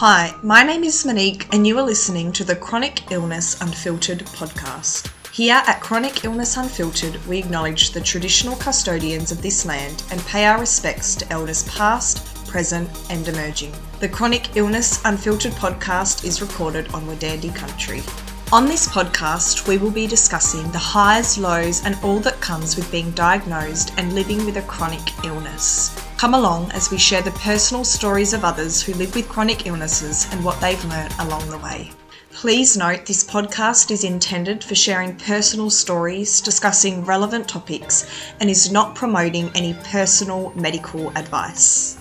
Hi, 0.00 0.32
my 0.44 0.62
name 0.62 0.84
is 0.84 1.04
Monique, 1.04 1.52
and 1.52 1.66
you 1.66 1.76
are 1.76 1.82
listening 1.82 2.30
to 2.34 2.44
the 2.44 2.54
Chronic 2.54 3.10
Illness 3.10 3.60
Unfiltered 3.60 4.20
podcast. 4.26 5.10
Here 5.32 5.60
at 5.66 5.80
Chronic 5.80 6.24
Illness 6.24 6.56
Unfiltered, 6.56 7.16
we 7.26 7.38
acknowledge 7.38 7.90
the 7.90 8.00
traditional 8.00 8.54
custodians 8.54 9.32
of 9.32 9.42
this 9.42 9.66
land 9.66 10.04
and 10.12 10.20
pay 10.20 10.46
our 10.46 10.60
respects 10.60 11.16
to 11.16 11.32
elders 11.32 11.68
past, 11.68 12.46
present, 12.46 12.88
and 13.10 13.26
emerging. 13.26 13.72
The 13.98 14.08
Chronic 14.08 14.54
Illness 14.56 15.04
Unfiltered 15.04 15.54
podcast 15.54 16.24
is 16.24 16.40
recorded 16.40 16.94
on 16.94 17.04
Wadandi 17.08 17.52
country. 17.52 18.02
On 18.50 18.64
this 18.64 18.88
podcast, 18.88 19.68
we 19.68 19.76
will 19.76 19.90
be 19.90 20.06
discussing 20.06 20.70
the 20.70 20.78
highs, 20.78 21.36
lows, 21.36 21.84
and 21.84 21.98
all 22.02 22.18
that 22.20 22.40
comes 22.40 22.76
with 22.76 22.90
being 22.90 23.10
diagnosed 23.10 23.92
and 23.98 24.14
living 24.14 24.46
with 24.46 24.56
a 24.56 24.62
chronic 24.62 25.02
illness. 25.22 25.94
Come 26.16 26.32
along 26.32 26.72
as 26.72 26.90
we 26.90 26.96
share 26.96 27.20
the 27.20 27.30
personal 27.32 27.84
stories 27.84 28.32
of 28.32 28.46
others 28.46 28.80
who 28.80 28.94
live 28.94 29.14
with 29.14 29.28
chronic 29.28 29.66
illnesses 29.66 30.26
and 30.32 30.42
what 30.42 30.58
they've 30.62 30.82
learnt 30.86 31.12
along 31.18 31.46
the 31.50 31.58
way. 31.58 31.90
Please 32.30 32.74
note 32.74 33.04
this 33.04 33.22
podcast 33.22 33.90
is 33.90 34.02
intended 34.02 34.64
for 34.64 34.74
sharing 34.74 35.16
personal 35.16 35.68
stories, 35.68 36.40
discussing 36.40 37.04
relevant 37.04 37.48
topics, 37.48 38.06
and 38.40 38.48
is 38.48 38.72
not 38.72 38.94
promoting 38.94 39.50
any 39.54 39.74
personal 39.84 40.54
medical 40.54 41.10
advice. 41.18 41.97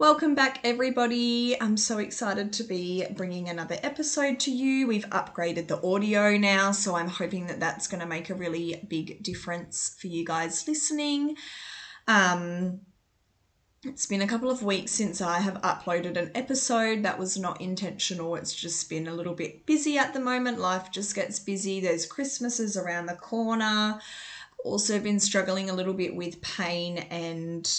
Welcome 0.00 0.34
back, 0.34 0.60
everybody. 0.64 1.60
I'm 1.60 1.76
so 1.76 1.98
excited 1.98 2.54
to 2.54 2.64
be 2.64 3.04
bringing 3.10 3.50
another 3.50 3.76
episode 3.82 4.40
to 4.40 4.50
you. 4.50 4.86
We've 4.86 5.04
upgraded 5.10 5.68
the 5.68 5.86
audio 5.86 6.38
now, 6.38 6.72
so 6.72 6.94
I'm 6.94 7.06
hoping 7.06 7.48
that 7.48 7.60
that's 7.60 7.86
going 7.86 8.00
to 8.00 8.06
make 8.06 8.30
a 8.30 8.34
really 8.34 8.82
big 8.88 9.22
difference 9.22 9.94
for 10.00 10.06
you 10.06 10.24
guys 10.24 10.66
listening. 10.66 11.36
Um, 12.08 12.80
it's 13.84 14.06
been 14.06 14.22
a 14.22 14.26
couple 14.26 14.50
of 14.50 14.62
weeks 14.62 14.92
since 14.92 15.20
I 15.20 15.40
have 15.40 15.60
uploaded 15.60 16.16
an 16.16 16.30
episode. 16.34 17.02
That 17.02 17.18
was 17.18 17.36
not 17.36 17.60
intentional. 17.60 18.36
It's 18.36 18.54
just 18.54 18.88
been 18.88 19.06
a 19.06 19.14
little 19.14 19.34
bit 19.34 19.66
busy 19.66 19.98
at 19.98 20.14
the 20.14 20.20
moment. 20.20 20.60
Life 20.60 20.90
just 20.90 21.14
gets 21.14 21.38
busy. 21.38 21.78
There's 21.78 22.06
Christmases 22.06 22.74
around 22.74 23.04
the 23.04 23.16
corner. 23.16 24.00
Also, 24.64 24.98
been 24.98 25.20
struggling 25.20 25.68
a 25.68 25.74
little 25.74 25.92
bit 25.92 26.16
with 26.16 26.40
pain 26.40 26.96
and 27.10 27.70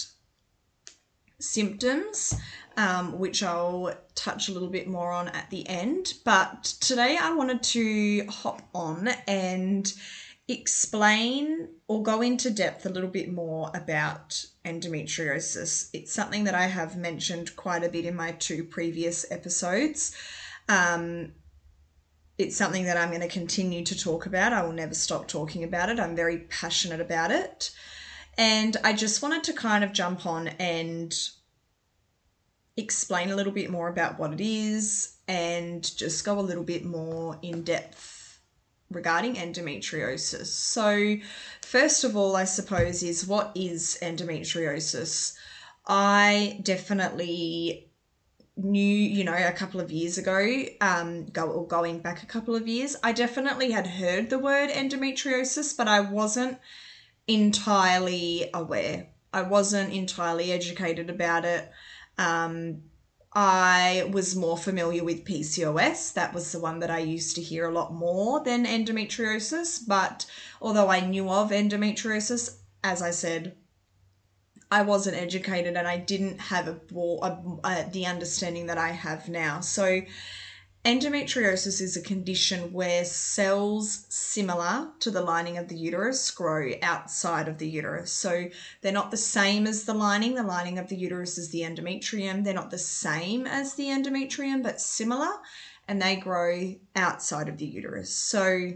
symptoms, 1.42 2.34
um, 2.76 3.18
which 3.18 3.42
I'll 3.42 3.94
touch 4.14 4.48
a 4.48 4.52
little 4.52 4.68
bit 4.68 4.88
more 4.88 5.10
on 5.10 5.28
at 5.28 5.50
the 5.50 5.68
end. 5.68 6.14
But 6.24 6.64
today 6.80 7.18
I 7.20 7.32
wanted 7.34 7.62
to 7.62 8.26
hop 8.26 8.62
on 8.74 9.08
and 9.26 9.92
explain 10.48 11.68
or 11.88 12.02
go 12.02 12.20
into 12.20 12.50
depth 12.50 12.84
a 12.84 12.88
little 12.88 13.08
bit 13.08 13.32
more 13.32 13.70
about 13.74 14.44
endometriosis. 14.64 15.88
It's 15.92 16.12
something 16.12 16.44
that 16.44 16.54
I 16.54 16.66
have 16.66 16.96
mentioned 16.96 17.56
quite 17.56 17.84
a 17.84 17.88
bit 17.88 18.04
in 18.04 18.16
my 18.16 18.32
two 18.32 18.64
previous 18.64 19.30
episodes. 19.30 20.14
Um, 20.68 21.32
it's 22.38 22.56
something 22.56 22.84
that 22.84 22.96
I'm 22.96 23.10
going 23.10 23.20
to 23.20 23.28
continue 23.28 23.84
to 23.84 23.98
talk 23.98 24.26
about. 24.26 24.52
I 24.52 24.62
will 24.62 24.72
never 24.72 24.94
stop 24.94 25.28
talking 25.28 25.64
about 25.64 25.90
it. 25.90 26.00
I'm 26.00 26.16
very 26.16 26.38
passionate 26.38 27.00
about 27.00 27.30
it. 27.30 27.70
And 28.38 28.76
I 28.82 28.92
just 28.92 29.22
wanted 29.22 29.44
to 29.44 29.52
kind 29.52 29.84
of 29.84 29.92
jump 29.92 30.26
on 30.26 30.48
and 30.48 31.14
explain 32.76 33.30
a 33.30 33.36
little 33.36 33.52
bit 33.52 33.70
more 33.70 33.88
about 33.88 34.18
what 34.18 34.32
it 34.32 34.40
is 34.40 35.16
and 35.28 35.82
just 35.96 36.24
go 36.24 36.38
a 36.38 36.40
little 36.40 36.64
bit 36.64 36.84
more 36.84 37.38
in 37.42 37.62
depth 37.62 38.40
regarding 38.90 39.34
endometriosis. 39.34 40.46
So, 40.46 41.16
first 41.62 42.04
of 42.04 42.16
all, 42.16 42.36
I 42.36 42.44
suppose, 42.44 43.02
is 43.02 43.26
what 43.26 43.52
is 43.54 43.98
endometriosis? 44.02 45.34
I 45.86 46.60
definitely 46.62 47.90
knew, 48.56 48.94
you 48.94 49.24
know, 49.24 49.34
a 49.34 49.52
couple 49.52 49.80
of 49.80 49.90
years 49.90 50.18
ago, 50.18 50.64
um, 50.80 51.26
go 51.26 51.50
or 51.50 51.66
going 51.66 52.00
back 52.00 52.22
a 52.22 52.26
couple 52.26 52.54
of 52.54 52.68
years, 52.68 52.96
I 53.02 53.12
definitely 53.12 53.70
had 53.70 53.86
heard 53.86 54.30
the 54.30 54.38
word 54.38 54.70
endometriosis, 54.70 55.76
but 55.76 55.88
I 55.88 56.00
wasn't 56.00 56.58
entirely 57.26 58.50
aware. 58.52 59.08
I 59.32 59.42
wasn't 59.42 59.92
entirely 59.92 60.52
educated 60.52 61.08
about 61.08 61.44
it. 61.44 61.70
Um, 62.18 62.82
I 63.34 64.10
was 64.12 64.36
more 64.36 64.58
familiar 64.58 65.04
with 65.04 65.24
PCOS. 65.24 66.12
That 66.12 66.34
was 66.34 66.52
the 66.52 66.60
one 66.60 66.80
that 66.80 66.90
I 66.90 66.98
used 66.98 67.34
to 67.36 67.42
hear 67.42 67.66
a 67.66 67.72
lot 67.72 67.94
more 67.94 68.44
than 68.44 68.66
endometriosis. 68.66 69.80
But 69.86 70.26
although 70.60 70.90
I 70.90 71.00
knew 71.00 71.30
of 71.30 71.50
endometriosis, 71.50 72.56
as 72.84 73.00
I 73.00 73.10
said, 73.10 73.56
I 74.70 74.82
wasn't 74.82 75.16
educated 75.16 75.76
and 75.76 75.88
I 75.88 75.98
didn't 75.98 76.40
have 76.40 76.68
a, 76.68 76.80
a, 76.94 77.58
a, 77.64 77.90
the 77.90 78.06
understanding 78.06 78.66
that 78.66 78.78
I 78.78 78.88
have 78.88 79.28
now. 79.28 79.60
So 79.60 80.02
Endometriosis 80.84 81.80
is 81.80 81.96
a 81.96 82.02
condition 82.02 82.72
where 82.72 83.04
cells 83.04 84.04
similar 84.08 84.88
to 84.98 85.12
the 85.12 85.22
lining 85.22 85.56
of 85.56 85.68
the 85.68 85.76
uterus 85.76 86.28
grow 86.32 86.72
outside 86.82 87.46
of 87.46 87.58
the 87.58 87.68
uterus. 87.68 88.10
So 88.10 88.48
they're 88.80 88.90
not 88.90 89.12
the 89.12 89.16
same 89.16 89.68
as 89.68 89.84
the 89.84 89.94
lining. 89.94 90.34
The 90.34 90.42
lining 90.42 90.80
of 90.80 90.88
the 90.88 90.96
uterus 90.96 91.38
is 91.38 91.50
the 91.50 91.60
endometrium. 91.60 92.42
They're 92.42 92.52
not 92.52 92.72
the 92.72 92.78
same 92.78 93.46
as 93.46 93.74
the 93.74 93.84
endometrium, 93.84 94.64
but 94.64 94.80
similar, 94.80 95.30
and 95.86 96.02
they 96.02 96.16
grow 96.16 96.74
outside 96.96 97.48
of 97.48 97.58
the 97.58 97.66
uterus. 97.66 98.12
So 98.12 98.72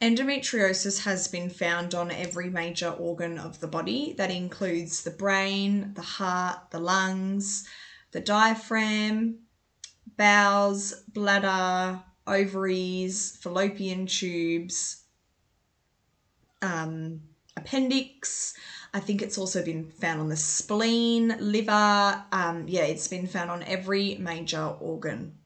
endometriosis 0.00 1.02
has 1.02 1.26
been 1.26 1.50
found 1.50 1.92
on 1.92 2.12
every 2.12 2.50
major 2.50 2.90
organ 2.90 3.36
of 3.36 3.58
the 3.58 3.66
body. 3.66 4.14
That 4.16 4.30
includes 4.30 5.02
the 5.02 5.10
brain, 5.10 5.94
the 5.94 6.02
heart, 6.02 6.70
the 6.70 6.78
lungs, 6.78 7.66
the 8.12 8.20
diaphragm 8.20 9.40
bowels, 10.20 10.92
bladder, 11.14 11.98
ovaries, 12.26 13.36
fallopian 13.36 14.04
tubes, 14.04 15.04
um, 16.60 17.22
appendix. 17.56 18.52
I 18.92 19.00
think 19.00 19.22
it's 19.22 19.38
also 19.38 19.64
been 19.64 19.90
found 19.90 20.20
on 20.20 20.28
the 20.28 20.36
spleen, 20.36 21.36
liver. 21.40 22.22
Um, 22.32 22.66
yeah, 22.68 22.82
it's 22.82 23.08
been 23.08 23.26
found 23.26 23.50
on 23.50 23.62
every 23.62 24.16
major 24.16 24.74
organ. 24.78 25.38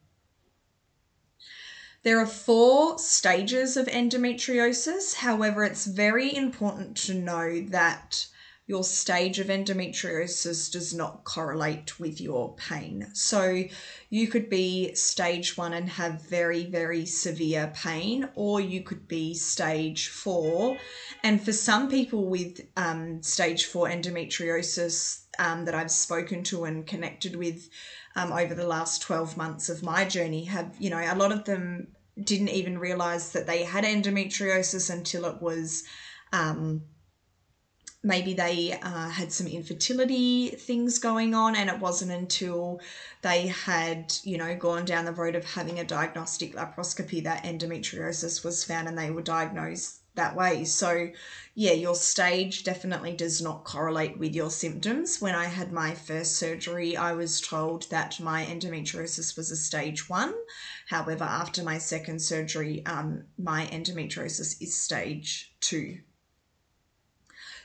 There 2.03 2.19
are 2.19 2.27
four 2.27 2.99
stages 2.99 3.77
of 3.77 3.87
endometriosis. 3.87 5.15
However, 5.15 5.63
it's 5.63 5.85
very 5.85 6.35
important 6.35 6.97
to 6.97 7.13
know 7.13 7.61
that 7.69 8.27
your 8.67 8.83
stage 8.83 9.37
of 9.37 9.47
endometriosis 9.47 10.71
does 10.71 10.91
not 10.91 11.23
correlate 11.23 11.99
with 11.99 12.19
your 12.19 12.55
pain. 12.55 13.07
So 13.13 13.63
you 14.09 14.27
could 14.27 14.49
be 14.49 14.95
stage 14.95 15.55
one 15.55 15.73
and 15.73 15.87
have 15.87 16.23
very, 16.23 16.65
very 16.65 17.05
severe 17.05 17.71
pain, 17.75 18.27
or 18.33 18.59
you 18.59 18.81
could 18.81 19.07
be 19.07 19.35
stage 19.35 20.07
four. 20.07 20.77
And 21.23 21.43
for 21.43 21.53
some 21.53 21.89
people 21.89 22.25
with 22.25 22.61
um, 22.75 23.21
stage 23.21 23.65
four 23.65 23.87
endometriosis 23.87 25.25
um, 25.37 25.65
that 25.65 25.75
I've 25.75 25.91
spoken 25.91 26.41
to 26.45 26.63
and 26.63 26.87
connected 26.87 27.35
with 27.35 27.69
um, 28.15 28.31
over 28.31 28.55
the 28.55 28.67
last 28.67 29.03
12 29.03 29.37
months 29.37 29.69
of 29.69 29.83
my 29.83 30.05
journey, 30.05 30.45
have, 30.45 30.75
you 30.79 30.89
know, 30.89 30.99
a 30.99 31.15
lot 31.15 31.31
of 31.31 31.43
them 31.43 31.89
didn't 32.19 32.49
even 32.49 32.79
realize 32.79 33.33
that 33.33 33.45
they 33.45 33.63
had 33.63 33.83
endometriosis 33.83 34.89
until 34.89 35.25
it 35.25 35.39
was. 35.39 35.83
Um, 36.33 36.81
maybe 38.05 38.35
they 38.35 38.71
uh, 38.83 39.09
had 39.09 39.33
some 39.33 39.47
infertility 39.47 40.49
things 40.49 40.99
going 40.99 41.33
on 41.33 41.55
and 41.55 41.71
it 41.71 41.79
wasn't 41.79 42.11
until 42.11 42.79
they 43.23 43.47
had 43.47 44.13
you 44.23 44.37
know 44.37 44.55
gone 44.55 44.85
down 44.85 45.05
the 45.05 45.11
road 45.11 45.35
of 45.35 45.43
having 45.43 45.79
a 45.79 45.83
diagnostic 45.83 46.55
laparoscopy 46.55 47.23
that 47.23 47.43
endometriosis 47.43 48.45
was 48.45 48.63
found 48.63 48.87
and 48.87 48.95
they 48.97 49.09
were 49.09 49.23
diagnosed 49.23 50.01
that 50.13 50.35
way. 50.35 50.63
So 50.63 51.09
yeah 51.55 51.71
your 51.71 51.95
stage 51.95 52.63
definitely 52.63 53.13
does 53.13 53.41
not 53.41 53.63
correlate 53.63 54.19
with 54.19 54.35
your 54.35 54.51
symptoms. 54.51 55.19
When 55.19 55.33
i 55.33 55.45
had 55.45 55.71
my 55.71 55.95
first 55.95 56.35
surgery 56.35 56.95
i 56.95 57.11
was 57.13 57.41
told 57.41 57.89
that 57.89 58.19
my 58.19 58.45
endometriosis 58.45 59.35
was 59.35 59.49
a 59.49 59.57
stage 59.57 60.07
one. 60.07 60.35
However 60.89 61.23
after 61.23 61.63
my 61.63 61.79
second 61.79 62.19
surgery 62.21 62.85
um, 62.85 63.23
my 63.39 63.65
endometriosis 63.65 64.61
is 64.61 64.77
stage 64.77 65.55
two 65.59 65.97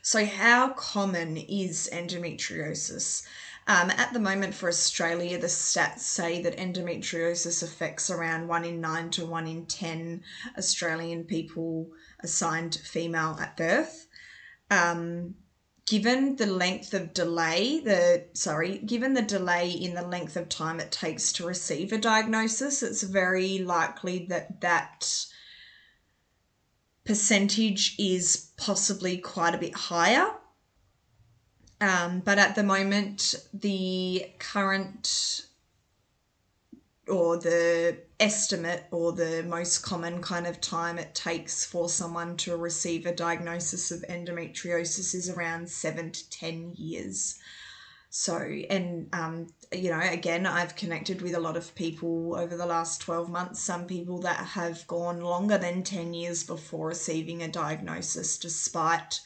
so, 0.02 0.25
how 0.25 0.70
common 0.70 1.37
is 1.37 1.88
endometriosis? 1.93 3.25
Um, 3.67 3.91
at 3.91 4.12
the 4.12 4.19
moment 4.19 4.55
for 4.55 4.69
Australia, 4.69 5.38
the 5.38 5.47
stats 5.47 6.00
say 6.00 6.43
that 6.43 6.56
endometriosis 6.56 7.62
affects 7.62 8.11
around 8.11 8.49
1 8.49 8.64
in 8.64 8.81
9 8.81 9.11
to 9.11 9.26
1 9.26 9.47
in 9.47 9.67
10 9.67 10.23
Australian 10.58 11.25
people 11.25 11.91
assigned 12.20 12.75
female 12.76 13.38
at 13.41 13.56
birth. 13.56 14.08
Um, 14.70 15.37
given 15.87 16.37
the 16.37 16.47
length 16.47 16.94
of 16.94 17.12
delay, 17.12 17.81
the 17.81 18.26
sorry, 18.32 18.79
given 18.79 19.14
the 19.14 19.23
delay 19.23 19.70
in 19.70 19.94
the 19.94 20.06
length 20.06 20.37
of 20.37 20.49
time 20.49 20.81
it 20.81 20.93
takes 20.93 21.32
to 21.35 21.47
receive 21.47 21.93
a 21.93 21.99
diagnosis, 21.99 22.82
it's 22.82 23.02
very 23.02 23.58
likely 23.58 24.26
that 24.31 24.61
that 24.61 25.26
percentage 27.11 27.97
is 27.99 28.53
possibly 28.57 29.19
quite 29.19 29.53
a 29.53 29.59
bit 29.59 29.75
higher. 29.75 30.31
Um, 31.81 32.21
but 32.21 32.39
at 32.39 32.55
the 32.55 32.62
moment, 32.62 33.35
the 33.53 34.27
current 34.39 35.45
or 37.09 37.37
the 37.37 37.97
estimate 38.21 38.85
or 38.93 39.11
the 39.11 39.43
most 39.43 39.79
common 39.81 40.23
kind 40.23 40.47
of 40.47 40.61
time 40.61 41.01
it 41.01 41.12
takes 41.12 41.65
for 41.65 41.89
someone 41.89 42.37
to 42.37 42.57
receive 42.57 43.07
a 43.07 43.12
diagnosis 43.12 43.91
of 43.91 44.03
endometriosis 44.03 45.12
is 45.12 45.29
around 45.29 45.69
seven 45.69 46.12
to 46.12 46.31
10 46.31 46.75
years. 46.77 47.41
So, 48.12 48.37
and, 48.39 49.09
um, 49.12 49.47
you 49.73 49.91
know, 49.91 50.01
again, 50.01 50.45
I've 50.45 50.75
connected 50.75 51.23
with 51.23 51.33
a 51.35 51.41
lot 51.41 51.57
of 51.57 51.73
people 51.77 52.35
over 52.37 52.57
the 52.57 52.67
last 52.67 53.01
12 53.01 53.31
months, 53.31 53.61
some 53.61 53.87
people 53.87 54.19
that 54.23 54.47
have 54.49 54.85
gone 54.89 55.21
longer 55.21 55.57
than 55.57 55.85
10 55.85 56.12
years 56.12 56.43
before 56.43 56.89
receiving 56.89 57.41
a 57.41 57.49
diagnosis, 57.49 58.37
despite 58.37 59.21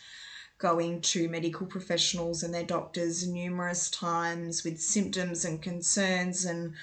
going 0.59 1.01
to 1.01 1.31
medical 1.31 1.67
professionals 1.67 2.43
and 2.43 2.53
their 2.53 2.63
doctors 2.65 3.27
numerous 3.27 3.89
times 3.91 4.65
with 4.65 4.79
symptoms 4.81 5.47
and 5.47 5.63
concerns 5.63 6.45
and 6.45 6.75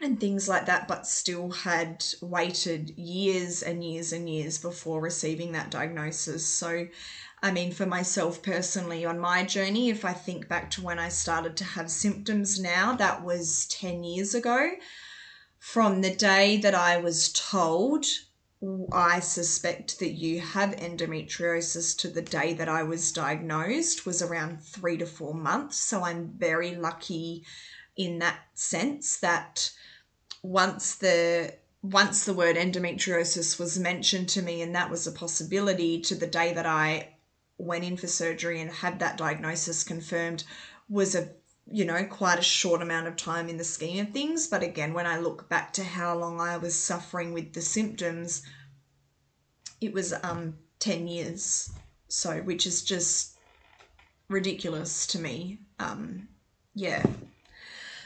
and 0.00 0.18
things 0.18 0.48
like 0.48 0.66
that, 0.66 0.88
but 0.88 1.06
still 1.06 1.50
had 1.50 2.04
waited 2.20 2.90
years 2.98 3.62
and 3.62 3.84
years 3.84 4.12
and 4.12 4.28
years 4.28 4.58
before 4.58 5.00
receiving 5.00 5.52
that 5.52 5.70
diagnosis. 5.70 6.44
So, 6.44 6.88
I 7.42 7.50
mean, 7.50 7.72
for 7.72 7.86
myself 7.86 8.40
personally, 8.40 9.04
on 9.04 9.18
my 9.18 9.44
journey, 9.44 9.90
if 9.90 10.04
I 10.04 10.12
think 10.12 10.48
back 10.48 10.70
to 10.72 10.82
when 10.82 11.00
I 11.00 11.08
started 11.08 11.56
to 11.56 11.64
have 11.64 11.90
symptoms 11.90 12.60
now, 12.60 12.94
that 12.94 13.24
was 13.24 13.66
10 13.66 14.04
years 14.04 14.32
ago. 14.34 14.70
From 15.58 16.02
the 16.02 16.14
day 16.14 16.56
that 16.58 16.74
I 16.74 16.98
was 16.98 17.32
told, 17.32 18.06
I 18.92 19.18
suspect 19.18 19.98
that 19.98 20.12
you 20.12 20.40
have 20.40 20.76
endometriosis 20.76 21.98
to 21.98 22.08
the 22.08 22.22
day 22.22 22.54
that 22.54 22.68
I 22.68 22.84
was 22.84 23.10
diagnosed 23.10 24.06
was 24.06 24.22
around 24.22 24.62
three 24.62 24.96
to 24.98 25.06
four 25.06 25.34
months. 25.34 25.78
So 25.78 26.04
I'm 26.04 26.28
very 26.38 26.76
lucky 26.76 27.44
in 27.96 28.20
that 28.20 28.38
sense 28.54 29.16
that 29.18 29.72
once 30.42 30.94
the 30.94 31.54
once 31.82 32.24
the 32.24 32.34
word 32.34 32.54
endometriosis 32.54 33.58
was 33.58 33.76
mentioned 33.76 34.28
to 34.28 34.42
me 34.42 34.62
and 34.62 34.76
that 34.76 34.90
was 34.90 35.08
a 35.08 35.12
possibility 35.12 36.00
to 36.00 36.14
the 36.14 36.28
day 36.28 36.54
that 36.54 36.66
I 36.66 37.11
went 37.58 37.84
in 37.84 37.96
for 37.96 38.06
surgery 38.06 38.60
and 38.60 38.70
had 38.70 38.98
that 38.98 39.16
diagnosis 39.16 39.84
confirmed 39.84 40.44
was 40.88 41.14
a 41.14 41.30
you 41.70 41.84
know 41.84 42.04
quite 42.04 42.38
a 42.38 42.42
short 42.42 42.82
amount 42.82 43.06
of 43.06 43.16
time 43.16 43.48
in 43.48 43.56
the 43.56 43.64
scheme 43.64 44.06
of 44.06 44.12
things. 44.12 44.48
But 44.48 44.62
again 44.62 44.92
when 44.94 45.06
I 45.06 45.18
look 45.18 45.48
back 45.48 45.72
to 45.74 45.84
how 45.84 46.16
long 46.16 46.40
I 46.40 46.56
was 46.56 46.78
suffering 46.78 47.32
with 47.32 47.52
the 47.52 47.62
symptoms 47.62 48.42
it 49.80 49.92
was 49.92 50.12
um 50.22 50.58
10 50.80 51.06
years. 51.06 51.70
So 52.08 52.42
which 52.42 52.66
is 52.66 52.82
just 52.82 53.36
ridiculous 54.28 55.06
to 55.08 55.18
me. 55.18 55.60
Um 55.78 56.28
yeah. 56.74 57.04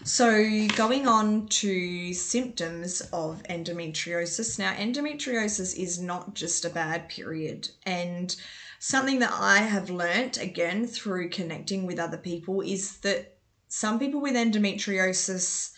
So, 0.04 0.68
going 0.76 1.08
on 1.08 1.48
to 1.48 2.12
symptoms 2.12 3.00
of 3.12 3.42
endometriosis. 3.44 4.58
Now, 4.58 4.74
endometriosis 4.74 5.74
is 5.74 5.98
not 5.98 6.34
just 6.34 6.64
a 6.64 6.70
bad 6.70 7.08
period, 7.08 7.70
and 7.84 8.36
something 8.86 9.18
that 9.18 9.32
I 9.32 9.58
have 9.58 9.90
learnt 9.90 10.38
again 10.38 10.86
through 10.86 11.30
connecting 11.30 11.86
with 11.86 11.98
other 11.98 12.16
people 12.16 12.60
is 12.60 12.98
that 12.98 13.36
some 13.66 13.98
people 13.98 14.20
with 14.20 14.36
endometriosis 14.36 15.72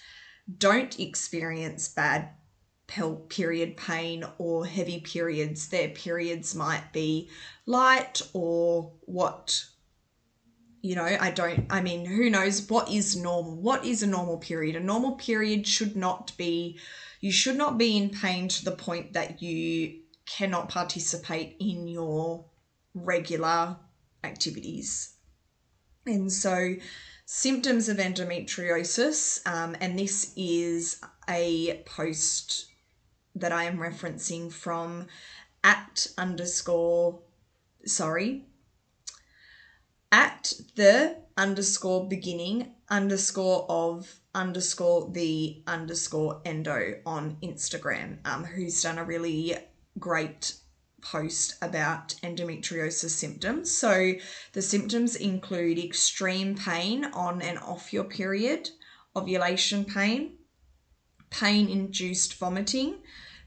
don't 0.58 1.00
experience 1.00 1.88
bad 1.88 2.28
period 2.86 3.78
pain 3.78 4.26
or 4.36 4.66
heavy 4.66 5.00
periods. 5.00 5.68
Their 5.68 5.88
periods 5.88 6.54
might 6.54 6.92
be 6.92 7.30
light 7.64 8.20
or 8.34 8.92
what 9.06 9.64
you 10.82 10.94
know, 10.94 11.16
I 11.20 11.30
don't, 11.30 11.66
I 11.70 11.80
mean, 11.80 12.04
who 12.04 12.28
knows 12.28 12.68
what 12.68 12.90
is 12.90 13.16
normal? 13.16 13.56
What 13.56 13.86
is 13.86 14.02
a 14.02 14.06
normal 14.06 14.36
period? 14.36 14.76
A 14.76 14.80
normal 14.80 15.12
period 15.12 15.66
should 15.66 15.96
not 15.96 16.32
be, 16.36 16.78
you 17.20 17.32
should 17.32 17.56
not 17.56 17.78
be 17.78 17.96
in 17.96 18.10
pain 18.10 18.48
to 18.48 18.64
the 18.64 18.70
point 18.70 19.14
that 19.14 19.42
you 19.42 20.00
cannot 20.26 20.68
participate 20.68 21.56
in 21.58 21.88
your 21.88 22.44
regular 22.94 23.76
activities. 24.24 25.14
And 26.06 26.32
so, 26.32 26.76
symptoms 27.26 27.88
of 27.88 27.98
endometriosis, 27.98 29.46
um, 29.46 29.76
and 29.80 29.98
this 29.98 30.32
is 30.36 31.00
a 31.28 31.82
post 31.84 32.66
that 33.34 33.52
I 33.52 33.64
am 33.64 33.78
referencing 33.78 34.50
from 34.50 35.06
at 35.62 36.06
underscore, 36.16 37.20
sorry, 37.84 38.46
at 40.10 40.54
the 40.76 41.16
underscore 41.36 42.08
beginning 42.08 42.74
underscore 42.88 43.66
of 43.68 44.20
underscore 44.34 45.10
the 45.12 45.62
underscore 45.66 46.40
endo 46.44 47.00
on 47.04 47.36
Instagram, 47.42 48.18
um, 48.24 48.44
who's 48.44 48.82
done 48.82 48.98
a 48.98 49.04
really 49.04 49.56
great 49.98 50.54
post 51.00 51.56
about 51.62 52.14
endometriosis 52.22 53.10
symptoms. 53.10 53.70
So 53.70 54.14
the 54.52 54.62
symptoms 54.62 55.16
include 55.16 55.78
extreme 55.78 56.56
pain 56.56 57.04
on 57.06 57.40
and 57.42 57.58
off 57.58 57.92
your 57.92 58.04
period, 58.04 58.70
ovulation 59.14 59.84
pain, 59.84 60.38
pain 61.30 61.68
induced 61.68 62.34
vomiting, 62.34 63.02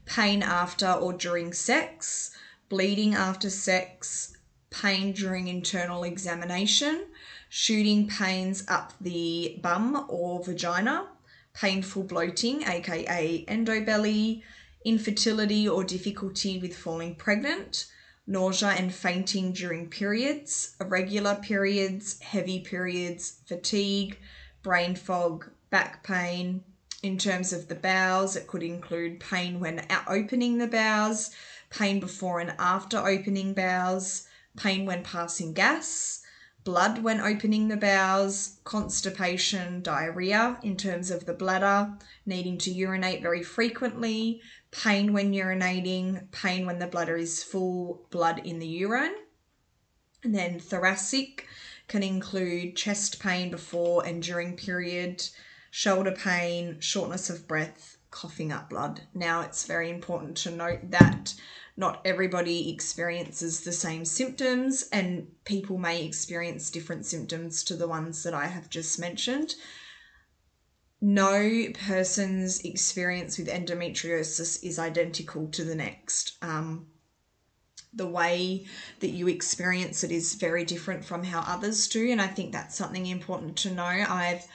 pain 0.06 0.42
after 0.42 0.90
or 0.90 1.12
during 1.12 1.52
sex, 1.52 2.30
bleeding 2.68 3.14
after 3.14 3.50
sex, 3.50 4.36
pain 4.70 5.12
during 5.12 5.48
internal 5.48 6.04
examination, 6.04 7.06
shooting 7.48 8.08
pains 8.08 8.64
up 8.68 8.94
the 9.00 9.58
bum 9.62 10.06
or 10.08 10.42
vagina, 10.42 11.06
painful 11.54 12.04
bloating, 12.04 12.62
aka 12.62 13.44
endobelly, 13.46 14.42
infertility 14.84 15.68
or 15.68 15.84
difficulty 15.84 16.58
with 16.58 16.76
falling 16.76 17.14
pregnant, 17.14 17.86
nausea 18.26 18.70
and 18.70 18.94
fainting 18.94 19.52
during 19.52 19.88
periods, 19.88 20.74
irregular 20.80 21.34
periods, 21.36 22.20
heavy 22.20 22.60
periods, 22.60 23.40
fatigue, 23.46 24.18
brain 24.62 24.94
fog, 24.94 25.50
back 25.70 26.02
pain. 26.04 26.62
In 27.02 27.18
terms 27.18 27.52
of 27.52 27.66
the 27.66 27.74
bowels, 27.74 28.36
it 28.36 28.46
could 28.46 28.62
include 28.62 29.18
pain 29.18 29.58
when 29.58 29.84
opening 30.06 30.58
the 30.58 30.68
bowels, 30.68 31.30
pain 31.70 31.98
before 31.98 32.38
and 32.38 32.54
after 32.58 32.98
opening 32.98 33.54
bowels, 33.54 34.28
pain 34.56 34.86
when 34.86 35.02
passing 35.02 35.52
gas, 35.52 36.21
blood 36.64 37.02
when 37.02 37.20
opening 37.20 37.68
the 37.68 37.76
bowels, 37.76 38.60
constipation, 38.64 39.82
diarrhea 39.82 40.58
in 40.62 40.76
terms 40.76 41.10
of 41.10 41.26
the 41.26 41.34
bladder, 41.34 41.92
needing 42.24 42.58
to 42.58 42.70
urinate 42.70 43.22
very 43.22 43.42
frequently, 43.42 44.40
pain 44.70 45.12
when 45.12 45.32
urinating, 45.32 46.30
pain 46.30 46.66
when 46.66 46.78
the 46.78 46.86
bladder 46.86 47.16
is 47.16 47.42
full, 47.42 48.06
blood 48.10 48.40
in 48.44 48.58
the 48.58 48.66
urine. 48.66 49.14
And 50.22 50.34
then 50.34 50.60
thoracic 50.60 51.46
can 51.88 52.02
include 52.02 52.76
chest 52.76 53.20
pain 53.20 53.50
before 53.50 54.06
and 54.06 54.22
during 54.22 54.56
period, 54.56 55.28
shoulder 55.70 56.12
pain, 56.12 56.78
shortness 56.80 57.28
of 57.28 57.48
breath, 57.48 57.96
coughing 58.10 58.52
up 58.52 58.70
blood. 58.70 59.02
Now, 59.14 59.40
it's 59.40 59.66
very 59.66 59.90
important 59.90 60.36
to 60.38 60.50
note 60.50 60.90
that 60.90 61.34
not 61.82 62.00
everybody 62.04 62.72
experiences 62.72 63.62
the 63.62 63.72
same 63.72 64.04
symptoms, 64.04 64.88
and 64.92 65.26
people 65.44 65.76
may 65.78 66.04
experience 66.04 66.70
different 66.70 67.04
symptoms 67.04 67.64
to 67.64 67.74
the 67.74 67.88
ones 67.88 68.22
that 68.22 68.32
I 68.32 68.46
have 68.46 68.70
just 68.70 69.00
mentioned. 69.00 69.56
No 71.00 71.66
person's 71.88 72.60
experience 72.60 73.36
with 73.36 73.48
endometriosis 73.48 74.62
is 74.62 74.78
identical 74.78 75.48
to 75.48 75.64
the 75.64 75.74
next. 75.74 76.36
Um, 76.40 76.86
the 77.92 78.06
way 78.06 78.64
that 79.00 79.10
you 79.10 79.26
experience 79.26 80.04
it 80.04 80.12
is 80.12 80.34
very 80.34 80.64
different 80.64 81.04
from 81.04 81.24
how 81.24 81.40
others 81.40 81.88
do, 81.88 82.12
and 82.12 82.22
I 82.22 82.28
think 82.28 82.52
that's 82.52 82.76
something 82.76 83.06
important 83.06 83.56
to 83.56 83.74
know. 83.74 83.82
I've 83.82 84.46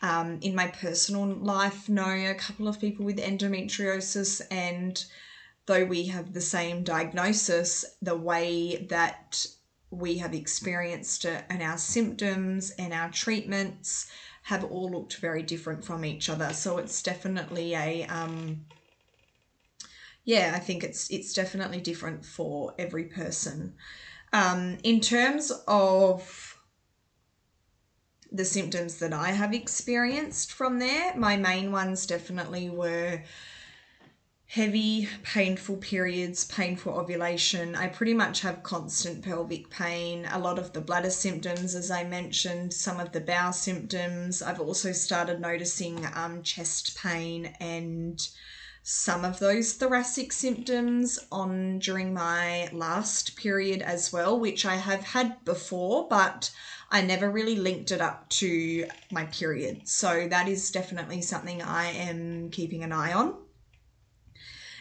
um, 0.00 0.38
in 0.42 0.54
my 0.54 0.68
personal 0.68 1.26
life 1.26 1.88
know 1.88 2.08
a 2.08 2.34
couple 2.34 2.68
of 2.68 2.80
people 2.80 3.04
with 3.04 3.18
endometriosis 3.18 4.40
and 4.48 5.04
though 5.68 5.84
we 5.84 6.06
have 6.06 6.32
the 6.32 6.40
same 6.40 6.82
diagnosis, 6.82 7.84
the 8.02 8.16
way 8.16 8.86
that 8.88 9.46
we 9.90 10.18
have 10.18 10.34
experienced 10.34 11.24
it 11.24 11.44
and 11.48 11.62
our 11.62 11.78
symptoms 11.78 12.70
and 12.78 12.92
our 12.92 13.10
treatments 13.10 14.10
have 14.42 14.64
all 14.64 14.90
looked 14.90 15.16
very 15.18 15.42
different 15.42 15.84
from 15.84 16.04
each 16.04 16.28
other. 16.30 16.52
So 16.54 16.78
it's 16.78 17.02
definitely 17.02 17.74
a 17.74 18.04
um, 18.06 18.64
yeah, 20.24 20.52
I 20.54 20.58
think 20.58 20.84
it's 20.84 21.10
it's 21.10 21.32
definitely 21.32 21.80
different 21.80 22.24
for 22.24 22.74
every 22.78 23.04
person. 23.04 23.74
Um, 24.32 24.78
in 24.82 25.00
terms 25.00 25.52
of 25.66 26.58
the 28.32 28.44
symptoms 28.44 28.96
that 28.96 29.12
I 29.12 29.32
have 29.32 29.54
experienced 29.54 30.52
from 30.52 30.78
there, 30.78 31.14
my 31.16 31.36
main 31.36 31.72
ones 31.72 32.06
definitely 32.06 32.68
were 32.70 33.22
heavy, 34.50 35.06
painful 35.24 35.76
periods, 35.76 36.46
painful 36.46 36.94
ovulation. 36.94 37.74
I 37.74 37.88
pretty 37.88 38.14
much 38.14 38.40
have 38.40 38.62
constant 38.62 39.22
pelvic 39.22 39.68
pain, 39.68 40.26
a 40.32 40.38
lot 40.38 40.58
of 40.58 40.72
the 40.72 40.80
bladder 40.80 41.10
symptoms, 41.10 41.74
as 41.74 41.90
I 41.90 42.04
mentioned, 42.04 42.72
some 42.72 42.98
of 42.98 43.12
the 43.12 43.20
bowel 43.20 43.52
symptoms. 43.52 44.40
I've 44.40 44.60
also 44.60 44.92
started 44.92 45.38
noticing 45.38 46.06
um, 46.14 46.42
chest 46.42 46.96
pain 46.96 47.54
and 47.60 48.26
some 48.82 49.22
of 49.22 49.38
those 49.38 49.74
thoracic 49.74 50.32
symptoms 50.32 51.18
on 51.30 51.78
during 51.78 52.14
my 52.14 52.70
last 52.72 53.36
period 53.36 53.82
as 53.82 54.14
well, 54.14 54.40
which 54.40 54.64
I 54.64 54.76
have 54.76 55.04
had 55.04 55.44
before, 55.44 56.08
but 56.08 56.50
I 56.90 57.02
never 57.02 57.30
really 57.30 57.56
linked 57.56 57.90
it 57.90 58.00
up 58.00 58.30
to 58.30 58.86
my 59.12 59.26
period. 59.26 59.86
So 59.86 60.26
that 60.28 60.48
is 60.48 60.70
definitely 60.70 61.20
something 61.20 61.60
I 61.60 61.90
am 61.90 62.48
keeping 62.48 62.82
an 62.82 62.92
eye 62.92 63.12
on. 63.12 63.34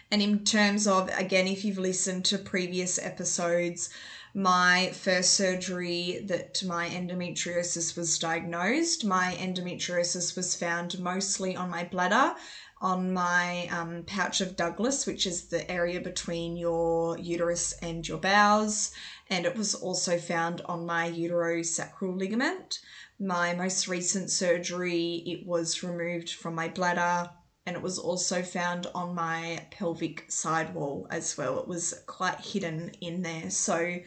And 0.09 0.21
in 0.21 0.45
terms 0.45 0.87
of, 0.87 1.09
again, 1.17 1.47
if 1.47 1.65
you've 1.65 1.77
listened 1.77 2.23
to 2.25 2.37
previous 2.37 2.97
episodes, 2.97 3.89
my 4.33 4.91
first 4.91 5.33
surgery 5.33 6.21
that 6.25 6.63
my 6.63 6.87
endometriosis 6.89 7.97
was 7.97 8.17
diagnosed, 8.17 9.03
my 9.03 9.35
endometriosis 9.39 10.37
was 10.37 10.55
found 10.55 10.99
mostly 10.99 11.55
on 11.55 11.69
my 11.69 11.83
bladder, 11.83 12.35
on 12.79 13.11
my 13.11 13.67
um, 13.67 14.03
pouch 14.05 14.39
of 14.39 14.55
Douglas, 14.55 15.05
which 15.05 15.25
is 15.25 15.47
the 15.47 15.69
area 15.69 15.99
between 15.99 16.55
your 16.55 17.17
uterus 17.17 17.73
and 17.81 18.07
your 18.07 18.19
bowels, 18.19 18.91
and 19.29 19.45
it 19.45 19.57
was 19.57 19.73
also 19.73 20.17
found 20.17 20.61
on 20.65 20.85
my 20.85 21.09
uterosacral 21.11 22.15
ligament. 22.15 22.79
My 23.19 23.55
most 23.55 23.87
recent 23.87 24.29
surgery, 24.29 25.23
it 25.25 25.45
was 25.45 25.83
removed 25.83 26.29
from 26.29 26.53
my 26.55 26.69
bladder 26.69 27.31
and 27.67 27.75
it 27.75 27.81
was 27.81 27.99
also 27.99 28.41
found 28.41 28.87
on 28.95 29.13
my 29.13 29.59
pelvic 29.71 30.23
sidewall 30.29 31.05
as 31.11 31.37
well. 31.37 31.59
It 31.59 31.67
was 31.67 32.01
quite 32.07 32.39
hidden 32.39 32.91
in 33.01 33.23
there. 33.23 33.49
So, 33.49 33.97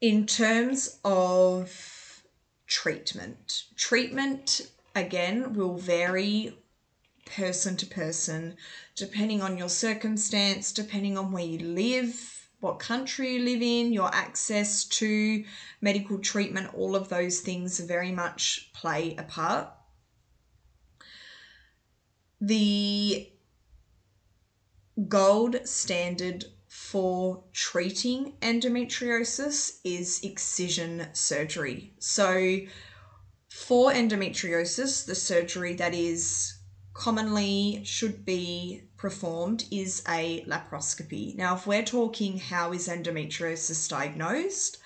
in 0.00 0.24
terms 0.24 0.98
of 1.04 2.22
treatment, 2.66 3.64
treatment 3.76 4.62
again 4.94 5.52
will 5.52 5.76
vary 5.76 6.56
person 7.26 7.76
to 7.76 7.86
person 7.86 8.56
depending 8.96 9.42
on 9.42 9.58
your 9.58 9.68
circumstance, 9.68 10.72
depending 10.72 11.18
on 11.18 11.32
where 11.32 11.44
you 11.44 11.58
live, 11.58 12.48
what 12.60 12.78
country 12.78 13.34
you 13.34 13.42
live 13.42 13.60
in, 13.60 13.92
your 13.92 14.08
access 14.14 14.86
to 14.86 15.44
medical 15.82 16.16
treatment, 16.18 16.72
all 16.72 16.96
of 16.96 17.10
those 17.10 17.40
things 17.40 17.78
very 17.80 18.10
much 18.10 18.70
play 18.72 19.14
a 19.18 19.22
part 19.24 19.68
the 22.46 23.30
gold 25.08 25.66
standard 25.66 26.44
for 26.68 27.44
treating 27.52 28.34
endometriosis 28.42 29.78
is 29.84 30.22
excision 30.22 31.06
surgery. 31.12 31.94
So, 31.98 32.58
for 33.48 33.92
endometriosis, 33.92 35.06
the 35.06 35.14
surgery 35.14 35.74
that 35.74 35.94
is 35.94 36.58
commonly 36.92 37.82
should 37.84 38.24
be 38.24 38.82
performed 38.96 39.64
is 39.70 40.02
a 40.08 40.44
laparoscopy. 40.44 41.36
Now, 41.36 41.54
if 41.54 41.66
we're 41.66 41.84
talking 41.84 42.38
how 42.38 42.72
is 42.72 42.88
endometriosis 42.88 43.88
diagnosed, 43.88 44.78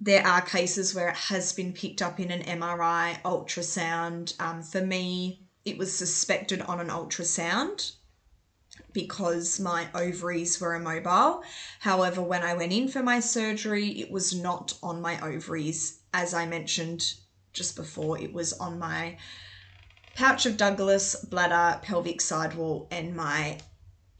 there 0.00 0.26
are 0.26 0.42
cases 0.42 0.94
where 0.94 1.10
it 1.10 1.16
has 1.16 1.52
been 1.52 1.72
picked 1.72 2.02
up 2.02 2.18
in 2.18 2.30
an 2.30 2.42
MRI, 2.42 3.22
ultrasound. 3.22 4.38
Um, 4.40 4.62
for 4.62 4.80
me, 4.80 5.43
it 5.64 5.78
was 5.78 5.96
suspected 5.96 6.60
on 6.62 6.80
an 6.80 6.88
ultrasound 6.88 7.92
because 8.92 9.60
my 9.60 9.88
ovaries 9.94 10.60
were 10.60 10.74
immobile. 10.74 11.42
However, 11.80 12.22
when 12.22 12.42
I 12.42 12.54
went 12.54 12.72
in 12.72 12.88
for 12.88 13.02
my 13.02 13.20
surgery, 13.20 13.88
it 14.00 14.10
was 14.10 14.34
not 14.34 14.76
on 14.82 15.00
my 15.00 15.20
ovaries. 15.20 16.00
As 16.12 16.34
I 16.34 16.46
mentioned 16.46 17.14
just 17.52 17.76
before, 17.76 18.18
it 18.18 18.32
was 18.32 18.52
on 18.54 18.78
my 18.78 19.18
pouch 20.14 20.46
of 20.46 20.56
Douglas, 20.56 21.16
bladder, 21.24 21.80
pelvic 21.82 22.20
sidewall, 22.20 22.88
and 22.90 23.16
my 23.16 23.58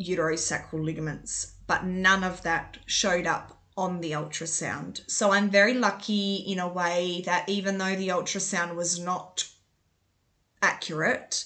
uterosacral 0.01 0.85
ligaments. 0.85 1.55
But 1.67 1.85
none 1.85 2.25
of 2.25 2.43
that 2.43 2.79
showed 2.87 3.27
up 3.27 3.61
on 3.77 4.01
the 4.01 4.13
ultrasound. 4.13 5.09
So 5.11 5.33
I'm 5.33 5.51
very 5.51 5.75
lucky 5.75 6.37
in 6.37 6.59
a 6.59 6.69
way 6.69 7.23
that 7.27 7.49
even 7.49 7.79
though 7.79 7.97
the 7.97 8.09
ultrasound 8.09 8.75
was 8.75 9.01
not 9.01 9.45
accurate. 10.65 11.45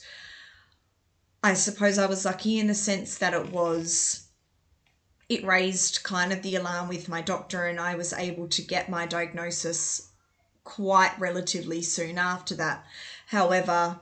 I 1.42 1.54
suppose 1.54 1.98
I 1.98 2.06
was 2.06 2.25
lucky 2.25 2.58
in 2.58 2.68
the 2.68 2.75
sense 2.75 3.18
that 3.18 3.34
it 3.34 3.50
was, 3.50 4.28
it 5.28 5.44
raised 5.44 6.02
kind 6.02 6.32
of 6.32 6.42
the 6.42 6.56
alarm 6.56 6.88
with 6.88 7.08
my 7.08 7.22
doctor, 7.22 7.66
and 7.66 7.78
I 7.78 7.94
was 7.94 8.12
able 8.12 8.48
to 8.48 8.62
get 8.62 8.88
my 8.88 9.06
diagnosis 9.06 10.08
quite 10.64 11.18
relatively 11.18 11.82
soon 11.82 12.18
after 12.18 12.54
that. 12.56 12.84
However, 13.26 14.00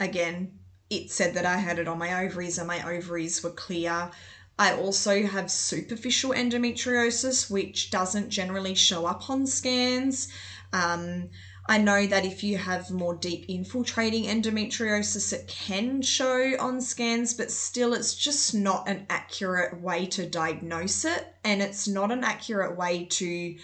again, 0.00 0.58
it 0.90 1.10
said 1.10 1.34
that 1.34 1.46
I 1.46 1.56
had 1.56 1.78
it 1.78 1.88
on 1.88 1.98
my 1.98 2.24
ovaries 2.24 2.58
and 2.58 2.68
my 2.68 2.80
ovaries 2.94 3.42
were 3.42 3.50
clear. 3.66 4.10
I 4.58 4.74
also 4.74 5.26
have 5.26 5.50
superficial 5.50 6.32
endometriosis, 6.32 7.50
which 7.50 7.90
doesn't 7.90 8.28
generally 8.28 8.74
show 8.74 9.06
up 9.06 9.30
on 9.30 9.46
scans. 9.46 10.28
Um, 10.72 11.30
I 11.66 11.78
know 11.78 12.06
that 12.06 12.24
if 12.24 12.42
you 12.42 12.58
have 12.58 12.90
more 12.90 13.14
deep 13.14 13.44
infiltrating 13.48 14.24
endometriosis, 14.24 15.32
it 15.32 15.46
can 15.46 16.02
show 16.02 16.56
on 16.58 16.80
scans, 16.80 17.34
but 17.34 17.52
still, 17.52 17.94
it's 17.94 18.14
just 18.14 18.52
not 18.52 18.88
an 18.88 19.06
accurate 19.08 19.80
way 19.80 20.06
to 20.06 20.28
diagnose 20.28 21.04
it. 21.04 21.34
And 21.44 21.62
it's 21.62 21.86
not 21.86 22.10
an 22.10 22.24
accurate 22.24 22.76
way 22.76 23.04
to 23.04 23.56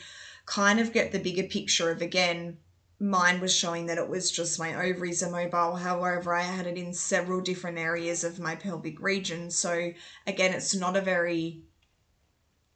kind 0.47 0.78
of 0.78 0.93
get 0.93 1.11
the 1.11 1.19
bigger 1.19 1.43
picture 1.43 1.90
of, 1.90 2.00
again, 2.00 2.59
mine 3.00 3.40
was 3.40 3.55
showing 3.55 3.87
that 3.87 3.99
it 3.99 4.09
was 4.09 4.31
just 4.31 4.59
my 4.59 4.75
ovaries 4.75 5.23
are 5.23 5.31
mobile. 5.31 5.76
However, 5.76 6.35
I 6.35 6.43
had 6.43 6.67
it 6.67 6.78
in 6.78 6.95
several 6.95 7.40
different 7.40 7.78
areas 7.78 8.23
of 8.23 8.38
my 8.38 8.55
pelvic 8.55 9.00
region. 9.00 9.50
So, 9.50 9.93
again, 10.26 10.55
it's 10.55 10.75
not 10.75 10.97
a 10.97 11.00
very 11.00 11.62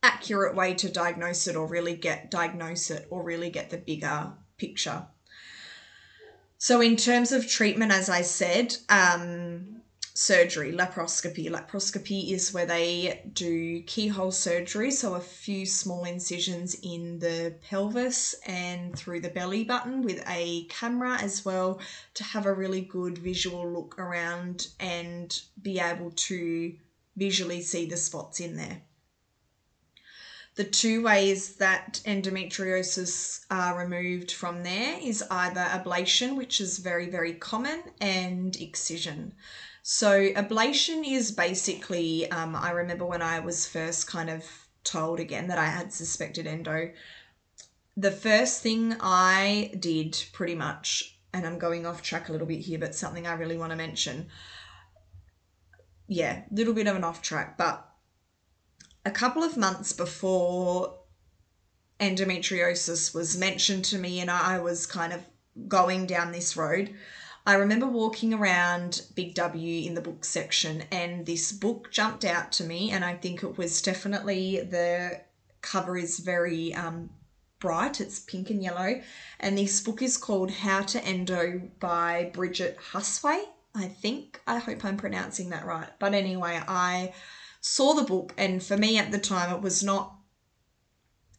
accurate 0.02 0.56
way 0.56 0.74
to 0.74 0.90
diagnose 0.90 1.46
it 1.46 1.54
or 1.54 1.66
really 1.66 1.94
get 1.94 2.30
diagnose 2.30 2.90
it 2.90 3.06
or 3.08 3.22
really 3.22 3.50
get 3.50 3.70
the 3.70 3.78
bigger 3.78 4.32
picture. 4.58 5.06
So, 6.62 6.80
in 6.80 6.94
terms 6.94 7.32
of 7.32 7.48
treatment, 7.48 7.90
as 7.90 8.08
I 8.08 8.22
said, 8.22 8.76
um, 8.88 9.82
surgery, 10.14 10.70
laparoscopy. 10.70 11.50
Laparoscopy 11.50 12.30
is 12.30 12.54
where 12.54 12.66
they 12.66 13.20
do 13.32 13.82
keyhole 13.82 14.30
surgery, 14.30 14.92
so 14.92 15.16
a 15.16 15.20
few 15.20 15.66
small 15.66 16.04
incisions 16.04 16.76
in 16.84 17.18
the 17.18 17.56
pelvis 17.68 18.36
and 18.46 18.96
through 18.96 19.22
the 19.22 19.28
belly 19.30 19.64
button 19.64 20.02
with 20.02 20.22
a 20.28 20.66
camera 20.66 21.18
as 21.20 21.44
well 21.44 21.80
to 22.14 22.22
have 22.22 22.46
a 22.46 22.54
really 22.54 22.82
good 22.82 23.18
visual 23.18 23.68
look 23.68 23.98
around 23.98 24.68
and 24.78 25.42
be 25.60 25.80
able 25.80 26.12
to 26.12 26.76
visually 27.16 27.60
see 27.60 27.86
the 27.86 27.96
spots 27.96 28.38
in 28.38 28.54
there. 28.56 28.82
The 30.54 30.64
two 30.64 31.02
ways 31.02 31.54
that 31.56 32.02
endometriosis 32.04 33.46
are 33.50 33.78
removed 33.78 34.30
from 34.30 34.62
there 34.62 34.98
is 35.00 35.24
either 35.30 35.60
ablation, 35.60 36.36
which 36.36 36.60
is 36.60 36.78
very, 36.78 37.08
very 37.08 37.32
common, 37.32 37.82
and 38.00 38.54
excision. 38.56 39.34
So, 39.82 40.28
ablation 40.32 41.10
is 41.10 41.32
basically, 41.32 42.30
um, 42.30 42.54
I 42.54 42.70
remember 42.70 43.06
when 43.06 43.22
I 43.22 43.40
was 43.40 43.66
first 43.66 44.06
kind 44.06 44.28
of 44.28 44.44
told 44.84 45.20
again 45.20 45.48
that 45.48 45.58
I 45.58 45.66
had 45.66 45.92
suspected 45.92 46.46
endo, 46.46 46.92
the 47.96 48.10
first 48.10 48.62
thing 48.62 48.96
I 49.00 49.72
did 49.78 50.22
pretty 50.32 50.54
much, 50.54 51.18
and 51.32 51.46
I'm 51.46 51.58
going 51.58 51.86
off 51.86 52.02
track 52.02 52.28
a 52.28 52.32
little 52.32 52.46
bit 52.46 52.60
here, 52.60 52.78
but 52.78 52.94
something 52.94 53.26
I 53.26 53.34
really 53.34 53.56
want 53.56 53.70
to 53.70 53.76
mention. 53.76 54.28
Yeah, 56.08 56.42
little 56.50 56.74
bit 56.74 56.86
of 56.86 56.96
an 56.96 57.04
off 57.04 57.22
track, 57.22 57.56
but 57.56 57.91
a 59.04 59.10
couple 59.10 59.42
of 59.42 59.56
months 59.56 59.92
before 59.92 60.98
endometriosis 62.00 63.14
was 63.14 63.36
mentioned 63.38 63.84
to 63.86 63.98
me 63.98 64.20
and 64.20 64.30
I 64.30 64.58
was 64.60 64.86
kind 64.86 65.12
of 65.12 65.24
going 65.68 66.06
down 66.06 66.32
this 66.32 66.56
road, 66.56 66.94
I 67.44 67.54
remember 67.54 67.86
walking 67.86 68.32
around 68.32 69.02
Big 69.14 69.34
W 69.34 69.86
in 69.86 69.94
the 69.94 70.00
book 70.00 70.24
section 70.24 70.84
and 70.92 71.26
this 71.26 71.50
book 71.50 71.90
jumped 71.90 72.24
out 72.24 72.52
to 72.52 72.64
me 72.64 72.90
and 72.90 73.04
I 73.04 73.14
think 73.14 73.42
it 73.42 73.58
was 73.58 73.82
definitely 73.82 74.60
the 74.60 75.20
cover 75.60 75.96
is 75.96 76.20
very 76.20 76.74
um, 76.74 77.10
bright, 77.58 78.00
it's 78.00 78.20
pink 78.20 78.50
and 78.50 78.62
yellow. 78.62 79.00
And 79.40 79.58
this 79.58 79.80
book 79.80 80.02
is 80.02 80.16
called 80.16 80.50
How 80.50 80.82
to 80.82 81.04
Endo 81.04 81.62
by 81.80 82.30
Bridget 82.32 82.78
Hustwaite. 82.92 83.48
I 83.74 83.86
think. 83.86 84.38
I 84.46 84.58
hope 84.58 84.84
I'm 84.84 84.98
pronouncing 84.98 85.48
that 85.48 85.64
right. 85.64 85.88
But 85.98 86.12
anyway, 86.12 86.60
I 86.68 87.14
saw 87.62 87.94
the 87.94 88.04
book 88.04 88.34
and 88.36 88.62
for 88.62 88.76
me 88.76 88.98
at 88.98 89.10
the 89.10 89.18
time 89.18 89.54
it 89.54 89.62
was 89.62 89.82
not 89.82 90.14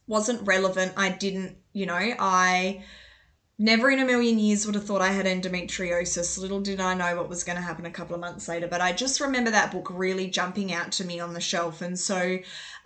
wasn't 0.08 0.46
relevant. 0.46 0.94
I 0.98 1.10
didn't, 1.10 1.58
you 1.72 1.86
know, 1.86 2.14
I 2.20 2.84
Never 3.60 3.92
in 3.92 4.00
a 4.00 4.06
million 4.06 4.40
years 4.40 4.66
would 4.66 4.74
have 4.74 4.86
thought 4.86 5.02
I 5.02 5.12
had 5.12 5.28
endometriosis. 5.28 6.40
Little 6.40 6.60
did 6.60 6.82
I 6.82 6.96
know 6.96 7.16
what 7.16 7.30
was 7.30 7.44
going 7.44 7.56
to 7.56 7.62
happen 7.62 7.86
a 7.86 7.92
couple 7.92 8.16
of 8.16 8.22
months 8.22 8.48
later. 8.48 8.68
But 8.68 8.82
I 8.82 8.94
just 8.94 9.22
remember 9.22 9.52
that 9.52 9.72
book 9.72 9.90
really 9.92 10.28
jumping 10.28 10.74
out 10.74 10.92
to 10.94 11.06
me 11.06 11.20
on 11.20 11.34
the 11.34 11.40
shelf. 11.40 11.82
And 11.82 11.98
so 11.98 12.40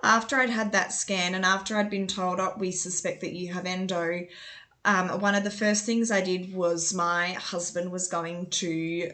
after 0.03 0.35
I'd 0.35 0.49
had 0.49 0.73
that 0.73 0.91
scan 0.91 1.35
and 1.35 1.45
after 1.45 1.77
I'd 1.77 1.89
been 1.89 2.05
told, 2.05 2.41
oh, 2.41 2.53
we 2.57 2.71
suspect 2.71 3.21
that 3.21 3.33
you 3.33 3.53
have 3.53 3.65
endo, 3.65 4.27
um, 4.83 5.21
one 5.21 5.35
of 5.35 5.45
the 5.45 5.49
first 5.49 5.85
things 5.85 6.11
I 6.11 6.19
did 6.19 6.53
was 6.53 6.93
my 6.93 7.29
husband 7.31 7.89
was 7.89 8.09
going 8.09 8.49
to 8.51 9.11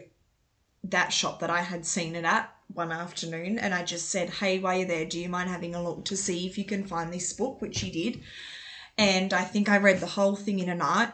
that 0.82 1.12
shop 1.12 1.38
that 1.38 1.50
I 1.50 1.62
had 1.62 1.86
seen 1.86 2.16
it 2.16 2.24
at 2.24 2.52
one 2.72 2.92
afternoon. 2.92 3.58
And 3.58 3.74
I 3.74 3.84
just 3.84 4.08
said, 4.08 4.30
hey, 4.30 4.58
while 4.58 4.76
you're 4.76 4.88
there, 4.88 5.04
do 5.04 5.18
you 5.18 5.28
mind 5.28 5.50
having 5.50 5.74
a 5.74 5.82
look 5.82 6.04
to 6.06 6.16
see 6.16 6.46
if 6.46 6.58
you 6.58 6.64
can 6.64 6.86
find 6.86 7.12
this 7.12 7.32
book? 7.32 7.60
Which 7.60 7.80
he 7.80 7.90
did. 7.90 8.22
And 8.96 9.32
I 9.32 9.42
think 9.42 9.68
I 9.68 9.78
read 9.78 10.00
the 10.00 10.06
whole 10.06 10.36
thing 10.36 10.58
in 10.58 10.68
a 10.68 10.74
night 10.74 11.12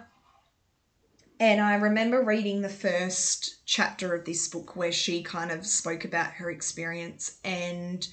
and 1.40 1.58
I 1.58 1.76
remember 1.76 2.22
reading 2.22 2.60
the 2.60 2.68
first 2.68 3.64
chapter 3.64 4.14
of 4.14 4.26
this 4.26 4.46
book 4.46 4.76
where 4.76 4.92
she 4.92 5.22
kind 5.22 5.50
of 5.50 5.66
spoke 5.66 6.04
about 6.04 6.32
her 6.32 6.50
experience. 6.50 7.38
And 7.42 8.06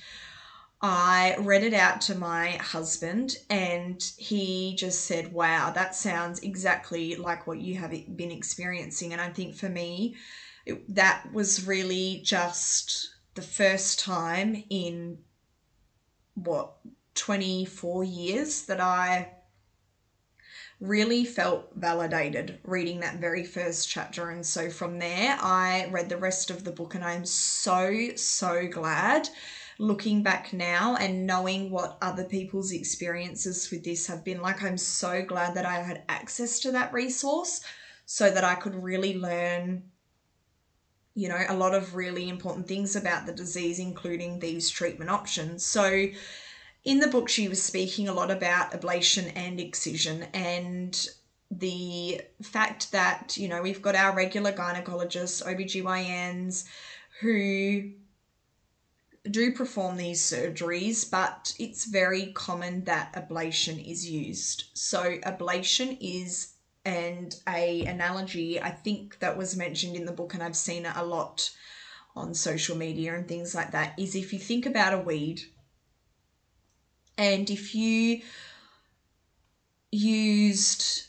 I 0.82 1.36
read 1.38 1.64
it 1.64 1.74
out 1.74 2.00
to 2.02 2.16
my 2.16 2.52
husband, 2.52 3.36
and 3.50 4.02
he 4.16 4.76
just 4.78 5.04
said, 5.06 5.34
Wow, 5.34 5.72
that 5.72 5.94
sounds 5.94 6.40
exactly 6.40 7.18
like 7.18 7.46
what 7.46 7.60
you 7.60 7.76
have 7.76 7.92
been 8.16 8.32
experiencing. 8.32 9.12
And 9.12 9.22
I 9.22 9.30
think 9.30 9.56
for 9.56 9.68
me, 9.68 10.16
it, 10.66 10.96
that 10.96 11.34
was 11.34 11.68
really 11.68 12.22
just 12.24 13.10
the 13.38 13.44
first 13.44 14.00
time 14.00 14.64
in 14.72 15.20
what 16.34 16.74
24 17.14 18.04
years 18.04 18.64
that 18.64 18.82
I 18.82 19.32
really 20.82 21.24
felt 21.24 21.70
validated 21.76 22.58
reading 22.64 23.00
that 23.02 23.20
very 23.20 23.44
first 23.44 23.88
chapter. 23.88 24.32
And 24.32 24.44
so 24.44 24.72
from 24.72 24.98
there, 24.98 25.38
I 25.40 25.88
read 25.92 26.10
the 26.10 26.18
rest 26.18 26.50
of 26.50 26.64
the 26.64 26.72
book, 26.72 26.96
and 26.96 27.04
I'm 27.04 27.26
so, 27.26 28.10
so 28.16 28.68
glad 28.68 29.30
looking 29.78 30.24
back 30.24 30.52
now 30.52 30.96
and 30.96 31.28
knowing 31.28 31.70
what 31.70 32.00
other 32.02 32.24
people's 32.24 32.72
experiences 32.72 33.70
with 33.70 33.84
this 33.84 34.08
have 34.08 34.24
been 34.24 34.42
like. 34.42 34.64
I'm 34.64 34.80
so 34.80 35.24
glad 35.24 35.54
that 35.54 35.66
I 35.68 35.84
had 35.84 36.02
access 36.10 36.60
to 36.62 36.72
that 36.72 36.92
resource 36.92 37.62
so 38.08 38.32
that 38.32 38.44
I 38.44 38.56
could 38.56 38.74
really 38.74 39.16
learn. 39.16 39.84
You 41.18 41.30
know, 41.30 41.44
a 41.50 41.56
lot 41.56 41.74
of 41.74 41.96
really 41.96 42.30
important 42.30 42.68
things 42.68 42.96
about 42.96 43.26
the 43.26 43.34
disease, 43.34 43.80
including 43.80 44.38
these 44.38 44.70
treatment 44.70 45.10
options. 45.10 45.66
So, 45.66 46.10
in 46.84 47.00
the 47.00 47.08
book, 47.08 47.28
she 47.28 47.48
was 47.48 47.62
speaking 47.62 48.08
a 48.08 48.14
lot 48.14 48.30
about 48.30 48.72
ablation 48.72 49.32
and 49.36 49.60
excision 49.60 50.28
and 50.32 51.08
the 51.50 52.22
fact 52.44 52.92
that, 52.92 53.36
you 53.36 53.48
know, 53.48 53.64
we've 53.64 53.82
got 53.82 53.96
our 53.96 54.14
regular 54.16 54.52
gynecologists, 54.52 55.44
OBGYNs, 55.44 56.66
who 57.22 57.94
do 59.30 59.52
perform 59.54 59.98
these 59.98 60.22
surgeries, 60.22 61.10
but 61.10 61.52
it's 61.58 61.86
very 61.86 62.28
common 62.34 62.84
that 62.84 63.14
ablation 63.14 63.84
is 63.84 64.08
used. 64.08 64.66
So 64.74 65.18
ablation 65.26 65.98
is 66.00 66.54
and 66.88 67.36
a 67.50 67.84
analogy 67.84 68.62
I 68.62 68.72
think 68.72 69.20
that 69.20 69.38
was 69.38 69.58
mentioned 69.58 69.98
in 69.98 70.06
the 70.06 70.14
book 70.14 70.34
and 70.34 70.42
I've 70.42 70.56
seen 70.56 70.86
it 70.86 70.94
a 70.96 71.04
lot 71.04 71.52
on 72.16 72.34
social 72.34 72.78
media 72.78 73.14
and 73.14 73.28
things 73.28 73.54
like 73.54 73.72
that 73.72 73.94
is 74.00 74.16
if 74.16 74.32
you 74.32 74.40
think 74.40 74.66
about 74.66 74.94
a 74.94 74.98
weed 74.98 75.42
and 77.18 77.50
if 77.50 77.76
you 77.76 78.22
used 79.92 81.08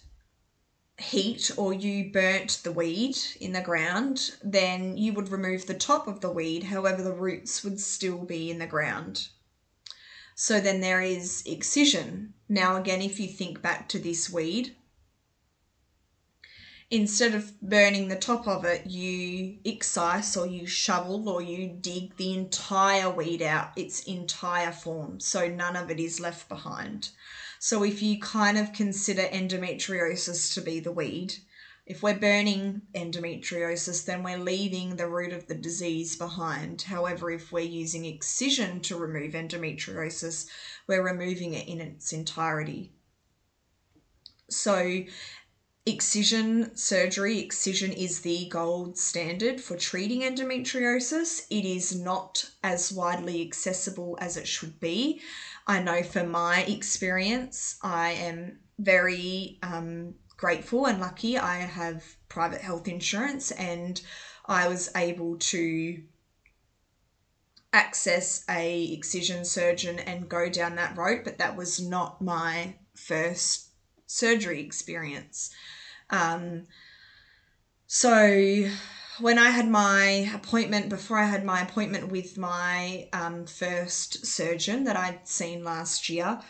heat 0.96 1.52
or 1.56 1.72
you 1.72 2.10
burnt 2.12 2.60
the 2.64 2.72
weed 2.72 3.16
in 3.40 3.52
the 3.52 3.60
ground, 3.60 4.32
then 4.42 4.96
you 4.96 5.12
would 5.12 5.30
remove 5.30 5.66
the 5.66 5.74
top 5.74 6.08
of 6.08 6.20
the 6.20 6.30
weed, 6.30 6.64
however, 6.64 7.02
the 7.02 7.12
roots 7.12 7.62
would 7.62 7.78
still 7.78 8.24
be 8.24 8.50
in 8.50 8.58
the 8.58 8.66
ground. 8.66 9.28
So 10.34 10.60
then 10.60 10.80
there 10.80 11.00
is 11.00 11.44
excision. 11.46 12.34
Now, 12.48 12.76
again, 12.76 13.00
if 13.00 13.20
you 13.20 13.28
think 13.28 13.62
back 13.62 13.88
to 13.90 13.98
this 14.00 14.28
weed, 14.28 14.74
instead 16.90 17.34
of 17.34 17.60
burning 17.60 18.08
the 18.08 18.16
top 18.16 18.46
of 18.46 18.64
it, 18.64 18.86
you 18.86 19.58
excise 19.64 20.36
or 20.36 20.46
you 20.46 20.66
shovel 20.66 21.28
or 21.28 21.42
you 21.42 21.68
dig 21.68 22.16
the 22.16 22.34
entire 22.34 23.10
weed 23.10 23.42
out, 23.42 23.70
its 23.76 24.02
entire 24.04 24.72
form, 24.72 25.20
so 25.20 25.48
none 25.48 25.76
of 25.76 25.90
it 25.90 26.00
is 26.00 26.20
left 26.20 26.48
behind. 26.48 27.10
So 27.58 27.82
if 27.82 28.02
you 28.02 28.20
kind 28.20 28.56
of 28.56 28.72
consider 28.72 29.22
endometriosis 29.22 30.54
to 30.54 30.60
be 30.60 30.80
the 30.80 30.92
weed, 30.92 31.34
if 31.84 32.02
we're 32.02 32.18
burning 32.18 32.82
endometriosis, 32.94 34.04
then 34.04 34.22
we're 34.22 34.38
leaving 34.38 34.96
the 34.96 35.08
root 35.08 35.32
of 35.32 35.46
the 35.46 35.54
disease 35.54 36.16
behind. 36.16 36.82
However, 36.82 37.30
if 37.30 37.50
we're 37.50 37.60
using 37.60 38.04
excision 38.04 38.80
to 38.82 38.96
remove 38.98 39.32
endometriosis, 39.32 40.46
we're 40.86 41.02
removing 41.02 41.54
it 41.54 41.66
in 41.66 41.80
its 41.80 42.12
entirety. 42.12 42.92
So, 44.50 45.02
Excision 45.88 46.76
surgery, 46.76 47.38
excision 47.38 47.94
is 47.94 48.20
the 48.20 48.46
gold 48.50 48.98
standard 48.98 49.58
for 49.58 49.74
treating 49.74 50.20
endometriosis. 50.20 51.46
It 51.48 51.64
is 51.64 51.96
not 51.96 52.50
as 52.62 52.92
widely 52.92 53.40
accessible 53.40 54.18
as 54.20 54.36
it 54.36 54.46
should 54.46 54.78
be. 54.80 55.22
I 55.66 55.80
know 55.80 56.02
from 56.02 56.30
my 56.30 56.60
experience, 56.64 57.78
I 57.82 58.10
am 58.10 58.58
very 58.78 59.58
um, 59.62 60.16
grateful 60.36 60.84
and 60.84 61.00
lucky. 61.00 61.38
I 61.38 61.60
have 61.60 62.04
private 62.28 62.60
health 62.60 62.86
insurance 62.86 63.50
and 63.52 63.98
I 64.44 64.68
was 64.68 64.90
able 64.94 65.36
to 65.38 66.02
access 67.72 68.44
a 68.46 68.92
excision 68.92 69.42
surgeon 69.46 70.00
and 70.00 70.28
go 70.28 70.50
down 70.50 70.74
that 70.74 70.98
road, 70.98 71.22
but 71.24 71.38
that 71.38 71.56
was 71.56 71.80
not 71.80 72.20
my 72.20 72.74
first 72.94 73.68
surgery 74.06 74.60
experience. 74.60 75.50
Um, 76.10 76.64
so 77.86 78.68
when 79.20 79.38
I 79.38 79.50
had 79.50 79.68
my 79.68 80.30
appointment, 80.34 80.88
before 80.88 81.18
I 81.18 81.26
had 81.26 81.44
my 81.44 81.62
appointment 81.62 82.08
with 82.08 82.38
my 82.38 83.08
um, 83.12 83.46
first 83.46 84.26
surgeon 84.26 84.84
that 84.84 84.96
I'd 84.96 85.26
seen 85.26 85.64
last 85.64 86.08
year, 86.08 86.40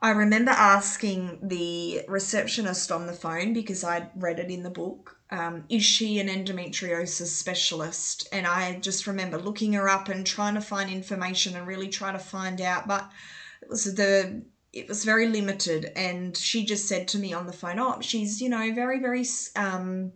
I 0.00 0.10
remember 0.10 0.50
asking 0.50 1.38
the 1.42 2.02
receptionist 2.08 2.92
on 2.92 3.06
the 3.06 3.12
phone 3.12 3.54
because 3.54 3.82
I'd 3.82 4.10
read 4.14 4.38
it 4.38 4.50
in 4.50 4.62
the 4.62 4.70
book, 4.70 5.16
um, 5.30 5.64
is 5.68 5.82
she 5.82 6.20
an 6.20 6.28
endometriosis 6.28 7.28
specialist? 7.28 8.28
And 8.30 8.46
I 8.46 8.78
just 8.80 9.06
remember 9.06 9.38
looking 9.38 9.72
her 9.72 9.88
up 9.88 10.08
and 10.08 10.26
trying 10.26 10.54
to 10.54 10.60
find 10.60 10.90
information 10.90 11.56
and 11.56 11.66
really 11.66 11.88
trying 11.88 12.12
to 12.12 12.24
find 12.24 12.60
out. 12.60 12.86
But 12.86 13.08
it 13.62 13.70
was 13.70 13.94
the 13.94 14.44
it 14.74 14.88
was 14.88 15.04
very 15.04 15.28
limited 15.28 15.90
and 15.96 16.36
she 16.36 16.64
just 16.64 16.86
said 16.86 17.08
to 17.08 17.18
me 17.18 17.32
on 17.32 17.46
the 17.46 17.52
phone 17.52 17.78
oh 17.78 18.00
she's 18.00 18.40
you 18.42 18.48
know 18.48 18.74
very 18.74 18.98
very 19.00 19.24
um 19.56 20.12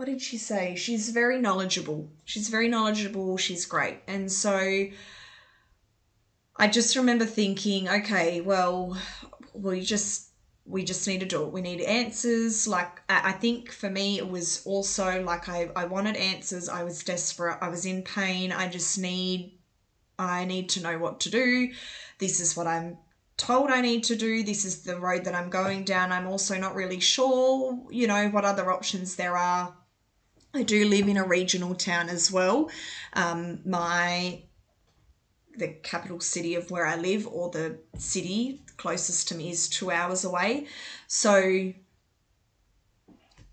what 0.00 0.06
did 0.06 0.22
she 0.22 0.38
say? 0.38 0.76
She's 0.76 1.10
very 1.10 1.38
knowledgeable. 1.38 2.08
She's 2.24 2.48
very 2.48 2.68
knowledgeable. 2.68 3.36
She's 3.36 3.66
great. 3.66 3.98
And 4.08 4.32
so 4.32 4.86
i 6.56 6.66
just 6.66 6.96
remember 6.96 7.24
thinking 7.24 7.88
okay 7.88 8.40
well 8.40 8.98
we 9.54 9.82
just 9.82 10.30
we 10.64 10.84
just 10.84 11.06
need 11.06 11.20
to 11.20 11.26
do 11.26 11.42
it. 11.44 11.52
We 11.52 11.60
need 11.60 11.82
answers. 11.82 12.66
Like 12.66 13.02
i 13.10 13.32
think 13.32 13.70
for 13.72 13.90
me 13.90 14.16
it 14.16 14.26
was 14.26 14.62
also 14.64 15.22
like 15.22 15.50
i, 15.50 15.68
I 15.76 15.84
wanted 15.84 16.16
answers. 16.16 16.70
I 16.70 16.82
was 16.82 17.04
desperate. 17.04 17.58
I 17.60 17.68
was 17.68 17.84
in 17.84 18.02
pain. 18.02 18.52
I 18.52 18.68
just 18.68 18.98
need 18.98 19.59
i 20.20 20.44
need 20.44 20.68
to 20.68 20.82
know 20.82 20.98
what 20.98 21.20
to 21.20 21.30
do 21.30 21.70
this 22.20 22.38
is 22.38 22.56
what 22.56 22.66
I'm 22.66 22.98
told 23.40 23.70
I 23.70 23.80
need 23.80 24.04
to 24.04 24.16
do. 24.16 24.42
This 24.42 24.66
is 24.66 24.82
the 24.82 25.00
road 25.00 25.24
that 25.24 25.34
I'm 25.34 25.48
going 25.48 25.84
down. 25.84 26.12
I'm 26.12 26.26
also 26.26 26.58
not 26.58 26.74
really 26.74 27.00
sure, 27.00 27.78
you 27.90 28.06
know, 28.06 28.28
what 28.28 28.44
other 28.44 28.70
options 28.70 29.16
there 29.16 29.36
are. 29.36 29.74
I 30.52 30.62
do 30.62 30.84
live 30.84 31.08
in 31.08 31.16
a 31.16 31.24
regional 31.24 31.74
town 31.74 32.10
as 32.10 32.30
well. 32.30 32.70
Um, 33.14 33.60
my 33.64 34.42
the 35.56 35.68
capital 35.68 36.20
city 36.20 36.54
of 36.54 36.70
where 36.70 36.86
I 36.86 36.96
live 36.96 37.26
or 37.26 37.50
the 37.50 37.78
city 37.98 38.62
closest 38.76 39.28
to 39.28 39.34
me 39.34 39.50
is 39.50 39.68
two 39.68 39.90
hours 39.90 40.24
away. 40.24 40.66
So 41.06 41.72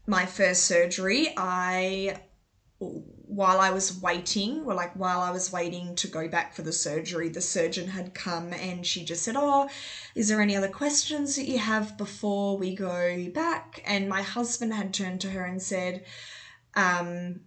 my 0.06 0.26
first 0.26 0.66
surgery, 0.66 1.34
I 1.36 2.22
while 3.28 3.60
I 3.60 3.72
was 3.72 4.02
waiting, 4.02 4.64
or 4.66 4.74
like 4.74 4.94
while 4.94 5.20
I 5.20 5.32
was 5.32 5.52
waiting 5.52 5.96
to 5.96 6.08
go 6.08 6.30
back 6.30 6.54
for 6.54 6.62
the 6.62 6.72
surgery, 6.72 7.28
the 7.28 7.42
surgeon 7.42 7.90
had 7.90 8.14
come 8.14 8.54
and 8.54 8.86
she 8.86 9.04
just 9.04 9.24
said, 9.24 9.36
Oh, 9.38 9.70
is 10.16 10.30
there 10.30 10.42
any 10.42 10.56
other 10.56 10.70
questions 10.70 11.36
that 11.36 11.48
you 11.48 11.58
have 11.58 11.98
before 11.98 12.58
we 12.58 12.74
go 12.74 13.30
back? 13.34 13.84
And 13.86 14.08
my 14.08 14.22
husband 14.22 14.74
had 14.74 14.94
turned 14.94 15.22
to 15.22 15.30
her 15.32 15.44
and 15.44 15.62
said, 15.62 16.06
um, 16.76 17.42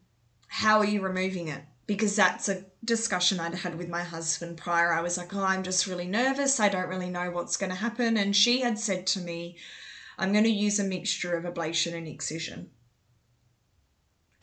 How 0.48 0.78
are 0.78 0.84
you 0.84 1.00
removing 1.00 1.48
it? 1.48 1.62
Because 1.86 2.14
that's 2.14 2.50
a 2.50 2.64
discussion 2.84 3.40
I'd 3.40 3.54
had 3.54 3.78
with 3.78 3.88
my 3.88 4.02
husband 4.02 4.58
prior. 4.58 4.92
I 4.92 5.00
was 5.00 5.16
like, 5.16 5.34
Oh, 5.34 5.42
I'm 5.42 5.62
just 5.62 5.86
really 5.86 6.06
nervous. 6.06 6.60
I 6.60 6.68
don't 6.68 6.88
really 6.88 7.10
know 7.10 7.30
what's 7.30 7.56
going 7.56 7.70
to 7.70 7.76
happen. 7.76 8.18
And 8.18 8.36
she 8.36 8.60
had 8.60 8.78
said 8.78 9.06
to 9.08 9.20
me, 9.20 9.56
I'm 10.18 10.32
going 10.32 10.44
to 10.44 10.50
use 10.50 10.78
a 10.78 10.84
mixture 10.84 11.38
of 11.38 11.44
ablation 11.44 11.94
and 11.94 12.06
excision. 12.06 12.70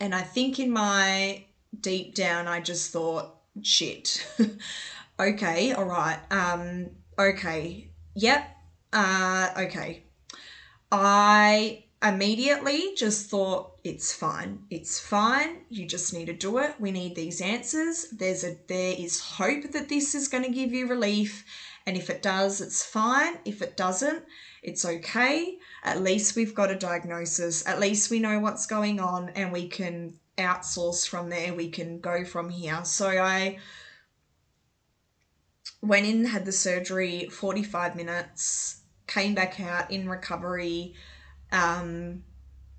And 0.00 0.14
I 0.14 0.22
think 0.22 0.58
in 0.58 0.70
my 0.70 1.44
deep 1.80 2.14
down, 2.14 2.46
I 2.46 2.60
just 2.60 2.92
thought, 2.92 3.34
shit. 3.62 4.26
okay, 5.20 5.72
all 5.72 5.84
right. 5.84 6.18
Um, 6.30 6.90
okay, 7.18 7.90
yep. 8.14 8.48
Uh, 8.92 9.50
okay. 9.56 10.04
I 10.90 11.84
immediately 12.02 12.94
just 12.96 13.28
thought 13.28 13.72
it's 13.82 14.12
fine 14.12 14.60
it's 14.70 15.00
fine 15.00 15.56
you 15.68 15.84
just 15.84 16.14
need 16.14 16.26
to 16.26 16.32
do 16.32 16.58
it 16.58 16.72
we 16.78 16.92
need 16.92 17.16
these 17.16 17.40
answers 17.40 18.06
there's 18.12 18.44
a 18.44 18.56
there 18.68 18.94
is 18.96 19.18
hope 19.20 19.72
that 19.72 19.88
this 19.88 20.14
is 20.14 20.28
going 20.28 20.44
to 20.44 20.50
give 20.50 20.72
you 20.72 20.86
relief 20.86 21.44
and 21.86 21.96
if 21.96 22.08
it 22.08 22.22
does 22.22 22.60
it's 22.60 22.84
fine 22.84 23.36
if 23.44 23.60
it 23.62 23.76
doesn't 23.76 24.22
it's 24.62 24.84
okay. 24.84 25.58
At 25.84 26.02
least 26.02 26.36
we've 26.36 26.54
got 26.54 26.70
a 26.70 26.76
diagnosis. 26.76 27.66
At 27.66 27.80
least 27.80 28.10
we 28.10 28.18
know 28.18 28.38
what's 28.40 28.66
going 28.66 29.00
on 29.00 29.30
and 29.30 29.52
we 29.52 29.68
can 29.68 30.18
outsource 30.36 31.08
from 31.08 31.28
there. 31.28 31.54
We 31.54 31.70
can 31.70 32.00
go 32.00 32.24
from 32.24 32.48
here. 32.48 32.84
So 32.84 33.08
i 33.08 33.58
went 35.80 36.06
in 36.06 36.24
had 36.24 36.44
the 36.44 36.50
surgery 36.50 37.28
45 37.28 37.94
minutes 37.94 38.80
came 39.06 39.34
back 39.34 39.60
out 39.60 39.90
in 39.90 40.08
recovery. 40.08 40.94
Um, 41.50 42.22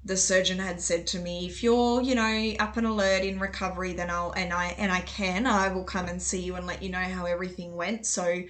the 0.06 0.16
surgeon 0.16 0.60
had 0.60 0.80
said 0.80 1.08
to 1.08 1.20
me, 1.20 1.48
if 1.48 1.62
you're, 1.62 2.02
you 2.02 2.16
know, 2.16 2.54
up 2.60 2.78
and 2.78 2.88
alert 2.88 3.24
in 3.24 3.40
recovery, 3.40 3.94
then 3.94 4.10
I'll 4.10 4.32
and 4.32 4.54
I 4.54 4.68
and 4.78 4.92
I 4.92 5.02
can, 5.02 5.46
I 5.46 5.74
will 5.74 5.84
come 5.84 6.08
and 6.08 6.22
see 6.22 6.42
you 6.42 6.56
and 6.56 6.66
let 6.66 6.82
you 6.82 6.90
know 6.90 7.00
how 7.00 7.26
everything 7.26 7.76
went. 7.76 8.06
So 8.06 8.44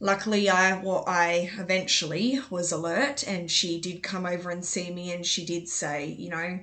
luckily 0.00 0.48
I 0.48 0.78
well, 0.80 1.04
I 1.06 1.50
eventually 1.58 2.40
was 2.50 2.72
alert 2.72 3.26
and 3.26 3.50
she 3.50 3.80
did 3.80 4.02
come 4.02 4.26
over 4.26 4.50
and 4.50 4.64
see 4.64 4.90
me 4.90 5.12
and 5.12 5.24
she 5.24 5.44
did 5.44 5.68
say, 5.68 6.06
you 6.06 6.30
know, 6.30 6.60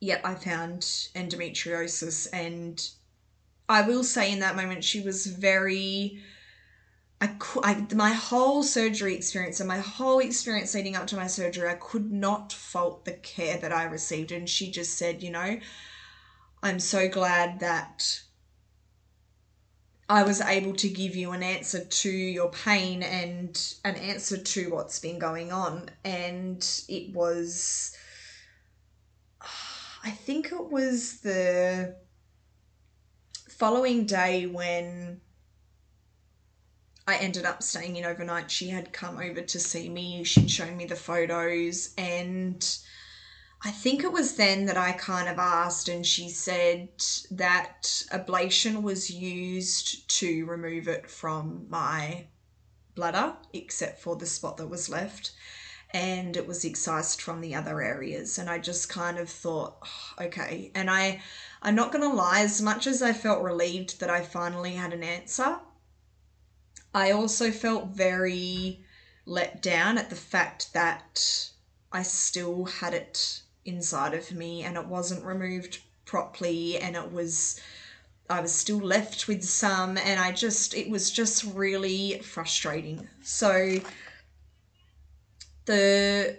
yep, 0.00 0.20
I 0.24 0.34
found 0.34 0.82
endometriosis 1.14 2.28
and 2.32 2.88
I 3.68 3.82
will 3.82 4.04
say 4.04 4.32
in 4.32 4.40
that 4.40 4.56
moment 4.56 4.84
she 4.84 5.00
was 5.00 5.26
very 5.26 6.22
I, 7.22 7.36
I, 7.62 7.86
my 7.94 8.10
whole 8.10 8.64
surgery 8.64 9.14
experience 9.14 9.60
and 9.60 9.68
my 9.68 9.78
whole 9.78 10.18
experience 10.18 10.74
leading 10.74 10.96
up 10.96 11.06
to 11.06 11.16
my 11.16 11.28
surgery, 11.28 11.68
I 11.68 11.74
could 11.74 12.10
not 12.10 12.52
fault 12.52 13.04
the 13.04 13.12
care 13.12 13.58
that 13.58 13.72
I 13.72 13.84
received. 13.84 14.32
And 14.32 14.50
she 14.50 14.72
just 14.72 14.98
said, 14.98 15.22
you 15.22 15.30
know, 15.30 15.60
I'm 16.64 16.80
so 16.80 17.08
glad 17.08 17.60
that 17.60 18.22
I 20.12 20.24
was 20.24 20.42
able 20.42 20.74
to 20.74 20.90
give 20.90 21.16
you 21.16 21.30
an 21.30 21.42
answer 21.42 21.82
to 21.82 22.10
your 22.10 22.50
pain 22.50 23.02
and 23.02 23.58
an 23.82 23.94
answer 23.94 24.36
to 24.36 24.68
what's 24.68 24.98
been 24.98 25.18
going 25.18 25.52
on. 25.52 25.88
And 26.04 26.62
it 26.86 27.14
was, 27.14 27.96
I 29.40 30.10
think 30.10 30.52
it 30.52 30.70
was 30.70 31.20
the 31.20 31.96
following 33.48 34.04
day 34.04 34.44
when 34.44 35.22
I 37.06 37.16
ended 37.16 37.46
up 37.46 37.62
staying 37.62 37.96
in 37.96 38.04
overnight. 38.04 38.50
She 38.50 38.68
had 38.68 38.92
come 38.92 39.16
over 39.16 39.40
to 39.40 39.58
see 39.58 39.88
me. 39.88 40.24
She'd 40.24 40.50
shown 40.50 40.76
me 40.76 40.84
the 40.84 40.94
photos. 40.94 41.94
And 41.96 42.62
I 43.64 43.70
think 43.70 44.02
it 44.02 44.10
was 44.10 44.34
then 44.34 44.66
that 44.66 44.76
I 44.76 44.90
kind 44.90 45.28
of 45.28 45.38
asked, 45.38 45.88
and 45.88 46.04
she 46.04 46.28
said 46.28 46.88
that 47.30 47.82
ablation 48.10 48.82
was 48.82 49.08
used 49.08 50.08
to 50.18 50.44
remove 50.46 50.88
it 50.88 51.08
from 51.08 51.66
my 51.68 52.26
bladder, 52.96 53.36
except 53.52 54.00
for 54.00 54.16
the 54.16 54.26
spot 54.26 54.56
that 54.56 54.66
was 54.66 54.88
left. 54.88 55.30
And 55.94 56.36
it 56.36 56.48
was 56.48 56.64
excised 56.64 57.20
from 57.20 57.40
the 57.40 57.54
other 57.54 57.80
areas. 57.80 58.36
And 58.36 58.50
I 58.50 58.58
just 58.58 58.88
kind 58.88 59.16
of 59.16 59.28
thought, 59.28 59.76
oh, 59.84 60.24
okay. 60.24 60.72
And 60.74 60.90
I, 60.90 61.22
I'm 61.62 61.76
not 61.76 61.92
to 61.92 62.08
lie, 62.08 62.40
as 62.40 62.60
much 62.60 62.88
as 62.88 63.00
I 63.00 63.12
felt 63.12 63.44
relieved 63.44 64.00
that 64.00 64.10
I 64.10 64.22
finally 64.22 64.74
had 64.74 64.92
an 64.92 65.04
answer, 65.04 65.60
I 66.92 67.12
also 67.12 67.52
felt 67.52 67.88
very 67.88 68.84
let 69.24 69.62
down 69.62 69.98
at 69.98 70.10
the 70.10 70.16
fact 70.16 70.72
that 70.72 71.50
I 71.92 72.02
still 72.02 72.64
had 72.64 72.94
it 72.94 73.41
inside 73.64 74.14
of 74.14 74.32
me 74.32 74.62
and 74.62 74.76
it 74.76 74.86
wasn't 74.86 75.24
removed 75.24 75.80
properly 76.04 76.78
and 76.78 76.96
it 76.96 77.12
was 77.12 77.60
I 78.28 78.40
was 78.40 78.52
still 78.52 78.78
left 78.78 79.28
with 79.28 79.44
some 79.44 79.98
and 79.98 80.18
I 80.18 80.32
just 80.32 80.74
it 80.74 80.88
was 80.88 81.10
just 81.10 81.44
really 81.44 82.18
frustrating. 82.20 83.08
So 83.22 83.80
the 85.66 86.38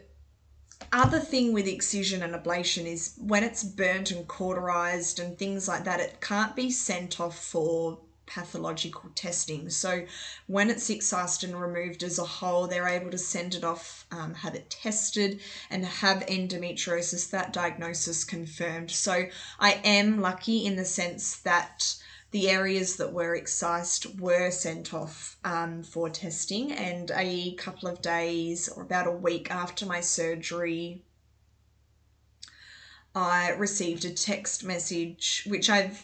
other 0.91 1.19
thing 1.19 1.53
with 1.53 1.67
excision 1.67 2.23
and 2.23 2.33
ablation 2.33 2.85
is 2.85 3.15
when 3.17 3.43
it's 3.43 3.63
burnt 3.63 4.11
and 4.11 4.27
cauterized 4.27 5.19
and 5.19 5.37
things 5.37 5.67
like 5.67 5.83
that, 5.85 5.99
it 5.99 6.19
can't 6.21 6.55
be 6.55 6.71
sent 6.71 7.19
off 7.19 7.37
for 7.37 7.99
pathological 8.25 9.09
testing. 9.15 9.69
So 9.69 10.05
when 10.47 10.69
it's 10.69 10.89
excised 10.89 11.43
and 11.43 11.59
removed 11.59 12.03
as 12.03 12.19
a 12.19 12.23
whole, 12.23 12.67
they're 12.67 12.87
able 12.87 13.11
to 13.11 13.17
send 13.17 13.55
it 13.55 13.63
off, 13.63 14.05
um, 14.11 14.33
have 14.33 14.55
it 14.55 14.69
tested, 14.69 15.41
and 15.69 15.85
have 15.85 16.25
endometriosis, 16.27 17.29
that 17.31 17.53
diagnosis 17.53 18.23
confirmed. 18.23 18.91
So 18.91 19.25
I 19.59 19.81
am 19.83 20.21
lucky 20.21 20.65
in 20.65 20.75
the 20.75 20.85
sense 20.85 21.37
that 21.37 21.95
the 22.31 22.49
areas 22.49 22.95
that 22.95 23.13
were 23.13 23.35
excised 23.35 24.19
were 24.19 24.49
sent 24.49 24.93
off 24.93 25.37
um, 25.43 25.83
for 25.83 26.09
testing, 26.09 26.71
and 26.71 27.11
a 27.15 27.53
couple 27.55 27.87
of 27.87 28.01
days 28.01 28.67
or 28.69 28.81
about 28.81 29.05
a 29.05 29.11
week 29.11 29.51
after 29.51 29.85
my 29.85 30.01
surgery, 30.01 31.03
I 33.13 33.49
received 33.51 34.05
a 34.05 34.09
text 34.09 34.63
message 34.63 35.43
which 35.45 35.69
I've 35.69 36.03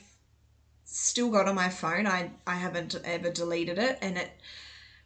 still 0.91 1.29
got 1.29 1.47
on 1.47 1.55
my 1.55 1.69
phone. 1.69 2.07
I, 2.07 2.31
I 2.47 2.55
haven't 2.55 2.95
ever 3.03 3.29
deleted 3.29 3.77
it. 3.77 3.99
And 4.01 4.17
it 4.17 4.31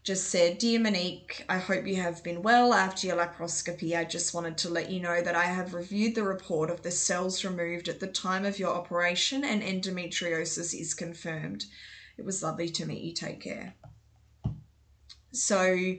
just 0.04 0.30
said, 0.30 0.58
Dear 0.58 0.80
Monique, 0.80 1.46
I 1.48 1.58
hope 1.58 1.86
you 1.88 1.96
have 1.96 2.24
been 2.24 2.42
well 2.42 2.74
after 2.74 3.08
your 3.08 3.18
laparoscopy. 3.18 3.98
I 3.98 4.04
just 4.04 4.34
wanted 4.34 4.58
to 4.60 4.70
let 4.70 4.90
you 4.90 5.00
know 5.00 5.22
that 5.22 5.36
I 5.36 5.46
have 5.46 5.74
reviewed 5.74 6.16
the 6.16 6.24
report 6.24 6.70
of 6.70 6.82
the 6.82 6.92
cells 6.92 7.44
removed 7.44 7.88
at 7.88 8.00
the 8.00 8.08
time 8.08 8.46
of 8.46 8.60
your 8.60 8.74
operation 8.74 9.44
and 9.44 9.62
endometriosis 9.62 10.78
is 10.78 10.94
confirmed. 10.94 11.66
It 12.18 12.26
was 12.26 12.44
lovely 12.44 12.70
to 12.70 12.86
meet 12.86 13.02
you. 13.02 13.14
Take 13.14 13.42
care. 13.42 13.76
So, 15.32 15.96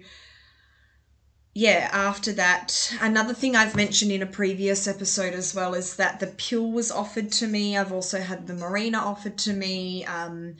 yeah, 1.54 1.88
after 1.92 2.32
that, 2.32 2.92
another 3.00 3.32
thing 3.32 3.54
I've 3.54 3.76
mentioned 3.76 4.10
in 4.10 4.22
a 4.22 4.26
previous 4.26 4.88
episode 4.88 5.34
as 5.34 5.54
well 5.54 5.74
is 5.74 5.94
that 5.96 6.18
the 6.18 6.26
pill 6.26 6.72
was 6.72 6.90
offered 6.90 7.30
to 7.32 7.46
me. 7.46 7.78
I've 7.78 7.92
also 7.92 8.20
had 8.20 8.48
the 8.48 8.54
Mirena 8.54 8.98
offered 8.98 9.38
to 9.38 9.52
me. 9.52 10.04
Um, 10.04 10.56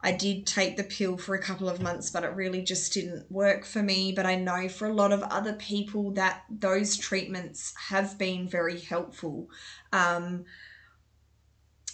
I 0.00 0.12
did 0.12 0.46
take 0.46 0.78
the 0.78 0.84
pill 0.84 1.18
for 1.18 1.34
a 1.34 1.42
couple 1.42 1.68
of 1.68 1.82
months, 1.82 2.08
but 2.08 2.24
it 2.24 2.34
really 2.34 2.62
just 2.62 2.94
didn't 2.94 3.30
work 3.30 3.66
for 3.66 3.82
me. 3.82 4.12
But 4.12 4.24
I 4.24 4.36
know 4.36 4.70
for 4.70 4.86
a 4.86 4.94
lot 4.94 5.12
of 5.12 5.22
other 5.24 5.52
people 5.52 6.12
that 6.12 6.44
those 6.48 6.96
treatments 6.96 7.74
have 7.90 8.16
been 8.16 8.48
very 8.48 8.80
helpful. 8.80 9.50
Um, 9.92 10.46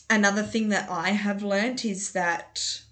another 0.09 0.45
thing 0.45 0.69
that 0.69 0.89
I 0.89 1.11
have 1.11 1.43
learnt 1.43 1.85
is 1.85 2.13
that 2.13 2.83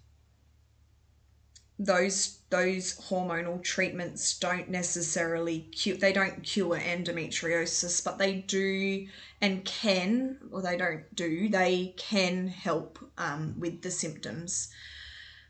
those 1.78 2.38
those 2.52 3.00
hormonal 3.08 3.64
treatments 3.64 4.38
don't 4.38 4.68
necessarily 4.68 5.60
cure 5.72 5.96
they 5.96 6.12
don't 6.12 6.42
cure 6.42 6.78
endometriosis 6.78 8.04
but 8.04 8.18
they 8.18 8.34
do 8.34 9.06
and 9.40 9.64
can 9.64 10.36
or 10.50 10.60
they 10.60 10.76
don't 10.76 11.02
do 11.16 11.48
they 11.48 11.94
can 11.96 12.46
help 12.46 12.98
um, 13.16 13.54
with 13.58 13.80
the 13.80 13.90
symptoms. 13.90 14.68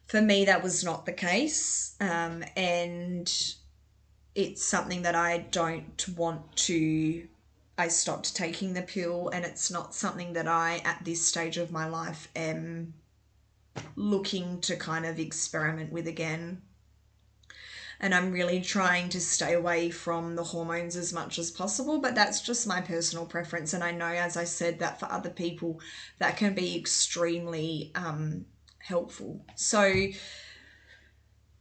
For 0.06 0.22
me 0.22 0.44
that 0.44 0.62
was 0.62 0.84
not 0.84 1.04
the 1.04 1.12
case 1.12 1.96
um, 2.00 2.44
and 2.56 3.28
it's 4.36 4.64
something 4.64 5.02
that 5.02 5.16
i 5.16 5.38
don't 5.50 6.08
want 6.16 6.54
to 6.56 7.26
i 7.78 7.88
stopped 7.88 8.36
taking 8.36 8.74
the 8.74 8.82
pill 8.82 9.28
and 9.30 9.44
it's 9.44 9.72
not 9.72 9.92
something 9.92 10.34
that 10.34 10.46
i 10.46 10.80
at 10.84 11.04
this 11.04 11.26
stage 11.26 11.56
of 11.58 11.72
my 11.72 11.88
life 11.88 12.28
am 12.36 12.94
looking 13.96 14.60
to 14.60 14.76
kind 14.76 15.04
of 15.04 15.18
experiment 15.18 15.90
with 15.90 16.06
again 16.06 16.62
and 18.02 18.12
I'm 18.12 18.32
really 18.32 18.60
trying 18.60 19.08
to 19.10 19.20
stay 19.20 19.54
away 19.54 19.88
from 19.88 20.34
the 20.34 20.42
hormones 20.42 20.96
as 20.96 21.12
much 21.12 21.38
as 21.38 21.52
possible. 21.52 22.00
But 22.00 22.16
that's 22.16 22.42
just 22.42 22.66
my 22.66 22.80
personal 22.80 23.24
preference, 23.24 23.72
and 23.72 23.84
I 23.84 23.92
know, 23.92 24.06
as 24.06 24.36
I 24.36 24.44
said, 24.44 24.80
that 24.80 24.98
for 24.98 25.10
other 25.10 25.30
people 25.30 25.80
that 26.18 26.36
can 26.36 26.52
be 26.52 26.76
extremely 26.76 27.92
um, 27.94 28.44
helpful. 28.80 29.46
So, 29.54 30.08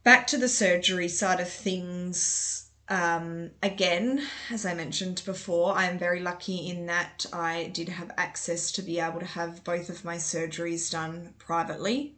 back 0.02 0.26
to 0.28 0.36
the 0.36 0.48
surgery 0.48 1.08
side 1.08 1.40
of 1.40 1.48
things. 1.48 2.68
Um, 2.88 3.52
again, 3.62 4.26
as 4.50 4.66
I 4.66 4.74
mentioned 4.74 5.22
before, 5.24 5.74
I 5.74 5.84
am 5.84 5.98
very 5.98 6.20
lucky 6.20 6.68
in 6.68 6.86
that 6.86 7.24
I 7.32 7.70
did 7.72 7.88
have 7.88 8.10
access 8.18 8.72
to 8.72 8.82
be 8.82 8.98
able 8.98 9.20
to 9.20 9.26
have 9.26 9.62
both 9.62 9.88
of 9.88 10.04
my 10.04 10.16
surgeries 10.16 10.90
done 10.90 11.32
privately 11.38 12.16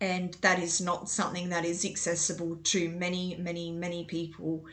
and 0.00 0.34
that 0.42 0.58
is 0.58 0.80
not 0.80 1.08
something 1.08 1.48
that 1.48 1.64
is 1.64 1.84
accessible 1.84 2.56
to 2.64 2.88
many, 2.90 3.36
many, 3.36 3.70
many 3.72 4.04
people 4.04 4.64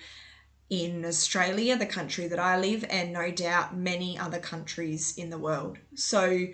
in 0.69 1.05
Australia, 1.05 1.77
the 1.77 1.86
country 1.86 2.27
that 2.27 2.39
I 2.39 2.57
live, 2.57 2.83
and 2.89 3.13
no 3.13 3.31
doubt 3.31 3.77
many 3.77 4.17
other 4.17 4.39
countries 4.39 5.13
in 5.17 5.29
the 5.29 5.38
world. 5.38 5.77
So, 5.95 6.47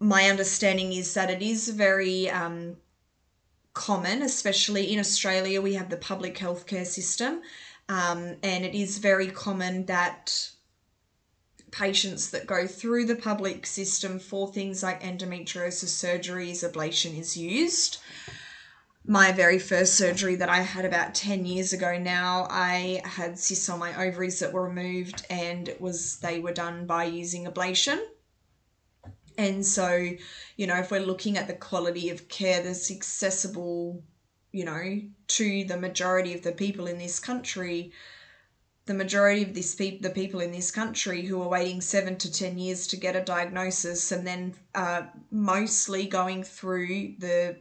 my 0.00 0.28
understanding 0.28 0.92
is 0.92 1.14
that 1.14 1.30
it 1.30 1.42
is 1.42 1.68
very 1.68 2.30
um, 2.30 2.76
common, 3.72 4.22
especially 4.22 4.92
in 4.92 5.00
Australia, 5.00 5.60
we 5.60 5.74
have 5.74 5.88
the 5.88 5.96
public 5.96 6.36
healthcare 6.36 6.86
system, 6.86 7.40
um, 7.88 8.36
and 8.42 8.64
it 8.64 8.74
is 8.74 8.98
very 8.98 9.28
common 9.28 9.86
that 9.86 10.50
patients 11.78 12.30
that 12.30 12.46
go 12.46 12.66
through 12.66 13.06
the 13.06 13.14
public 13.14 13.64
system 13.64 14.18
for 14.18 14.48
things 14.48 14.82
like 14.82 15.02
endometriosis 15.02 15.84
surgeries, 15.84 16.68
ablation 16.68 17.16
is 17.16 17.36
used. 17.36 17.98
My 19.06 19.32
very 19.32 19.58
first 19.58 19.94
surgery 19.94 20.34
that 20.36 20.48
I 20.48 20.60
had 20.60 20.84
about 20.84 21.14
10 21.14 21.46
years 21.46 21.72
ago 21.72 21.96
now, 21.96 22.48
I 22.50 23.00
had 23.04 23.38
cysts 23.38 23.68
on 23.68 23.78
my 23.78 24.06
ovaries 24.06 24.40
that 24.40 24.52
were 24.52 24.68
removed 24.68 25.24
and 25.30 25.68
it 25.68 25.80
was 25.80 26.18
they 26.18 26.40
were 26.40 26.52
done 26.52 26.86
by 26.86 27.04
using 27.04 27.46
ablation. 27.46 27.98
And 29.38 29.64
so, 29.64 30.10
you 30.56 30.66
know, 30.66 30.76
if 30.78 30.90
we're 30.90 31.00
looking 31.00 31.38
at 31.38 31.46
the 31.46 31.54
quality 31.54 32.10
of 32.10 32.28
care 32.28 32.60
that's 32.60 32.90
accessible, 32.90 34.02
you 34.50 34.64
know, 34.64 35.00
to 35.28 35.64
the 35.64 35.78
majority 35.78 36.34
of 36.34 36.42
the 36.42 36.52
people 36.52 36.88
in 36.88 36.98
this 36.98 37.20
country, 37.20 37.92
the 38.88 38.94
majority 38.94 39.42
of 39.42 39.52
this 39.52 39.74
pe- 39.74 39.98
the 39.98 40.08
people 40.08 40.40
in 40.40 40.50
this 40.50 40.70
country 40.70 41.26
who 41.26 41.40
are 41.42 41.48
waiting 41.48 41.78
seven 41.78 42.16
to 42.16 42.32
ten 42.32 42.56
years 42.56 42.86
to 42.86 42.96
get 42.96 43.14
a 43.14 43.20
diagnosis 43.20 44.10
and 44.10 44.26
then 44.26 44.54
uh, 44.74 45.02
mostly 45.30 46.06
going 46.06 46.42
through 46.42 47.14
the 47.18 47.54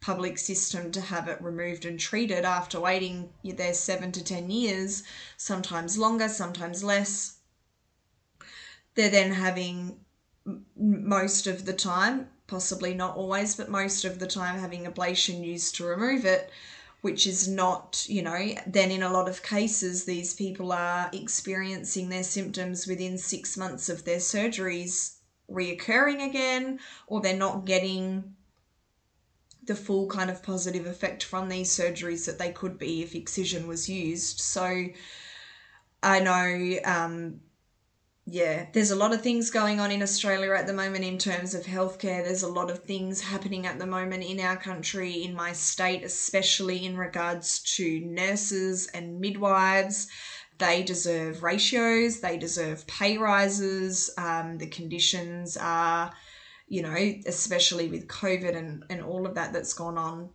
public 0.00 0.38
system 0.38 0.92
to 0.92 1.00
have 1.00 1.26
it 1.26 1.42
removed 1.42 1.84
and 1.84 1.98
treated 1.98 2.44
after 2.44 2.80
waiting 2.80 3.30
their 3.44 3.74
seven 3.74 4.12
to 4.12 4.22
ten 4.22 4.48
years, 4.48 5.02
sometimes 5.36 5.98
longer, 5.98 6.28
sometimes 6.28 6.84
less. 6.84 7.38
They're 8.94 9.10
then 9.10 9.32
having 9.32 9.98
most 10.76 11.48
of 11.48 11.64
the 11.64 11.72
time, 11.72 12.28
possibly 12.46 12.94
not 12.94 13.16
always, 13.16 13.56
but 13.56 13.68
most 13.68 14.04
of 14.04 14.20
the 14.20 14.26
time 14.28 14.60
having 14.60 14.84
ablation 14.84 15.44
used 15.44 15.74
to 15.76 15.84
remove 15.84 16.24
it 16.24 16.48
which 17.02 17.26
is 17.26 17.48
not, 17.48 18.06
you 18.08 18.22
know, 18.22 18.54
then 18.66 18.90
in 18.90 19.02
a 19.02 19.12
lot 19.12 19.28
of 19.28 19.42
cases, 19.42 20.04
these 20.04 20.34
people 20.34 20.72
are 20.72 21.10
experiencing 21.12 22.08
their 22.08 22.22
symptoms 22.22 22.86
within 22.86 23.18
six 23.18 23.56
months 23.56 23.88
of 23.88 24.04
their 24.04 24.18
surgeries 24.18 25.16
reoccurring 25.50 26.24
again, 26.26 26.78
or 27.08 27.20
they're 27.20 27.36
not 27.36 27.64
getting 27.64 28.36
the 29.64 29.74
full 29.74 30.08
kind 30.08 30.30
of 30.30 30.42
positive 30.42 30.86
effect 30.86 31.24
from 31.24 31.48
these 31.48 31.76
surgeries 31.76 32.24
that 32.26 32.38
they 32.38 32.52
could 32.52 32.78
be 32.78 33.02
if 33.02 33.14
excision 33.14 33.66
was 33.66 33.88
used. 33.88 34.40
So 34.40 34.86
I 36.02 36.20
know 36.20 36.78
um, 36.84 37.40
yeah, 38.32 38.64
there's 38.72 38.90
a 38.90 38.96
lot 38.96 39.12
of 39.12 39.20
things 39.20 39.50
going 39.50 39.78
on 39.78 39.90
in 39.90 40.02
Australia 40.02 40.54
at 40.54 40.66
the 40.66 40.72
moment 40.72 41.04
in 41.04 41.18
terms 41.18 41.54
of 41.54 41.64
healthcare. 41.64 42.24
There's 42.24 42.42
a 42.42 42.48
lot 42.48 42.70
of 42.70 42.78
things 42.78 43.20
happening 43.20 43.66
at 43.66 43.78
the 43.78 43.84
moment 43.84 44.24
in 44.24 44.40
our 44.40 44.56
country, 44.56 45.22
in 45.22 45.34
my 45.34 45.52
state, 45.52 46.02
especially 46.02 46.86
in 46.86 46.96
regards 46.96 47.58
to 47.76 48.00
nurses 48.00 48.86
and 48.94 49.20
midwives. 49.20 50.08
They 50.56 50.82
deserve 50.82 51.42
ratios, 51.42 52.20
they 52.20 52.38
deserve 52.38 52.86
pay 52.86 53.18
rises. 53.18 54.08
Um, 54.16 54.56
the 54.56 54.66
conditions 54.66 55.58
are, 55.58 56.10
you 56.66 56.80
know, 56.80 56.96
especially 57.26 57.88
with 57.88 58.08
COVID 58.08 58.56
and, 58.56 58.82
and 58.88 59.02
all 59.02 59.26
of 59.26 59.34
that 59.34 59.52
that's 59.52 59.74
gone 59.74 59.98
on, 59.98 60.30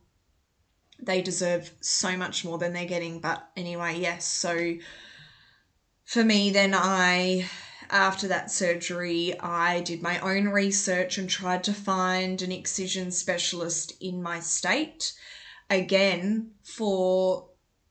they 1.01 1.23
deserve 1.23 1.71
so 1.81 2.15
much 2.15 2.45
more 2.45 2.59
than 2.59 2.73
they're 2.73 2.85
getting. 2.85 3.21
But 3.21 3.49
anyway, 3.57 3.97
yes, 3.99 4.23
so 4.23 4.75
for 6.05 6.23
me, 6.23 6.51
then 6.51 6.75
I 6.75 7.49
after 7.89 8.27
that 8.27 8.51
surgery, 8.51 9.39
I 9.39 9.81
did 9.81 10.01
my 10.01 10.19
own 10.19 10.45
research 10.45 11.17
and 11.17 11.29
tried 11.29 11.63
to 11.65 11.73
find 11.73 12.41
an 12.41 12.51
excision 12.51 13.11
specialist 13.11 13.93
in 14.01 14.21
my 14.21 14.39
state. 14.39 15.13
Again, 15.69 16.51
for 16.63 17.49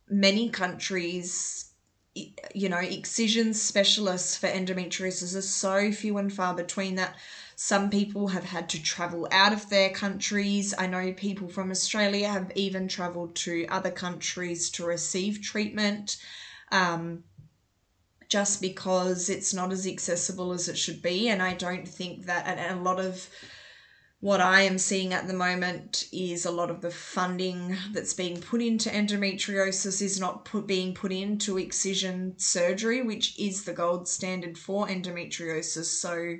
many 0.08 0.50
countries, 0.50 1.70
you 2.54 2.68
know, 2.68 2.78
excision 2.78 3.52
specialists 3.52 4.36
for 4.36 4.46
endometriosis 4.46 5.36
are 5.36 5.42
so 5.42 5.92
few 5.92 6.16
and 6.18 6.32
far 6.32 6.54
between 6.54 6.94
that 6.94 7.16
some 7.56 7.90
people 7.90 8.28
have 8.28 8.44
had 8.44 8.68
to 8.70 8.82
travel 8.82 9.28
out 9.30 9.52
of 9.52 9.68
their 9.68 9.90
countries. 9.90 10.74
I 10.76 10.86
know 10.86 11.12
people 11.12 11.48
from 11.48 11.70
Australia 11.70 12.28
have 12.28 12.52
even 12.54 12.88
traveled 12.88 13.34
to 13.36 13.66
other 13.68 13.90
countries 13.90 14.70
to 14.70 14.84
receive 14.84 15.42
treatment. 15.42 16.18
Um, 16.72 17.24
just 18.28 18.60
because 18.60 19.28
it's 19.28 19.54
not 19.54 19.72
as 19.72 19.86
accessible 19.86 20.52
as 20.52 20.68
it 20.68 20.76
should 20.76 21.02
be. 21.02 21.28
And 21.28 21.42
I 21.42 21.54
don't 21.54 21.86
think 21.86 22.26
that, 22.26 22.46
and 22.46 22.78
a 22.78 22.82
lot 22.82 22.98
of 22.98 23.28
what 24.20 24.40
I 24.40 24.62
am 24.62 24.78
seeing 24.78 25.12
at 25.12 25.28
the 25.28 25.34
moment 25.34 26.08
is 26.12 26.44
a 26.44 26.50
lot 26.50 26.70
of 26.70 26.80
the 26.80 26.90
funding 26.90 27.76
that's 27.92 28.14
being 28.14 28.40
put 28.40 28.62
into 28.62 28.88
endometriosis 28.88 30.00
is 30.00 30.18
not 30.18 30.44
put, 30.44 30.66
being 30.66 30.94
put 30.94 31.12
into 31.12 31.58
excision 31.58 32.34
surgery, 32.38 33.02
which 33.02 33.38
is 33.38 33.64
the 33.64 33.74
gold 33.74 34.08
standard 34.08 34.56
for 34.58 34.88
endometriosis. 34.88 35.84
So, 35.84 36.38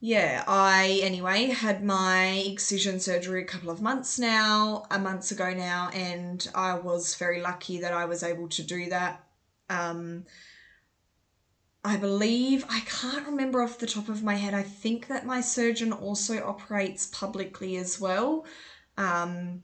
yeah, 0.00 0.44
I 0.48 1.00
anyway 1.02 1.46
had 1.46 1.84
my 1.84 2.42
excision 2.46 2.98
surgery 2.98 3.42
a 3.42 3.46
couple 3.46 3.70
of 3.70 3.82
months 3.82 4.18
now, 4.18 4.86
a 4.90 4.98
months 4.98 5.30
ago 5.30 5.52
now, 5.52 5.90
and 5.92 6.48
I 6.54 6.74
was 6.74 7.16
very 7.16 7.42
lucky 7.42 7.80
that 7.80 7.92
I 7.92 8.06
was 8.06 8.22
able 8.22 8.48
to 8.48 8.62
do 8.62 8.88
that 8.88 9.27
um, 9.68 10.24
I 11.84 11.96
believe, 11.96 12.64
I 12.68 12.80
can't 12.80 13.26
remember 13.26 13.62
off 13.62 13.78
the 13.78 13.86
top 13.86 14.08
of 14.08 14.22
my 14.22 14.34
head, 14.34 14.54
I 14.54 14.62
think 14.62 15.06
that 15.08 15.24
my 15.24 15.40
surgeon 15.40 15.92
also 15.92 16.44
operates 16.44 17.06
publicly 17.06 17.76
as 17.76 18.00
well. 18.00 18.44
Um, 18.96 19.62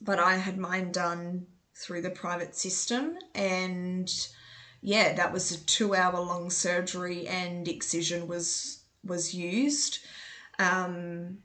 but 0.00 0.18
I 0.18 0.36
had 0.36 0.58
mine 0.58 0.92
done 0.92 1.46
through 1.74 2.02
the 2.02 2.10
private 2.10 2.54
system 2.54 3.16
and 3.34 4.10
yeah 4.80 5.12
that 5.14 5.32
was 5.32 5.50
a 5.50 5.64
two 5.64 5.94
hour 5.94 6.20
long 6.20 6.50
surgery 6.50 7.26
and 7.26 7.66
excision 7.66 8.26
was 8.26 8.84
was 9.04 9.34
used 9.34 9.98
um, 10.58 11.38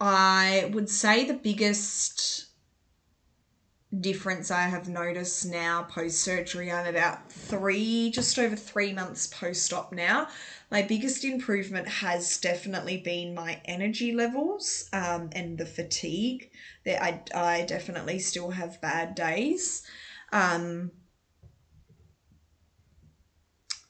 i 0.00 0.70
would 0.72 0.88
say 0.88 1.24
the 1.24 1.34
biggest 1.34 2.46
difference 4.00 4.50
I 4.50 4.62
have 4.62 4.88
noticed 4.88 5.44
now 5.46 5.82
post 5.82 6.20
surgery. 6.20 6.72
I'm 6.72 6.86
about 6.86 7.30
three, 7.30 8.10
just 8.10 8.38
over 8.38 8.56
three 8.56 8.92
months 8.92 9.26
post 9.26 9.72
op 9.72 9.92
now. 9.92 10.28
My 10.70 10.82
biggest 10.82 11.24
improvement 11.24 11.86
has 11.86 12.38
definitely 12.38 12.96
been 12.96 13.34
my 13.34 13.60
energy 13.66 14.12
levels 14.12 14.88
um, 14.92 15.28
and 15.32 15.58
the 15.58 15.66
fatigue. 15.66 16.50
That 16.84 17.02
I, 17.02 17.20
I 17.34 17.62
definitely 17.62 18.18
still 18.18 18.50
have 18.50 18.80
bad 18.80 19.14
days. 19.14 19.82
Um, 20.32 20.92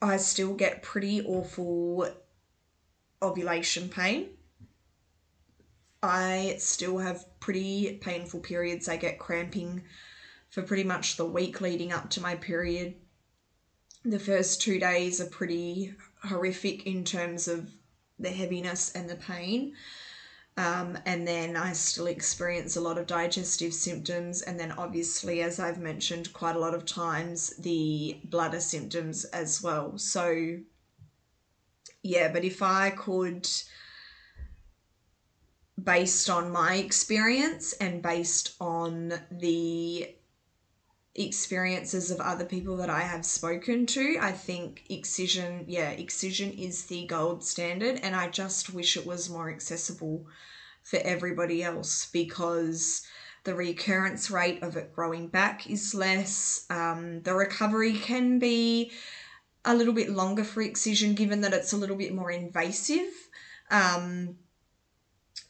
I 0.02 0.16
still 0.16 0.54
get 0.54 0.82
pretty 0.82 1.22
awful 1.22 2.08
ovulation 3.22 3.88
pain. 3.88 4.30
I 6.02 6.56
still 6.58 6.98
have 6.98 7.24
pretty 7.38 7.98
painful 8.00 8.40
periods. 8.40 8.88
I 8.88 8.96
get 8.96 9.18
cramping 9.18 9.84
for 10.50 10.62
pretty 10.62 10.84
much 10.84 11.16
the 11.16 11.24
week 11.24 11.60
leading 11.60 11.92
up 11.92 12.10
to 12.10 12.20
my 12.20 12.34
period. 12.34 12.94
The 14.04 14.18
first 14.18 14.60
two 14.60 14.80
days 14.80 15.20
are 15.20 15.26
pretty 15.26 15.94
horrific 16.24 16.86
in 16.86 17.04
terms 17.04 17.46
of 17.46 17.70
the 18.18 18.30
heaviness 18.30 18.92
and 18.94 19.08
the 19.08 19.16
pain. 19.16 19.74
Um, 20.56 20.98
and 21.06 21.26
then 21.26 21.56
I 21.56 21.72
still 21.72 22.08
experience 22.08 22.76
a 22.76 22.80
lot 22.80 22.98
of 22.98 23.06
digestive 23.06 23.72
symptoms, 23.72 24.42
and 24.42 24.60
then 24.60 24.72
obviously, 24.72 25.40
as 25.40 25.58
I've 25.58 25.78
mentioned 25.78 26.32
quite 26.34 26.56
a 26.56 26.58
lot 26.58 26.74
of 26.74 26.84
times, 26.84 27.56
the 27.56 28.20
bladder 28.24 28.60
symptoms 28.60 29.24
as 29.26 29.62
well. 29.62 29.96
So, 29.96 30.58
yeah, 32.02 32.30
but 32.30 32.44
if 32.44 32.60
I 32.60 32.90
could 32.90 33.48
based 35.82 36.28
on 36.28 36.50
my 36.50 36.74
experience 36.76 37.72
and 37.74 38.02
based 38.02 38.54
on 38.61 39.14
the 39.30 40.14
experiences 41.14 42.11
of 42.11 42.20
other 42.20 42.44
people 42.44 42.76
that 42.78 42.90
I 42.90 43.00
have 43.00 43.24
spoken 43.24 43.87
to, 43.87 44.18
I 44.20 44.32
think 44.32 44.85
excision, 44.88 45.64
yeah, 45.68 45.90
excision 45.90 46.52
is 46.52 46.87
the 46.87 47.06
gold 47.06 47.44
standard, 47.44 48.00
and 48.02 48.16
I 48.16 48.28
just 48.28 48.72
wish 48.72 48.96
it 48.96 49.06
was 49.06 49.30
more 49.30 49.50
accessible 49.50 50.26
for 50.82 50.98
everybody 51.04 51.62
else 51.62 52.08
because 52.12 53.02
the 53.44 53.54
recurrence 53.54 54.30
rate 54.30 54.62
of 54.62 54.76
it 54.76 54.92
growing 54.94 55.28
back 55.28 55.68
is 55.68 55.94
less. 55.94 56.64
Um, 56.70 57.22
the 57.22 57.35
recovery 57.35 57.94
can 57.94 58.38
be 58.38 58.92
a 59.64 59.74
little 59.74 59.94
bit 59.94 60.11
longer 60.11 60.44
for 60.44 60.62
excision 60.62 61.14
given 61.14 61.40
that 61.42 61.52
it's 61.52 61.72
a 61.72 61.76
little 61.76 61.96
bit 61.96 62.14
more 62.14 62.30
invasive. 62.30 63.11
Um, 63.70 64.37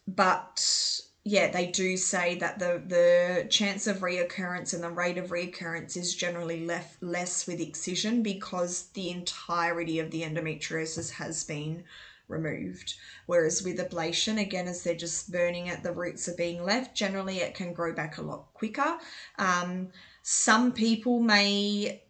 but 0.07 1.01
yeah, 1.25 1.51
they 1.51 1.67
do 1.67 1.97
say 1.97 2.35
that 2.37 2.59
the 2.59 2.83
the 2.85 3.47
chance 3.49 3.87
of 3.87 3.99
reoccurrence 3.99 4.75
and 4.75 4.83
the 4.83 4.91
rate 4.91 5.19
of 5.19 5.31
reoccurrence 5.31 5.97
is 5.97 6.15
generally 6.15 6.67
left 6.67 7.03
less 7.03 7.47
with 7.47 7.61
excision 7.61 8.23
because 8.23 8.89
the 8.95 9.11
entirety 9.11 10.01
of 10.01 10.11
the 10.11 10.23
endometriosis 10.23 11.11
has 11.13 11.45
been 11.45 11.85
removed. 12.27 12.95
Whereas 13.27 13.63
with 13.63 13.79
ablation, 13.79 14.41
again, 14.41 14.67
as 14.67 14.83
they're 14.83 14.95
just 14.95 15.31
burning 15.31 15.69
it, 15.69 15.83
the 15.83 15.93
roots 15.93 16.29
are 16.29 16.35
being 16.35 16.65
left. 16.65 16.97
Generally, 16.97 17.39
it 17.39 17.55
can 17.55 17.73
grow 17.73 17.95
back 17.95 18.19
a 18.19 18.23
lot 18.23 18.47
quicker. 18.55 18.99
Um, 19.39 19.91
some 20.23 20.73
people 20.73 21.21
may 21.21 22.03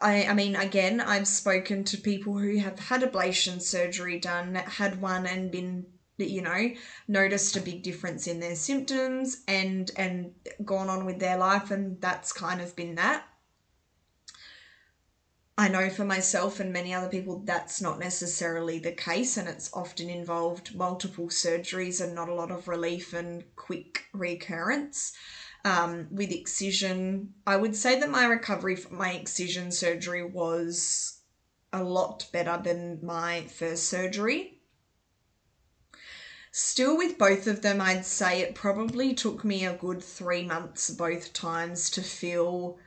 I, 0.00 0.26
I 0.26 0.34
mean, 0.34 0.54
again, 0.54 1.00
I've 1.00 1.26
spoken 1.26 1.82
to 1.84 1.96
people 1.96 2.38
who 2.38 2.58
have 2.58 2.78
had 2.78 3.02
ablation 3.02 3.60
surgery 3.60 4.20
done, 4.20 4.54
had 4.54 5.00
one 5.00 5.26
and 5.26 5.50
been 5.50 5.86
you 6.18 6.42
know 6.42 6.70
noticed 7.08 7.56
a 7.56 7.60
big 7.60 7.82
difference 7.82 8.26
in 8.26 8.40
their 8.40 8.54
symptoms 8.54 9.42
and 9.48 9.90
and 9.96 10.32
gone 10.64 10.88
on 10.88 11.04
with 11.04 11.18
their 11.18 11.36
life 11.36 11.70
and 11.70 12.00
that's 12.00 12.32
kind 12.32 12.60
of 12.60 12.76
been 12.76 12.94
that 12.94 13.24
I 15.58 15.68
know 15.68 15.90
for 15.90 16.04
myself 16.04 16.60
and 16.60 16.72
many 16.72 16.94
other 16.94 17.08
people 17.08 17.42
that's 17.44 17.82
not 17.82 17.98
necessarily 17.98 18.78
the 18.78 18.92
case, 18.92 19.36
and 19.36 19.46
it's 19.46 19.70
often 19.74 20.08
involved 20.08 20.74
multiple 20.74 21.28
surgeries 21.28 22.02
and 22.02 22.14
not 22.14 22.30
a 22.30 22.34
lot 22.34 22.50
of 22.50 22.68
relief 22.68 23.12
and 23.12 23.44
quick 23.54 24.06
recurrence. 24.12 25.12
Um, 25.64 26.08
with 26.10 26.32
excision, 26.32 27.34
I 27.46 27.56
would 27.56 27.76
say 27.76 28.00
that 28.00 28.10
my 28.10 28.24
recovery 28.24 28.76
from 28.76 28.96
my 28.96 29.12
excision 29.12 29.70
surgery 29.70 30.24
was 30.24 31.20
a 31.72 31.84
lot 31.84 32.26
better 32.32 32.60
than 32.62 32.98
my 33.02 33.42
first 33.42 33.88
surgery. 33.88 34.61
Still, 36.54 36.98
with 36.98 37.16
both 37.16 37.46
of 37.46 37.62
them, 37.62 37.80
I'd 37.80 38.04
say 38.04 38.42
it 38.42 38.54
probably 38.54 39.14
took 39.14 39.42
me 39.42 39.64
a 39.64 39.72
good 39.72 40.04
three 40.04 40.44
months 40.44 40.90
both 40.90 41.32
times 41.32 41.88
to 41.90 42.02
feel 42.02 42.78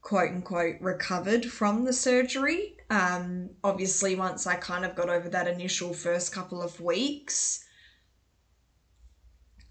quote 0.00 0.30
unquote 0.30 0.80
recovered 0.80 1.44
from 1.44 1.84
the 1.84 1.92
surgery. 1.92 2.78
Um, 2.88 3.50
obviously, 3.62 4.14
once 4.14 4.46
I 4.46 4.54
kind 4.56 4.86
of 4.86 4.94
got 4.94 5.10
over 5.10 5.28
that 5.28 5.46
initial 5.46 5.92
first 5.92 6.32
couple 6.32 6.62
of 6.62 6.80
weeks, 6.80 7.62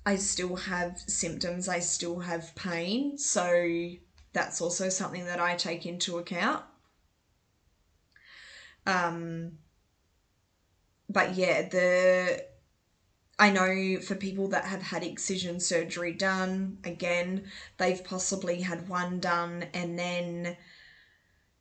I 0.05 0.17
still 0.17 0.55
have 0.55 0.99
symptoms, 0.99 1.67
I 1.67 1.79
still 1.79 2.19
have 2.19 2.53
pain. 2.53 3.17
So 3.17 3.89
that's 4.33 4.61
also 4.61 4.89
something 4.89 5.25
that 5.25 5.39
I 5.39 5.55
take 5.55 5.87
into 5.87 6.19
account. 6.19 6.63
Um, 8.85 9.53
but 11.09 11.33
yeah, 11.33 11.67
the 11.67 12.54
I 13.37 13.49
know 13.49 13.99
for 13.99 14.15
people 14.15 14.47
that 14.49 14.65
have 14.65 14.81
had 14.81 15.03
excision 15.03 15.59
surgery 15.59 16.13
done, 16.13 16.77
again, 16.85 17.51
they've 17.77 18.03
possibly 18.03 18.61
had 18.61 18.87
one 18.87 19.19
done 19.19 19.65
and 19.73 19.99
then, 19.99 20.55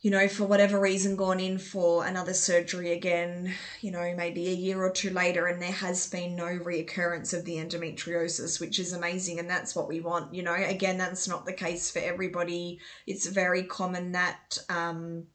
you 0.01 0.11
know, 0.13 0.29
for 0.29 0.45
whatever 0.45 0.79
reason 0.79 1.17
gone 1.17 1.41
in 1.41 1.59
for 1.59 2.07
another 2.07 2.35
surgery 2.35 2.93
again, 2.93 3.53
you 3.81 3.91
know, 3.91 4.15
maybe 4.17 4.49
a 4.49 4.53
year 4.55 4.85
or 4.85 4.91
two 4.91 5.11
later, 5.11 5.47
and 5.49 5.61
there 5.61 5.73
has 5.73 6.07
been 6.07 6.37
no 6.37 6.45
reoccurrence 6.45 7.37
of 7.37 7.45
the 7.45 7.57
endometriosis, 7.57 8.61
which 8.61 8.79
is 8.79 8.93
amazing. 8.93 9.41
And 9.41 9.51
that's 9.51 9.75
what 9.75 9.89
we 9.89 10.01
want. 10.01 10.33
You 10.33 10.45
know, 10.45 10.55
again, 10.55 10.97
that's 10.97 11.27
not 11.27 11.45
the 11.45 11.53
case 11.53 11.91
for 11.91 11.99
everybody. 11.99 12.79
It's 13.07 13.27
very 13.27 13.65
common 13.65 14.13
that, 14.13 14.59
um, 14.69 15.27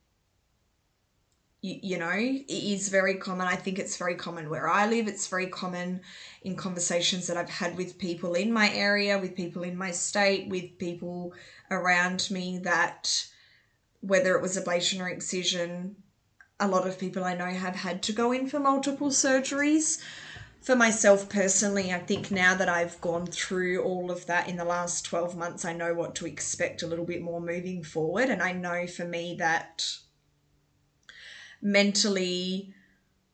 you, 1.61 1.79
you 1.81 1.97
know, 1.97 2.11
it 2.11 2.45
is 2.49 2.89
very 2.89 3.15
common. 3.15 3.47
I 3.47 3.55
think 3.55 3.79
it's 3.79 3.97
very 3.97 4.15
common 4.15 4.49
where 4.49 4.69
I 4.69 4.87
live. 4.87 5.07
It's 5.07 5.27
very 5.27 5.47
common 5.47 6.01
in 6.41 6.55
conversations 6.55 7.27
that 7.27 7.37
I've 7.37 7.49
had 7.49 7.75
with 7.75 7.97
people 7.97 8.33
in 8.33 8.53
my 8.53 8.71
area, 8.73 9.19
with 9.19 9.35
people 9.35 9.63
in 9.63 9.75
my 9.75 9.91
state, 9.91 10.49
with 10.49 10.77
people 10.77 11.33
around 11.69 12.29
me 12.31 12.59
that 12.59 13.27
whether 14.01 14.35
it 14.35 14.41
was 14.41 14.57
ablation 14.57 15.01
or 15.01 15.09
excision, 15.09 15.97
a 16.59 16.67
lot 16.67 16.87
of 16.87 16.97
people 16.97 17.23
I 17.23 17.35
know 17.35 17.45
have 17.45 17.75
had 17.75 18.03
to 18.03 18.13
go 18.13 18.31
in 18.31 18.47
for 18.47 18.59
multiple 18.59 19.09
surgeries. 19.09 20.01
For 20.61 20.75
myself 20.75 21.29
personally, 21.29 21.93
I 21.93 21.99
think 21.99 22.31
now 22.31 22.55
that 22.55 22.69
I've 22.69 22.99
gone 23.01 23.27
through 23.27 23.81
all 23.83 24.11
of 24.11 24.25
that 24.27 24.49
in 24.49 24.57
the 24.57 24.65
last 24.65 25.05
12 25.05 25.37
months, 25.37 25.63
I 25.63 25.73
know 25.73 25.93
what 25.93 26.15
to 26.15 26.25
expect 26.25 26.83
a 26.83 26.87
little 26.87 27.05
bit 27.05 27.21
more 27.21 27.39
moving 27.39 27.83
forward. 27.83 28.29
And 28.29 28.41
I 28.41 28.51
know 28.51 28.87
for 28.87 29.05
me 29.05 29.35
that 29.39 29.85
mentally 31.61 32.73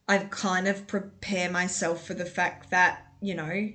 I've 0.08 0.30
kind 0.30 0.68
of 0.68 0.86
prepare 0.86 1.50
myself 1.50 2.06
for 2.06 2.14
the 2.14 2.26
fact 2.26 2.70
that, 2.70 3.08
you 3.22 3.34
know, 3.34 3.72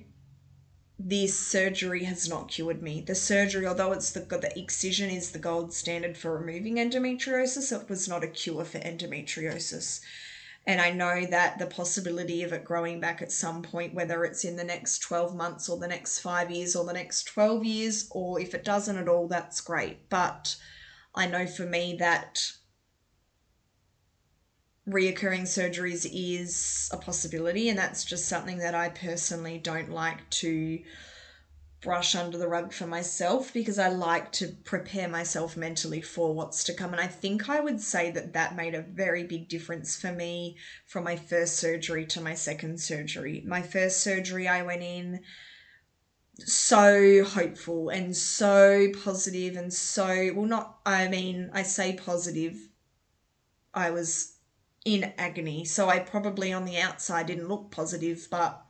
this 0.97 1.37
surgery 1.37 2.05
has 2.05 2.29
not 2.29 2.47
cured 2.47 2.81
me. 2.81 3.01
The 3.01 3.15
surgery, 3.15 3.67
although 3.67 3.91
it's 3.91 4.11
the 4.11 4.21
the 4.21 4.57
excision 4.57 5.09
is 5.09 5.31
the 5.31 5.39
gold 5.39 5.73
standard 5.73 6.17
for 6.17 6.37
removing 6.37 6.75
endometriosis, 6.75 7.77
it 7.77 7.89
was 7.89 8.07
not 8.07 8.23
a 8.23 8.27
cure 8.27 8.63
for 8.63 8.79
endometriosis. 8.79 9.99
And 10.65 10.79
I 10.79 10.91
know 10.91 11.25
that 11.25 11.57
the 11.57 11.65
possibility 11.65 12.43
of 12.43 12.53
it 12.53 12.63
growing 12.63 12.99
back 12.99 13.21
at 13.21 13.31
some 13.31 13.63
point, 13.63 13.95
whether 13.95 14.23
it's 14.23 14.45
in 14.45 14.55
the 14.55 14.63
next 14.63 14.99
12 14.99 15.35
months 15.35 15.67
or 15.67 15.79
the 15.79 15.87
next 15.87 16.19
five 16.19 16.51
years 16.51 16.75
or 16.75 16.85
the 16.85 16.93
next 16.93 17.23
12 17.23 17.65
years, 17.65 18.07
or 18.11 18.39
if 18.39 18.53
it 18.53 18.63
doesn't 18.63 18.97
at 18.97 19.09
all, 19.09 19.27
that's 19.27 19.59
great. 19.59 20.07
But 20.09 20.55
I 21.15 21.25
know 21.25 21.47
for 21.47 21.65
me 21.65 21.95
that 21.99 22.53
reoccurring 24.91 25.43
surgeries 25.43 26.09
is 26.11 26.89
a 26.91 26.97
possibility, 26.97 27.69
and 27.69 27.79
that's 27.79 28.03
just 28.03 28.27
something 28.27 28.59
that 28.59 28.75
I 28.75 28.89
personally 28.89 29.57
don't 29.57 29.89
like 29.89 30.29
to 30.31 30.79
brush 31.81 32.13
under 32.13 32.37
the 32.37 32.47
rug 32.47 32.71
for 32.71 32.85
myself 32.85 33.51
because 33.53 33.79
I 33.79 33.89
like 33.89 34.31
to 34.33 34.49
prepare 34.63 35.09
myself 35.09 35.57
mentally 35.57 36.01
for 36.01 36.33
what's 36.33 36.63
to 36.65 36.73
come. 36.73 36.91
And 36.91 37.01
I 37.01 37.07
think 37.07 37.49
I 37.49 37.59
would 37.59 37.81
say 37.81 38.11
that 38.11 38.33
that 38.33 38.55
made 38.55 38.75
a 38.75 38.81
very 38.83 39.23
big 39.23 39.49
difference 39.49 39.99
for 39.99 40.11
me 40.11 40.57
from 40.85 41.03
my 41.03 41.15
first 41.15 41.57
surgery 41.57 42.05
to 42.07 42.21
my 42.21 42.35
second 42.35 42.79
surgery. 42.79 43.43
My 43.47 43.63
first 43.63 44.01
surgery, 44.01 44.47
I 44.47 44.61
went 44.61 44.83
in 44.83 45.21
so 46.37 47.23
hopeful 47.23 47.89
and 47.89 48.15
so 48.15 48.87
positive 49.03 49.55
and 49.55 49.71
so 49.71 50.31
well 50.35 50.45
not 50.45 50.79
I 50.85 51.07
mean 51.07 51.51
I 51.53 51.61
say 51.61 51.93
positive 51.93 52.57
I 53.73 53.91
was 53.91 54.37
in 54.85 55.13
agony. 55.17 55.65
So 55.65 55.89
I 55.89 55.99
probably 55.99 56.51
on 56.51 56.65
the 56.65 56.77
outside 56.77 57.27
didn't 57.27 57.49
look 57.49 57.71
positive, 57.71 58.27
but 58.31 58.65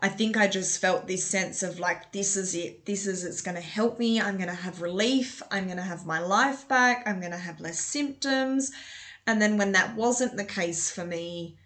I 0.00 0.08
think 0.08 0.36
I 0.36 0.46
just 0.46 0.80
felt 0.80 1.06
this 1.06 1.24
sense 1.24 1.62
of 1.62 1.80
like, 1.80 2.12
this 2.12 2.36
is 2.36 2.54
it. 2.54 2.86
This 2.86 3.06
is 3.06 3.24
it's 3.24 3.42
going 3.42 3.56
to 3.56 3.60
help 3.60 3.98
me. 3.98 4.20
I'm 4.20 4.36
going 4.36 4.48
to 4.48 4.54
have 4.54 4.80
relief. 4.80 5.42
I'm 5.50 5.64
going 5.64 5.76
to 5.76 5.82
have 5.82 6.06
my 6.06 6.20
life 6.20 6.68
back. 6.68 7.02
I'm 7.06 7.20
going 7.20 7.32
to 7.32 7.38
have 7.38 7.60
less 7.60 7.80
symptoms. 7.80 8.70
And 9.26 9.42
then 9.42 9.58
when 9.58 9.72
that 9.72 9.96
wasn't 9.96 10.36
the 10.36 10.44
case 10.44 10.90
for 10.90 11.04
me, 11.04 11.58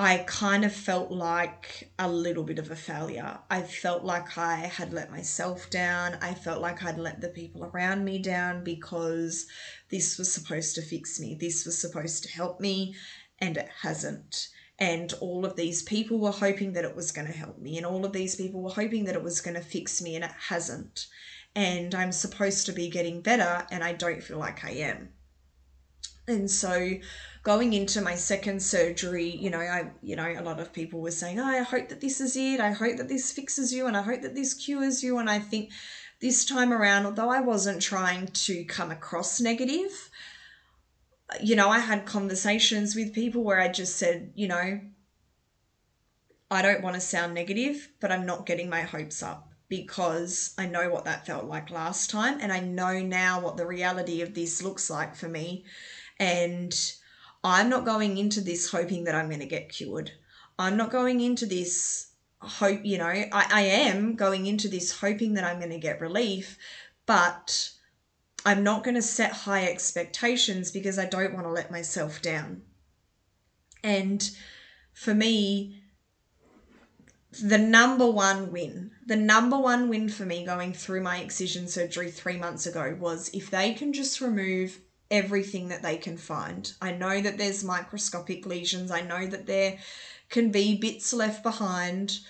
I 0.00 0.18
kind 0.28 0.64
of 0.64 0.72
felt 0.72 1.10
like 1.10 1.90
a 1.98 2.08
little 2.08 2.44
bit 2.44 2.60
of 2.60 2.70
a 2.70 2.76
failure. 2.76 3.36
I 3.50 3.62
felt 3.62 4.04
like 4.04 4.38
I 4.38 4.54
had 4.54 4.92
let 4.92 5.10
myself 5.10 5.68
down. 5.70 6.16
I 6.22 6.34
felt 6.34 6.62
like 6.62 6.84
I'd 6.84 6.98
let 6.98 7.20
the 7.20 7.30
people 7.30 7.64
around 7.64 8.04
me 8.04 8.20
down 8.20 8.62
because 8.62 9.48
this 9.90 10.16
was 10.16 10.32
supposed 10.32 10.76
to 10.76 10.82
fix 10.82 11.18
me. 11.18 11.34
This 11.34 11.66
was 11.66 11.80
supposed 11.80 12.22
to 12.22 12.30
help 12.30 12.60
me, 12.60 12.94
and 13.40 13.56
it 13.56 13.68
hasn't. 13.82 14.50
And 14.78 15.12
all 15.14 15.44
of 15.44 15.56
these 15.56 15.82
people 15.82 16.20
were 16.20 16.30
hoping 16.30 16.74
that 16.74 16.84
it 16.84 16.94
was 16.94 17.10
going 17.10 17.26
to 17.26 17.36
help 17.36 17.58
me, 17.58 17.76
and 17.76 17.84
all 17.84 18.04
of 18.04 18.12
these 18.12 18.36
people 18.36 18.62
were 18.62 18.70
hoping 18.70 19.04
that 19.06 19.16
it 19.16 19.24
was 19.24 19.40
going 19.40 19.56
to 19.56 19.60
fix 19.60 20.00
me, 20.00 20.14
and 20.14 20.24
it 20.24 20.30
hasn't. 20.48 21.08
And 21.56 21.92
I'm 21.92 22.12
supposed 22.12 22.66
to 22.66 22.72
be 22.72 22.88
getting 22.88 23.20
better, 23.20 23.66
and 23.72 23.82
I 23.82 23.94
don't 23.94 24.22
feel 24.22 24.38
like 24.38 24.64
I 24.64 24.70
am. 24.74 25.08
And 26.28 26.50
so 26.50 26.90
going 27.42 27.72
into 27.72 28.00
my 28.00 28.14
second 28.14 28.62
surgery, 28.62 29.28
you 29.30 29.50
know, 29.50 29.60
I 29.60 29.90
you 30.02 30.16
know, 30.16 30.34
a 30.36 30.42
lot 30.42 30.60
of 30.60 30.72
people 30.72 31.00
were 31.00 31.10
saying, 31.10 31.40
oh, 31.40 31.44
I 31.44 31.62
hope 31.62 31.88
that 31.88 32.00
this 32.00 32.20
is 32.20 32.36
it. 32.36 32.60
I 32.60 32.72
hope 32.72 32.98
that 32.98 33.08
this 33.08 33.32
fixes 33.32 33.72
you 33.72 33.86
and 33.86 33.96
I 33.96 34.02
hope 34.02 34.22
that 34.22 34.34
this 34.34 34.54
cures 34.54 35.02
you. 35.02 35.18
And 35.18 35.30
I 35.30 35.38
think 35.38 35.70
this 36.20 36.44
time 36.44 36.72
around, 36.72 37.06
although 37.06 37.30
I 37.30 37.40
wasn't 37.40 37.80
trying 37.80 38.26
to 38.26 38.64
come 38.64 38.90
across 38.90 39.40
negative, 39.40 40.10
you 41.42 41.56
know, 41.56 41.68
I 41.68 41.78
had 41.78 42.06
conversations 42.06 42.94
with 42.94 43.14
people 43.14 43.42
where 43.42 43.60
I 43.60 43.68
just 43.68 43.96
said, 43.96 44.32
you 44.34 44.48
know, 44.48 44.80
I 46.50 46.62
don't 46.62 46.82
want 46.82 46.94
to 46.94 47.00
sound 47.00 47.34
negative, 47.34 47.88
but 48.00 48.10
I'm 48.10 48.24
not 48.24 48.46
getting 48.46 48.70
my 48.70 48.80
hopes 48.82 49.22
up 49.22 49.52
because 49.68 50.54
I 50.56 50.66
know 50.66 50.88
what 50.88 51.04
that 51.04 51.26
felt 51.26 51.44
like 51.44 51.70
last 51.70 52.08
time 52.08 52.38
and 52.40 52.50
I 52.50 52.60
know 52.60 53.00
now 53.00 53.40
what 53.40 53.58
the 53.58 53.66
reality 53.66 54.22
of 54.22 54.34
this 54.34 54.62
looks 54.62 54.88
like 54.88 55.14
for 55.14 55.28
me. 55.28 55.64
And 56.18 56.74
I'm 57.44 57.68
not 57.68 57.84
going 57.84 58.18
into 58.18 58.40
this 58.40 58.70
hoping 58.70 59.04
that 59.04 59.14
I'm 59.14 59.28
going 59.28 59.40
to 59.40 59.46
get 59.46 59.68
cured. 59.68 60.12
I'm 60.58 60.76
not 60.76 60.90
going 60.90 61.20
into 61.20 61.46
this 61.46 62.08
hope, 62.40 62.80
you 62.84 62.98
know, 62.98 63.06
I, 63.06 63.28
I 63.32 63.62
am 63.62 64.14
going 64.14 64.46
into 64.46 64.68
this 64.68 65.00
hoping 65.00 65.34
that 65.34 65.44
I'm 65.44 65.58
going 65.58 65.70
to 65.70 65.78
get 65.78 66.00
relief, 66.00 66.58
but 67.06 67.70
I'm 68.44 68.62
not 68.62 68.84
going 68.84 68.94
to 68.94 69.02
set 69.02 69.32
high 69.32 69.66
expectations 69.66 70.70
because 70.70 70.98
I 70.98 71.04
don't 71.04 71.34
want 71.34 71.46
to 71.46 71.52
let 71.52 71.70
myself 71.70 72.22
down. 72.22 72.62
And 73.82 74.28
for 74.92 75.14
me, 75.14 75.82
the 77.42 77.58
number 77.58 78.10
one 78.10 78.50
win, 78.50 78.90
the 79.06 79.16
number 79.16 79.58
one 79.58 79.88
win 79.88 80.08
for 80.08 80.24
me 80.24 80.44
going 80.44 80.72
through 80.72 81.02
my 81.02 81.18
excision 81.18 81.68
surgery 81.68 82.10
three 82.10 82.36
months 82.36 82.66
ago 82.66 82.96
was 82.98 83.30
if 83.32 83.50
they 83.50 83.74
can 83.74 83.92
just 83.92 84.20
remove 84.20 84.80
everything 85.10 85.68
that 85.68 85.82
they 85.82 85.96
can 85.96 86.16
find. 86.16 86.72
I 86.80 86.92
know 86.92 87.20
that 87.20 87.38
there's 87.38 87.64
microscopic 87.64 88.46
lesions, 88.46 88.90
I 88.90 89.00
know 89.00 89.26
that 89.26 89.46
there 89.46 89.78
can 90.28 90.50
be 90.50 90.76
bits 90.76 91.12
left 91.12 91.42
behind 91.42 92.20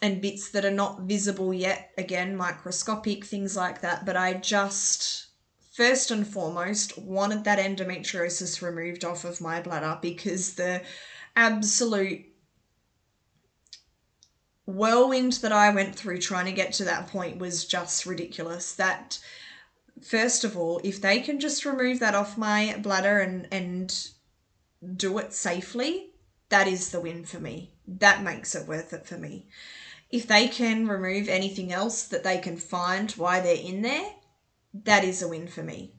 and 0.00 0.20
bits 0.20 0.50
that 0.50 0.64
are 0.64 0.70
not 0.70 1.02
visible 1.02 1.54
yet, 1.54 1.92
again, 1.96 2.36
microscopic, 2.36 3.24
things 3.24 3.56
like 3.56 3.80
that. 3.82 4.04
But 4.04 4.16
I 4.16 4.34
just, 4.34 5.26
first 5.72 6.10
and 6.10 6.26
foremost, 6.26 6.98
wanted 6.98 7.44
that 7.44 7.60
endometriosis 7.60 8.60
removed 8.60 9.04
off 9.04 9.24
of 9.24 9.40
my 9.40 9.60
bladder 9.60 9.98
because 10.02 10.54
the 10.54 10.82
absolute 11.36 12.26
whirlwind 14.66 15.34
that 15.34 15.52
I 15.52 15.70
went 15.70 15.94
through 15.94 16.18
trying 16.18 16.46
to 16.46 16.52
get 16.52 16.72
to 16.74 16.84
that 16.84 17.06
point 17.06 17.38
was 17.38 17.64
just 17.64 18.04
ridiculous. 18.04 18.74
That 18.74 19.20
first 20.00 20.44
of 20.44 20.56
all, 20.56 20.80
if 20.84 21.00
they 21.00 21.20
can 21.20 21.40
just 21.40 21.64
remove 21.64 22.00
that 22.00 22.14
off 22.14 22.38
my 22.38 22.78
bladder 22.82 23.18
and 23.18 23.48
and 23.52 24.08
do 24.96 25.18
it 25.18 25.32
safely, 25.32 26.12
that 26.48 26.68
is 26.68 26.90
the 26.90 27.00
win 27.00 27.24
for 27.24 27.40
me. 27.40 27.72
That 27.86 28.22
makes 28.22 28.54
it 28.54 28.68
worth 28.68 28.92
it 28.92 29.06
for 29.06 29.16
me. 29.16 29.48
If 30.10 30.26
they 30.26 30.48
can 30.48 30.86
remove 30.86 31.28
anything 31.28 31.72
else 31.72 32.04
that 32.04 32.24
they 32.24 32.38
can 32.38 32.56
find 32.56 33.10
why 33.12 33.40
they're 33.40 33.54
in 33.56 33.82
there, 33.82 34.12
that 34.74 35.04
is 35.04 35.22
a 35.22 35.28
win 35.28 35.48
for 35.48 35.62
me. 35.62 35.94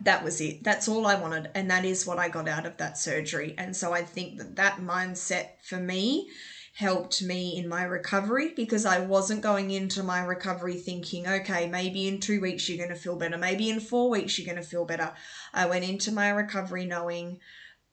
That 0.00 0.24
was 0.24 0.40
it. 0.40 0.64
That's 0.64 0.88
all 0.88 1.06
I 1.06 1.14
wanted. 1.14 1.50
And 1.54 1.70
that 1.70 1.84
is 1.84 2.06
what 2.06 2.18
I 2.18 2.28
got 2.28 2.48
out 2.48 2.66
of 2.66 2.76
that 2.76 2.98
surgery. 2.98 3.54
And 3.56 3.76
so 3.76 3.92
I 3.92 4.02
think 4.02 4.38
that 4.38 4.56
that 4.56 4.80
mindset 4.80 5.60
for 5.62 5.76
me 5.76 6.28
helped 6.74 7.22
me 7.22 7.56
in 7.56 7.68
my 7.68 7.82
recovery 7.82 8.52
because 8.56 8.86
I 8.86 9.00
wasn't 9.00 9.42
going 9.42 9.70
into 9.70 10.02
my 10.02 10.24
recovery 10.24 10.76
thinking, 10.76 11.28
okay, 11.28 11.68
maybe 11.68 12.08
in 12.08 12.18
two 12.18 12.40
weeks 12.40 12.68
you're 12.68 12.78
going 12.78 12.88
to 12.88 12.94
feel 12.94 13.16
better, 13.16 13.36
maybe 13.36 13.68
in 13.68 13.78
four 13.78 14.08
weeks 14.08 14.38
you're 14.38 14.52
going 14.52 14.62
to 14.62 14.68
feel 14.68 14.86
better. 14.86 15.12
I 15.52 15.66
went 15.66 15.84
into 15.84 16.10
my 16.10 16.30
recovery 16.30 16.86
knowing 16.86 17.40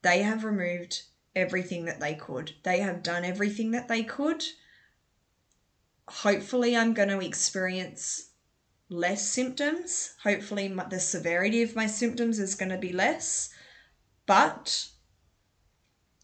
they 0.02 0.22
have 0.22 0.46
removed 0.46 1.04
everything 1.36 1.86
that 1.86 2.00
they 2.00 2.16
could, 2.16 2.54
they 2.64 2.80
have 2.80 3.04
done 3.04 3.26
everything 3.26 3.72
that 3.72 3.90
they 3.90 4.04
could. 4.04 4.44
Hopefully, 6.08 6.76
I'm 6.76 6.94
going 6.94 7.10
to 7.10 7.20
experience 7.20 8.30
less 8.90 9.30
symptoms. 9.30 10.16
Hopefully, 10.24 10.74
the 10.90 11.00
severity 11.00 11.62
of 11.62 11.76
my 11.76 11.86
symptoms 11.86 12.40
is 12.40 12.56
going 12.56 12.72
to 12.72 12.78
be 12.78 12.94
less, 12.94 13.50
but 14.26 14.88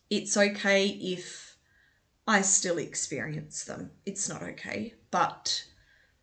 it's 0.09 0.37
okay 0.37 0.87
if 0.87 1.44
I 2.27 2.41
still 2.41 2.77
experience 2.77 3.63
them. 3.65 3.91
It's 4.05 4.27
not 4.27 4.41
okay. 4.41 4.95
But 5.11 5.63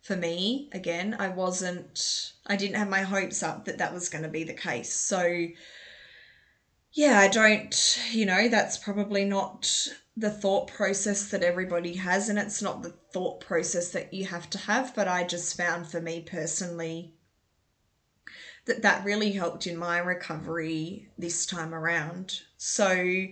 for 0.01 0.17
me, 0.17 0.69
again, 0.73 1.15
I 1.17 1.29
wasn't, 1.29 2.33
I 2.45 2.57
didn't 2.57 2.75
have 2.75 2.89
my 2.89 3.01
hopes 3.01 3.41
up 3.41 3.65
that 3.65 3.77
that 3.77 3.93
was 3.93 4.09
going 4.09 4.23
to 4.23 4.29
be 4.29 4.43
the 4.43 4.53
case. 4.53 4.93
So, 4.93 5.47
yeah, 6.91 7.19
I 7.19 7.29
don't, 7.29 7.99
you 8.11 8.25
know, 8.25 8.49
that's 8.49 8.77
probably 8.77 9.23
not 9.23 9.87
the 10.17 10.29
thought 10.29 10.67
process 10.67 11.29
that 11.29 11.41
everybody 11.41 11.95
has, 11.95 12.29
and 12.29 12.37
it's 12.37 12.61
not 12.61 12.83
the 12.83 12.93
thought 13.13 13.39
process 13.39 13.89
that 13.93 14.13
you 14.13 14.25
have 14.25 14.49
to 14.51 14.57
have. 14.57 14.93
But 14.93 15.07
I 15.07 15.23
just 15.23 15.57
found 15.57 15.87
for 15.87 16.01
me 16.01 16.21
personally 16.21 17.15
that 18.65 18.81
that 18.81 19.05
really 19.05 19.31
helped 19.31 19.67
in 19.67 19.77
my 19.77 19.97
recovery 19.99 21.09
this 21.17 21.45
time 21.45 21.73
around. 21.73 22.41
So, 22.57 23.25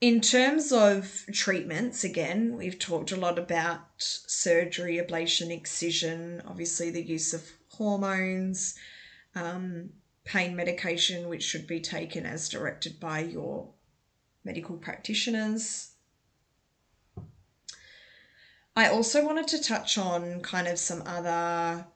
in 0.00 0.20
terms 0.20 0.72
of 0.72 1.24
treatments, 1.32 2.04
again, 2.04 2.56
we've 2.56 2.78
talked 2.78 3.12
a 3.12 3.16
lot 3.16 3.38
about 3.38 3.80
surgery, 3.96 4.96
ablation, 4.96 5.50
excision, 5.50 6.42
obviously 6.46 6.90
the 6.90 7.02
use 7.02 7.32
of 7.32 7.42
hormones, 7.68 8.74
um, 9.34 9.90
pain 10.24 10.54
medication, 10.54 11.28
which 11.28 11.42
should 11.42 11.66
be 11.66 11.80
taken 11.80 12.26
as 12.26 12.48
directed 12.48 13.00
by 13.00 13.20
your 13.20 13.68
medical 14.44 14.76
practitioners. 14.76 15.92
I 18.74 18.88
also 18.88 19.24
wanted 19.24 19.48
to 19.48 19.62
touch 19.62 19.96
on 19.96 20.42
kind 20.42 20.68
of 20.68 20.78
some 20.78 21.02
other 21.06 21.86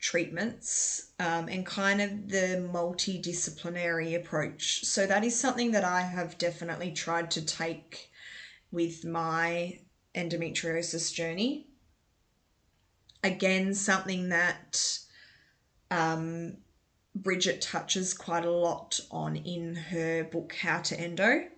treatments 0.00 1.12
um, 1.18 1.48
and 1.48 1.64
kind 1.64 2.00
of 2.00 2.28
the 2.28 2.68
multidisciplinary 2.72 4.16
approach. 4.16 4.84
So, 4.84 5.06
that 5.06 5.24
is 5.24 5.38
something 5.38 5.72
that 5.72 5.84
I 5.84 6.02
have 6.02 6.38
definitely 6.38 6.92
tried 6.92 7.30
to 7.32 7.44
take 7.44 8.10
with 8.70 9.04
my 9.04 9.78
endometriosis 10.14 11.12
journey. 11.12 11.66
Again, 13.22 13.74
something 13.74 14.30
that 14.30 14.98
um, 15.90 16.56
Bridget 17.14 17.60
touches 17.60 18.14
quite 18.14 18.44
a 18.44 18.50
lot 18.50 19.00
on 19.10 19.36
in 19.36 19.74
her 19.74 20.24
book, 20.24 20.54
How 20.54 20.80
to 20.80 20.98
Endo. 20.98 21.48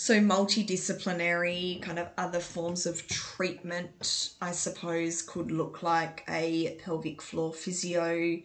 So, 0.00 0.20
multidisciplinary, 0.20 1.82
kind 1.82 1.98
of 1.98 2.06
other 2.16 2.38
forms 2.38 2.86
of 2.86 3.08
treatment, 3.08 4.30
I 4.40 4.52
suppose, 4.52 5.22
could 5.22 5.50
look 5.50 5.82
like 5.82 6.22
a 6.28 6.78
pelvic 6.80 7.20
floor 7.20 7.52
physio, 7.52 8.38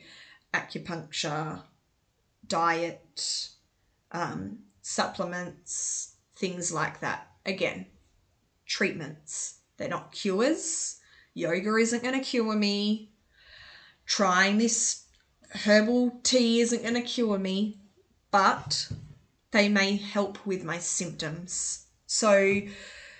acupuncture, 0.51 1.61
diet, 2.47 3.49
um, 4.11 4.63
supplements, 4.81 6.15
things 6.35 6.73
like 6.73 7.01
that. 7.01 7.27
Again, 7.45 7.85
treatments. 8.65 9.59
They're 9.77 9.89
not 9.89 10.11
cures. 10.11 10.99
Yoga 11.35 11.75
isn't 11.75 12.01
going 12.01 12.17
to 12.17 12.25
cure 12.25 12.55
me. 12.55 13.11
Trying 14.07 14.57
this 14.57 15.03
herbal 15.51 16.19
tea 16.23 16.61
isn't 16.61 16.81
going 16.81 16.95
to 16.95 17.01
cure 17.01 17.37
me. 17.37 17.77
But 18.31 18.91
they 19.53 19.69
may 19.69 19.95
help 19.95 20.45
with 20.45 20.63
my 20.63 20.79
symptoms. 20.79 21.85
So, 22.07 22.61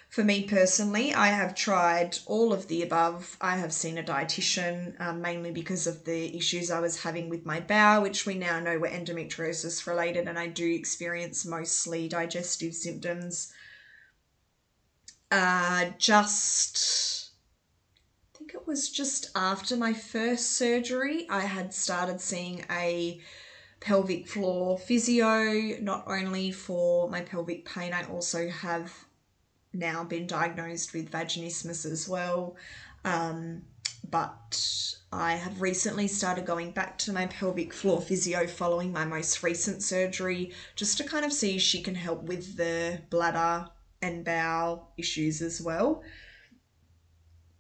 for 0.10 0.24
me 0.24 0.44
personally, 0.44 1.14
I 1.14 1.28
have 1.28 1.56
tried 1.56 2.18
all 2.26 2.54
of 2.54 2.68
the 2.68 2.82
above. 2.84 3.38
I 3.40 3.56
have 3.58 3.72
seen 3.72 3.98
a 3.98 4.04
dietitian 4.04 5.00
um, 5.00 5.22
mainly 5.22 5.52
because 5.52 5.88
of 5.88 6.06
the 6.06 6.36
issues 6.36 6.70
I 6.70 6.80
was 6.80 7.02
having 7.02 7.30
with 7.30 7.46
my 7.46 7.60
bowel, 7.60 8.02
which 8.02 8.26
we 8.26 8.36
now 8.36 8.60
know 8.60 8.78
were 8.78 8.90
endometriosis 8.90 9.88
related, 9.88 10.28
and 10.28 10.38
I 10.38 10.48
do 10.48 10.70
experience 10.70 11.46
mostly 11.46 12.08
digestive 12.08 12.76
symptoms. 12.76 13.54
Uh, 15.32 15.92
just, 15.98 17.32
I 18.34 18.38
think 18.38 18.54
it 18.54 18.68
was 18.68 18.90
just 18.90 19.32
after 19.36 19.76
my 19.78 19.94
first 19.94 20.52
surgery, 20.52 21.28
I 21.30 21.42
had 21.42 21.74
started 21.74 22.22
seeing 22.22 22.66
a 22.70 23.22
pelvic 23.84 24.30
floor 24.30 24.78
physio, 24.80 25.78
not 25.82 26.06
only 26.08 26.52
for 26.52 27.10
my 27.10 27.20
pelvic 27.20 27.66
pain, 27.66 27.92
I 27.94 28.06
also 28.06 28.48
have 28.48 28.94
now 29.74 30.06
been 30.06 30.26
diagnosed 30.26 30.94
with 30.94 31.12
vaginismus 31.12 31.86
as 31.86 32.08
well. 32.08 32.56
Um, 33.04 33.64
but 34.10 34.96
I 35.12 35.34
have 35.34 35.62
recently 35.62 36.08
started 36.08 36.46
going 36.46 36.72
back 36.72 36.98
to 37.00 37.12
my 37.12 37.26
pelvic 37.28 37.74
floor 37.74 38.00
physio 38.02 38.48
following 38.48 38.94
my 38.94 39.04
most 39.04 39.44
recent 39.44 39.84
surgery 39.84 40.54
just 40.78 40.98
to 41.00 41.04
kind 41.04 41.26
of 41.26 41.34
see 41.34 41.58
if 41.58 41.62
she 41.62 41.82
can 41.82 41.96
help 41.96 42.24
with 42.24 42.56
the 42.56 43.02
bladder 43.10 43.70
and 44.02 44.24
bowel 44.24 44.94
issues 44.98 45.42
as 45.42 45.62
well. 45.62 46.04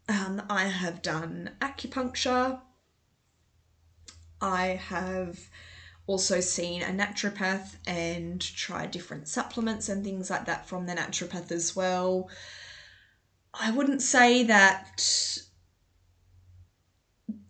Um, 0.07 0.41
I 0.49 0.65
have 0.65 1.01
done 1.01 1.51
acupuncture. 1.61 2.61
I 4.41 4.79
have 4.87 5.39
also 6.05 6.39
seen 6.39 6.81
a 6.81 6.87
naturopath 6.87 7.75
and 7.87 8.41
tried 8.41 8.91
different 8.91 9.27
supplements 9.27 9.87
and 9.87 10.03
things 10.03 10.29
like 10.29 10.45
that 10.45 10.67
from 10.67 10.85
the 10.85 10.93
naturopath 10.93 11.51
as 11.51 11.75
well. 11.75 12.29
I 13.53 13.71
wouldn't 13.71 14.01
say 14.01 14.43
that, 14.43 15.37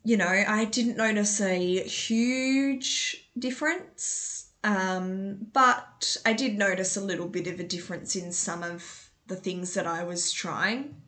you 0.04 0.18
know, 0.18 0.44
I 0.48 0.66
didn't 0.66 0.98
notice 0.98 1.42
a 1.42 1.84
huge 1.84 3.30
difference, 3.38 4.52
um, 4.64 5.48
but 5.52 6.18
I 6.26 6.34
did 6.34 6.58
notice 6.58 6.96
a 6.96 7.02
little 7.02 7.28
bit 7.28 7.48
of 7.48 7.60
a 7.60 7.64
difference 7.64 8.16
in 8.16 8.32
some 8.32 8.62
of 8.62 9.10
the 9.28 9.36
things 9.36 9.74
that 9.74 9.88
I 9.88 10.04
was 10.04 10.32
trying. 10.32 11.02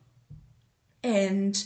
And 1.04 1.64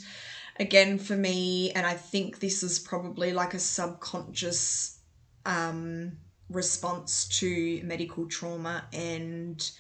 again, 0.60 1.00
for 1.00 1.16
me, 1.16 1.72
and 1.72 1.86
I 1.86 1.94
think 1.94 2.40
this 2.40 2.64
is 2.64 2.80
probably 2.80 3.32
like 3.32 3.54
a 3.54 3.60
subconscious 3.60 4.99
um, 5.46 6.18
response 6.50 7.28
to 7.40 7.82
medical 7.84 8.28
trauma 8.28 8.88
and 8.94 9.72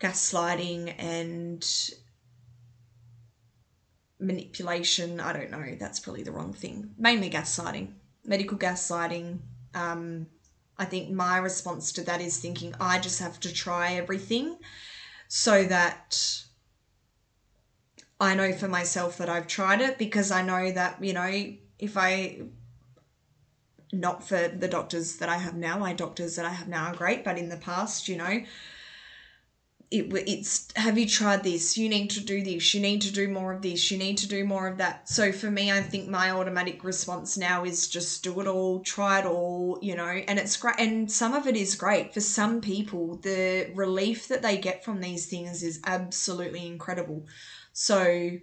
gaslighting 0.00 0.94
and 0.98 1.90
manipulation. 4.18 5.20
I 5.20 5.32
don't 5.32 5.50
know, 5.50 5.76
that's 5.78 6.00
probably 6.00 6.22
the 6.22 6.32
wrong 6.32 6.52
thing. 6.52 6.94
Mainly 6.98 7.30
gaslighting, 7.30 7.94
medical 8.24 8.58
gaslighting, 8.58 9.40
um, 9.74 10.26
I 10.78 10.84
think 10.84 11.10
my 11.10 11.38
response 11.38 11.92
to 11.92 12.02
that 12.02 12.20
is 12.20 12.38
thinking 12.38 12.74
I 12.80 12.98
just 12.98 13.18
have 13.20 13.40
to 13.40 13.52
try 13.52 13.94
everything 13.94 14.58
so 15.28 15.64
that 15.64 16.42
I 18.20 18.34
know 18.34 18.52
for 18.52 18.68
myself 18.68 19.18
that 19.18 19.28
I've 19.28 19.46
tried 19.46 19.80
it 19.80 19.98
because 19.98 20.30
I 20.30 20.42
know 20.42 20.70
that, 20.70 21.02
you 21.02 21.12
know, 21.12 21.52
if 21.78 21.96
I 21.96 22.42
not 24.00 24.26
for 24.26 24.48
the 24.48 24.68
doctors 24.68 25.16
that 25.16 25.28
I 25.28 25.38
have 25.38 25.54
now, 25.54 25.78
my 25.78 25.92
doctors 25.92 26.36
that 26.36 26.44
I 26.44 26.50
have 26.50 26.68
now 26.68 26.86
are 26.86 26.96
great, 26.96 27.24
but 27.24 27.38
in 27.38 27.48
the 27.48 27.56
past, 27.56 28.08
you 28.08 28.16
know, 28.16 28.42
it 29.90 30.12
it's 30.26 30.68
have 30.74 30.98
you 30.98 31.08
tried 31.08 31.44
this? 31.44 31.78
You 31.78 31.88
need 31.88 32.10
to 32.10 32.20
do 32.20 32.42
this. 32.42 32.74
You 32.74 32.80
need 32.80 33.02
to 33.02 33.12
do 33.12 33.28
more 33.28 33.52
of 33.52 33.62
this. 33.62 33.90
You 33.90 33.98
need 33.98 34.18
to 34.18 34.28
do 34.28 34.44
more 34.44 34.66
of 34.66 34.78
that. 34.78 35.08
So 35.08 35.30
for 35.30 35.50
me 35.50 35.70
i 35.70 35.80
think 35.80 36.08
my 36.08 36.30
automatic 36.30 36.82
response 36.82 37.36
now 37.36 37.64
is 37.64 37.88
just 37.88 38.24
do 38.24 38.40
it 38.40 38.46
all 38.48 38.80
try 38.80 39.20
it 39.20 39.26
all 39.26 39.78
you 39.82 39.94
know 39.94 40.06
and 40.06 40.38
it's 40.38 40.56
great. 40.56 40.76
And 40.78 41.10
some 41.10 41.34
of 41.34 41.46
it 41.46 41.56
is 41.56 41.76
great. 41.76 42.12
For 42.12 42.20
some 42.20 42.60
people 42.60 43.16
the 43.16 43.70
relief 43.74 44.28
that 44.28 44.42
they 44.42 44.58
get 44.58 44.84
from 44.84 45.00
these 45.00 45.26
things 45.26 45.62
is 45.62 45.80
absolutely 45.86 46.66
incredible. 46.66 47.26
So 47.72 48.38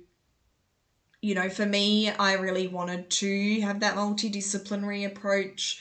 you 1.24 1.34
know 1.34 1.50
for 1.50 1.66
me 1.66 2.10
i 2.12 2.34
really 2.34 2.68
wanted 2.68 3.10
to 3.10 3.62
have 3.62 3.80
that 3.80 3.96
multidisciplinary 3.96 5.06
approach 5.06 5.80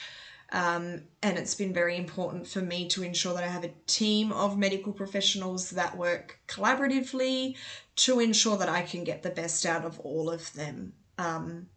um, 0.53 1.01
and 1.23 1.37
it's 1.37 1.55
been 1.55 1.73
very 1.73 1.97
important 1.97 2.47
for 2.47 2.61
me 2.61 2.87
to 2.89 3.01
ensure 3.01 3.33
that 3.33 3.43
I 3.43 3.47
have 3.47 3.63
a 3.63 3.73
team 3.87 4.31
of 4.31 4.55
medical 4.55 4.93
professionals 4.93 5.71
that 5.71 5.97
work 5.97 6.37
collaboratively 6.47 7.55
to 7.95 8.19
ensure 8.19 8.57
that 8.57 8.69
I 8.69 8.83
can 8.83 9.03
get 9.03 9.23
the 9.23 9.31
best 9.31 9.65
out 9.65 9.83
of 9.83 9.99
all 10.01 10.29
of 10.29 10.53
them. 10.53 10.93
Um, 11.17 11.69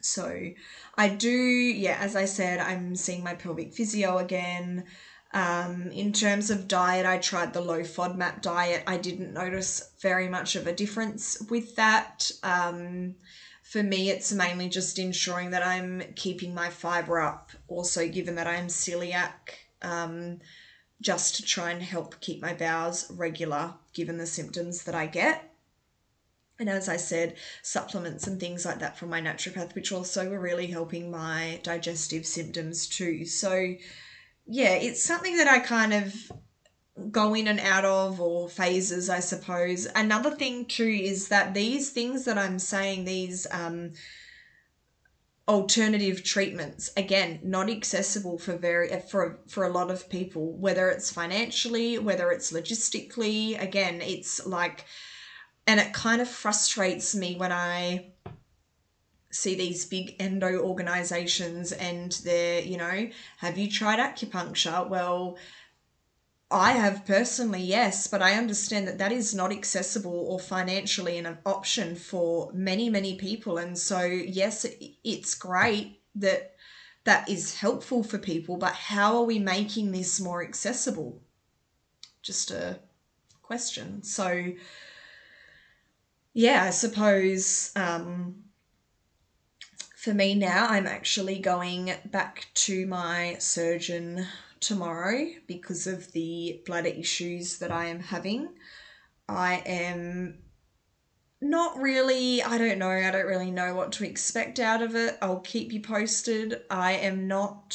so 0.00 0.52
I 0.96 1.08
do, 1.08 1.30
yeah, 1.30 1.96
as 1.98 2.14
I 2.14 2.26
said, 2.26 2.60
I'm 2.60 2.94
seeing 2.94 3.24
my 3.24 3.34
pelvic 3.34 3.74
physio 3.74 4.18
again. 4.18 4.84
Um, 5.34 5.90
in 5.90 6.12
terms 6.12 6.48
of 6.48 6.68
diet, 6.68 7.04
I 7.04 7.18
tried 7.18 7.52
the 7.52 7.60
low 7.60 7.80
FODMAP 7.80 8.40
diet. 8.40 8.84
I 8.86 8.96
didn't 8.96 9.34
notice 9.34 9.90
very 10.00 10.28
much 10.28 10.54
of 10.54 10.68
a 10.68 10.72
difference 10.72 11.42
with 11.50 11.74
that. 11.74 12.30
Um, 12.44 13.16
for 13.64 13.82
me, 13.82 14.10
it's 14.10 14.30
mainly 14.30 14.68
just 14.68 14.96
ensuring 14.96 15.50
that 15.50 15.66
I'm 15.66 16.04
keeping 16.14 16.54
my 16.54 16.70
fiber 16.70 17.18
up. 17.18 17.50
Also, 17.66 18.06
given 18.06 18.36
that 18.36 18.46
I'm 18.46 18.68
celiac, 18.68 19.32
um, 19.82 20.38
just 21.00 21.34
to 21.36 21.42
try 21.42 21.72
and 21.72 21.82
help 21.82 22.20
keep 22.20 22.40
my 22.40 22.54
bowels 22.54 23.10
regular, 23.10 23.74
given 23.92 24.18
the 24.18 24.26
symptoms 24.26 24.84
that 24.84 24.94
I 24.94 25.06
get. 25.06 25.50
And 26.60 26.70
as 26.70 26.88
I 26.88 26.96
said, 26.96 27.34
supplements 27.62 28.28
and 28.28 28.38
things 28.38 28.64
like 28.64 28.78
that 28.78 28.96
from 28.96 29.10
my 29.10 29.20
naturopath, 29.20 29.74
which 29.74 29.90
also 29.90 30.30
were 30.30 30.38
really 30.38 30.68
helping 30.68 31.10
my 31.10 31.58
digestive 31.64 32.24
symptoms 32.24 32.86
too. 32.86 33.26
So, 33.26 33.74
yeah, 34.46 34.74
it's 34.74 35.02
something 35.02 35.36
that 35.38 35.48
I 35.48 35.58
kind 35.58 35.92
of 35.92 36.14
go 37.10 37.34
in 37.34 37.48
and 37.48 37.60
out 37.60 37.84
of 37.84 38.20
or 38.20 38.48
phases, 38.48 39.08
I 39.10 39.20
suppose. 39.20 39.86
Another 39.94 40.30
thing 40.30 40.66
too 40.66 40.84
is 40.84 41.28
that 41.28 41.54
these 41.54 41.90
things 41.90 42.24
that 42.24 42.38
I'm 42.38 42.58
saying, 42.58 43.04
these 43.04 43.46
um, 43.50 43.92
alternative 45.48 46.22
treatments, 46.22 46.90
again, 46.96 47.40
not 47.42 47.70
accessible 47.70 48.38
for 48.38 48.56
very 48.56 48.88
for 49.10 49.40
for 49.48 49.64
a 49.64 49.72
lot 49.72 49.90
of 49.90 50.08
people, 50.08 50.52
whether 50.52 50.88
it's 50.88 51.10
financially, 51.10 51.98
whether 51.98 52.30
it's 52.30 52.52
logistically. 52.52 53.60
Again, 53.60 54.00
it's 54.00 54.46
like, 54.46 54.84
and 55.66 55.80
it 55.80 55.92
kind 55.92 56.20
of 56.20 56.28
frustrates 56.28 57.14
me 57.14 57.36
when 57.36 57.50
I 57.50 58.12
see 59.34 59.56
these 59.56 59.84
big 59.84 60.14
endo 60.20 60.60
organizations 60.60 61.72
and 61.72 62.12
they're, 62.24 62.60
you 62.60 62.76
know, 62.76 63.10
have 63.38 63.58
you 63.58 63.68
tried 63.68 63.98
acupuncture? 63.98 64.88
Well, 64.88 65.36
I 66.52 66.72
have 66.72 67.04
personally, 67.04 67.62
yes, 67.62 68.06
but 68.06 68.22
I 68.22 68.34
understand 68.34 68.86
that 68.86 68.98
that 68.98 69.10
is 69.10 69.34
not 69.34 69.50
accessible 69.50 70.26
or 70.28 70.38
financially 70.38 71.18
an 71.18 71.36
option 71.44 71.96
for 71.96 72.52
many, 72.52 72.88
many 72.88 73.16
people. 73.16 73.58
And 73.58 73.76
so, 73.76 74.02
yes, 74.02 74.64
it's 75.02 75.34
great 75.34 76.00
that 76.14 76.54
that 77.02 77.28
is 77.28 77.56
helpful 77.56 78.04
for 78.04 78.18
people, 78.18 78.56
but 78.56 78.74
how 78.74 79.16
are 79.16 79.24
we 79.24 79.40
making 79.40 79.90
this 79.90 80.20
more 80.20 80.44
accessible? 80.44 81.20
Just 82.22 82.52
a 82.52 82.78
question. 83.42 84.04
So, 84.04 84.52
yeah, 86.34 86.64
I 86.64 86.70
suppose 86.70 87.72
um, 87.74 88.43
for 90.04 90.12
me 90.12 90.34
now, 90.34 90.66
I'm 90.66 90.86
actually 90.86 91.38
going 91.38 91.90
back 92.04 92.48
to 92.54 92.86
my 92.86 93.36
surgeon 93.38 94.26
tomorrow 94.60 95.28
because 95.46 95.86
of 95.86 96.12
the 96.12 96.60
bladder 96.66 96.88
issues 96.88 97.58
that 97.60 97.72
I 97.72 97.86
am 97.86 98.00
having. 98.00 98.50
I 99.26 99.62
am 99.64 100.40
not 101.40 101.78
really, 101.78 102.42
I 102.42 102.58
don't 102.58 102.78
know, 102.78 102.90
I 102.90 103.10
don't 103.10 103.24
really 103.24 103.50
know 103.50 103.74
what 103.74 103.92
to 103.92 104.04
expect 104.06 104.60
out 104.60 104.82
of 104.82 104.94
it. 104.94 105.16
I'll 105.22 105.40
keep 105.40 105.72
you 105.72 105.80
posted. 105.80 106.60
I 106.68 106.92
am 106.92 107.26
not, 107.26 107.74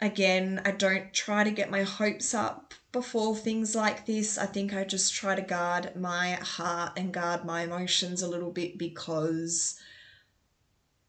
again, 0.00 0.60
I 0.64 0.72
don't 0.72 1.12
try 1.12 1.44
to 1.44 1.52
get 1.52 1.70
my 1.70 1.84
hopes 1.84 2.34
up 2.34 2.74
before 2.90 3.36
things 3.36 3.76
like 3.76 4.06
this. 4.06 4.36
I 4.36 4.46
think 4.46 4.74
I 4.74 4.82
just 4.82 5.14
try 5.14 5.36
to 5.36 5.42
guard 5.42 5.94
my 5.94 6.32
heart 6.32 6.94
and 6.96 7.14
guard 7.14 7.44
my 7.44 7.62
emotions 7.62 8.22
a 8.22 8.28
little 8.28 8.50
bit 8.50 8.76
because 8.76 9.78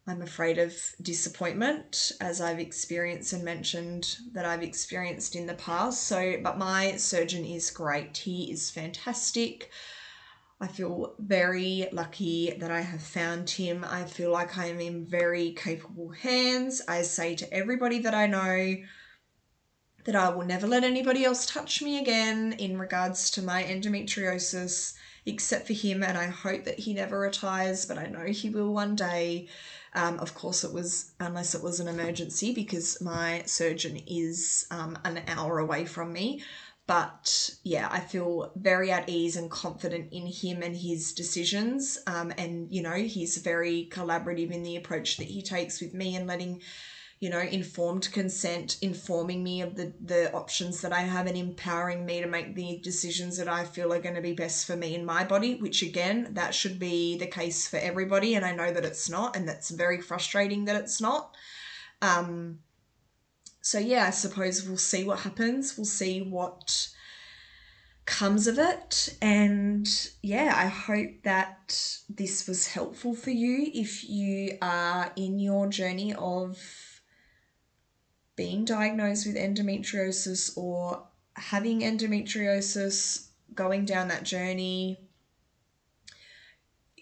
I'm 0.07 0.23
afraid 0.23 0.57
of 0.57 0.73
disappointment, 1.01 2.11
as 2.19 2.41
I've 2.41 2.59
experienced 2.59 3.33
and 3.33 3.43
mentioned 3.43 4.17
that 4.33 4.45
I've 4.45 4.63
experienced 4.63 5.35
in 5.35 5.45
the 5.45 5.53
past. 5.53 6.03
So, 6.07 6.37
but 6.41 6.57
my 6.57 6.97
surgeon 6.97 7.45
is 7.45 7.69
great. 7.69 8.17
He 8.17 8.51
is 8.51 8.71
fantastic. 8.71 9.69
I 10.59 10.67
feel 10.67 11.15
very 11.19 11.87
lucky 11.91 12.51
that 12.59 12.71
I 12.71 12.81
have 12.81 13.01
found 13.01 13.49
him. 13.49 13.83
I 13.83 14.05
feel 14.05 14.31
like 14.31 14.57
I 14.57 14.67
am 14.67 14.79
in 14.79 15.05
very 15.05 15.53
capable 15.53 16.09
hands. 16.09 16.81
I 16.87 17.03
say 17.03 17.35
to 17.35 17.53
everybody 17.53 17.99
that 17.99 18.13
I 18.15 18.27
know 18.27 18.75
that 20.05 20.15
I 20.15 20.29
will 20.29 20.45
never 20.45 20.67
let 20.67 20.83
anybody 20.83 21.25
else 21.25 21.45
touch 21.45 21.81
me 21.81 21.99
again 21.99 22.53
in 22.53 22.79
regards 22.79 23.29
to 23.31 23.41
my 23.43 23.63
endometriosis 23.63 24.93
except 25.25 25.67
for 25.67 25.73
him, 25.73 26.01
and 26.01 26.17
I 26.17 26.27
hope 26.27 26.63
that 26.65 26.79
he 26.79 26.93
never 26.93 27.19
retires, 27.19 27.85
but 27.85 27.99
I 27.99 28.07
know 28.07 28.25
he 28.25 28.49
will 28.49 28.73
one 28.73 28.95
day. 28.95 29.47
Um, 29.93 30.19
of 30.19 30.33
course, 30.33 30.63
it 30.63 30.73
was 30.73 31.11
unless 31.19 31.53
it 31.53 31.63
was 31.63 31.79
an 31.79 31.87
emergency 31.87 32.53
because 32.53 33.01
my 33.01 33.43
surgeon 33.45 34.01
is 34.07 34.65
um, 34.71 34.97
an 35.03 35.21
hour 35.27 35.59
away 35.59 35.85
from 35.85 36.13
me. 36.13 36.43
But 36.87 37.51
yeah, 37.63 37.87
I 37.91 37.99
feel 37.99 38.51
very 38.55 38.91
at 38.91 39.07
ease 39.07 39.35
and 39.35 39.49
confident 39.49 40.11
in 40.11 40.25
him 40.27 40.61
and 40.61 40.75
his 40.75 41.13
decisions. 41.13 41.97
Um, 42.07 42.33
and 42.37 42.71
you 42.71 42.81
know, 42.81 42.93
he's 42.93 43.37
very 43.37 43.87
collaborative 43.91 44.51
in 44.51 44.63
the 44.63 44.75
approach 44.75 45.17
that 45.17 45.27
he 45.27 45.41
takes 45.41 45.79
with 45.79 45.93
me 45.93 46.15
and 46.15 46.27
letting 46.27 46.61
you 47.21 47.29
know, 47.29 47.39
informed 47.39 48.11
consent, 48.11 48.77
informing 48.81 49.43
me 49.43 49.61
of 49.61 49.75
the, 49.75 49.93
the 50.03 50.33
options 50.33 50.81
that 50.81 50.91
I 50.91 51.01
have 51.01 51.27
and 51.27 51.37
empowering 51.37 52.03
me 52.03 52.19
to 52.19 52.27
make 52.27 52.55
the 52.55 52.79
decisions 52.83 53.37
that 53.37 53.47
I 53.47 53.63
feel 53.63 53.93
are 53.93 54.01
going 54.01 54.15
to 54.15 54.21
be 54.21 54.33
best 54.33 54.65
for 54.65 54.75
me 54.75 54.95
and 54.95 55.05
my 55.05 55.23
body, 55.23 55.53
which 55.53 55.83
again, 55.83 56.29
that 56.31 56.55
should 56.55 56.79
be 56.79 57.19
the 57.19 57.27
case 57.27 57.67
for 57.67 57.77
everybody. 57.77 58.33
And 58.33 58.43
I 58.43 58.53
know 58.53 58.73
that 58.73 58.85
it's 58.85 59.07
not, 59.07 59.35
and 59.35 59.47
that's 59.47 59.69
very 59.69 60.01
frustrating 60.01 60.65
that 60.65 60.75
it's 60.75 60.99
not. 60.99 61.35
Um, 62.01 62.57
so, 63.61 63.77
yeah, 63.77 64.05
I 64.05 64.09
suppose 64.09 64.67
we'll 64.67 64.77
see 64.77 65.03
what 65.03 65.19
happens. 65.19 65.77
We'll 65.77 65.85
see 65.85 66.23
what 66.23 66.89
comes 68.05 68.47
of 68.47 68.57
it. 68.57 69.15
And 69.21 69.87
yeah, 70.23 70.55
I 70.55 70.65
hope 70.65 71.21
that 71.21 71.99
this 72.09 72.47
was 72.47 72.65
helpful 72.65 73.13
for 73.13 73.29
you 73.29 73.69
if 73.75 74.09
you 74.09 74.57
are 74.59 75.11
in 75.15 75.37
your 75.37 75.67
journey 75.67 76.15
of 76.15 76.57
being 78.35 78.65
diagnosed 78.65 79.25
with 79.25 79.35
endometriosis 79.35 80.57
or 80.57 81.03
having 81.35 81.81
endometriosis, 81.81 83.27
going 83.53 83.85
down 83.85 84.07
that 84.07 84.23
journey. 84.23 84.99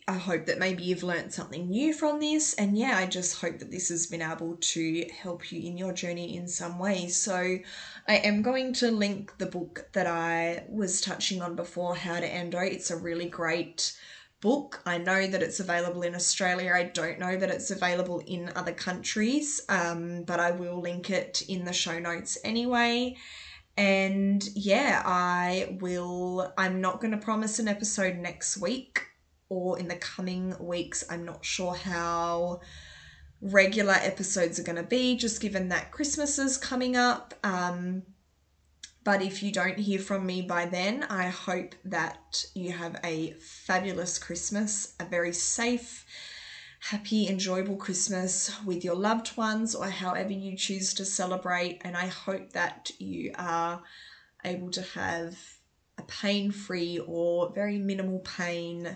I 0.08 0.18
hope 0.18 0.48
that 0.48 0.58
maybe 0.58 0.84
you've 0.84 1.04
learned 1.04 1.32
something 1.32 1.70
new 1.70 1.94
from 1.94 2.20
this. 2.20 2.56
And 2.56 2.76
yeah, 2.76 2.98
I 2.98 3.06
just 3.06 3.40
hope 3.40 3.60
that 3.60 3.70
this 3.70 3.90
has 3.90 4.08
been 4.08 4.24
able 4.24 4.58
to 4.60 5.06
help 5.16 5.52
you 5.52 5.62
in 5.62 5.78
your 5.78 5.94
journey 5.94 6.36
in 6.36 6.48
some 6.48 6.80
way. 6.80 7.10
So, 7.10 7.60
I 8.08 8.16
am 8.16 8.42
going 8.42 8.74
to 8.74 8.90
link 8.90 9.38
the 9.38 9.46
book 9.46 9.88
that 9.94 10.08
I 10.08 10.64
was 10.68 11.00
touching 11.00 11.44
on 11.44 11.56
before, 11.56 11.96
How 11.96 12.20
to 12.20 12.26
Endo. 12.26 12.58
It's 12.58 12.90
a 12.90 12.98
really 12.98 13.30
great 13.30 13.96
book. 14.42 14.82
I 14.86 14.98
know 14.98 15.28
that 15.28 15.44
it's 15.44 15.60
available 15.60 16.02
in 16.02 16.16
Australia. 16.16 16.74
I 16.74 16.84
don't 16.84 17.20
know 17.20 17.36
that 17.36 17.50
it's 17.50 17.72
available 17.72 18.20
in 18.26 18.52
other 18.56 18.74
countries, 18.74 19.62
um, 19.70 20.24
but 20.24 20.40
I 20.40 20.52
will 20.52 20.80
link 20.80 21.10
it 21.10 21.44
in 21.48 21.66
the 21.66 21.74
show 21.74 22.00
notes 22.00 22.38
anyway. 22.44 23.18
And 23.78 24.48
yeah, 24.56 25.02
I 25.06 25.78
will. 25.80 26.54
I'm 26.58 26.82
not 26.82 27.00
going 27.00 27.12
to 27.12 27.18
promise 27.18 27.60
an 27.60 27.68
episode 27.68 28.18
next 28.18 28.58
week 28.58 29.02
or 29.48 29.80
in 29.80 29.88
the 29.88 29.96
coming 29.96 30.56
weeks. 30.60 31.04
I'm 31.10 31.26
not 31.26 31.44
sure 31.44 31.74
how 31.74 32.62
regular 33.42 33.94
episodes 33.94 34.60
are 34.60 34.64
going 34.64 34.76
to 34.76 34.84
be, 34.84 35.16
just 35.16 35.42
given 35.42 35.70
that 35.70 35.92
Christmas 35.92 36.38
is 36.40 36.58
coming 36.58 36.96
up. 36.96 37.34
Um, 37.44 38.04
but 39.10 39.24
if 39.24 39.42
you 39.42 39.52
don't 39.52 39.80
hear 39.80 39.98
from 39.98 40.24
me 40.24 40.40
by 40.40 40.68
then, 40.68 41.02
I 41.10 41.30
hope 41.30 41.74
that 41.84 42.46
you 42.54 42.72
have 42.74 42.96
a 43.04 43.32
fabulous 43.40 44.20
Christmas, 44.20 44.94
a 45.00 45.04
very 45.04 45.34
safe, 45.34 46.06
happy, 46.80 47.28
enjoyable 47.28 47.76
Christmas 47.76 48.52
with 48.64 48.84
your 48.86 48.94
loved 48.94 49.36
ones 49.36 49.74
or 49.74 49.90
however 49.90 50.32
you 50.32 50.56
choose 50.56 50.94
to 50.94 51.06
celebrate. 51.06 51.82
And 51.82 51.98
I 51.98 52.06
hope 52.06 52.54
that 52.54 52.92
you 53.00 53.32
are 53.34 53.82
able 54.46 54.70
to 54.70 54.84
have 54.84 55.36
a 55.98 56.04
pain 56.04 56.52
free 56.52 57.00
or 57.08 57.52
very 57.52 57.80
minimal 57.80 58.20
pain 58.20 58.96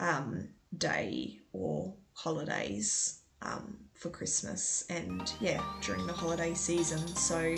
um, 0.00 0.48
day 0.76 1.38
or 1.52 1.94
holidays 2.14 3.20
um, 3.42 3.76
for 3.94 4.10
Christmas 4.10 4.84
and 4.90 5.32
yeah, 5.40 5.62
during 5.82 6.04
the 6.08 6.12
holiday 6.12 6.52
season. 6.52 7.06
So 7.14 7.54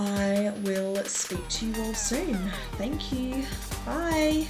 I 0.00 0.52
will 0.62 0.94
speak 1.06 1.48
to 1.48 1.66
you 1.66 1.82
all 1.82 1.94
soon. 1.94 2.38
Thank 2.76 3.12
you. 3.12 3.44
Bye. 3.84 4.46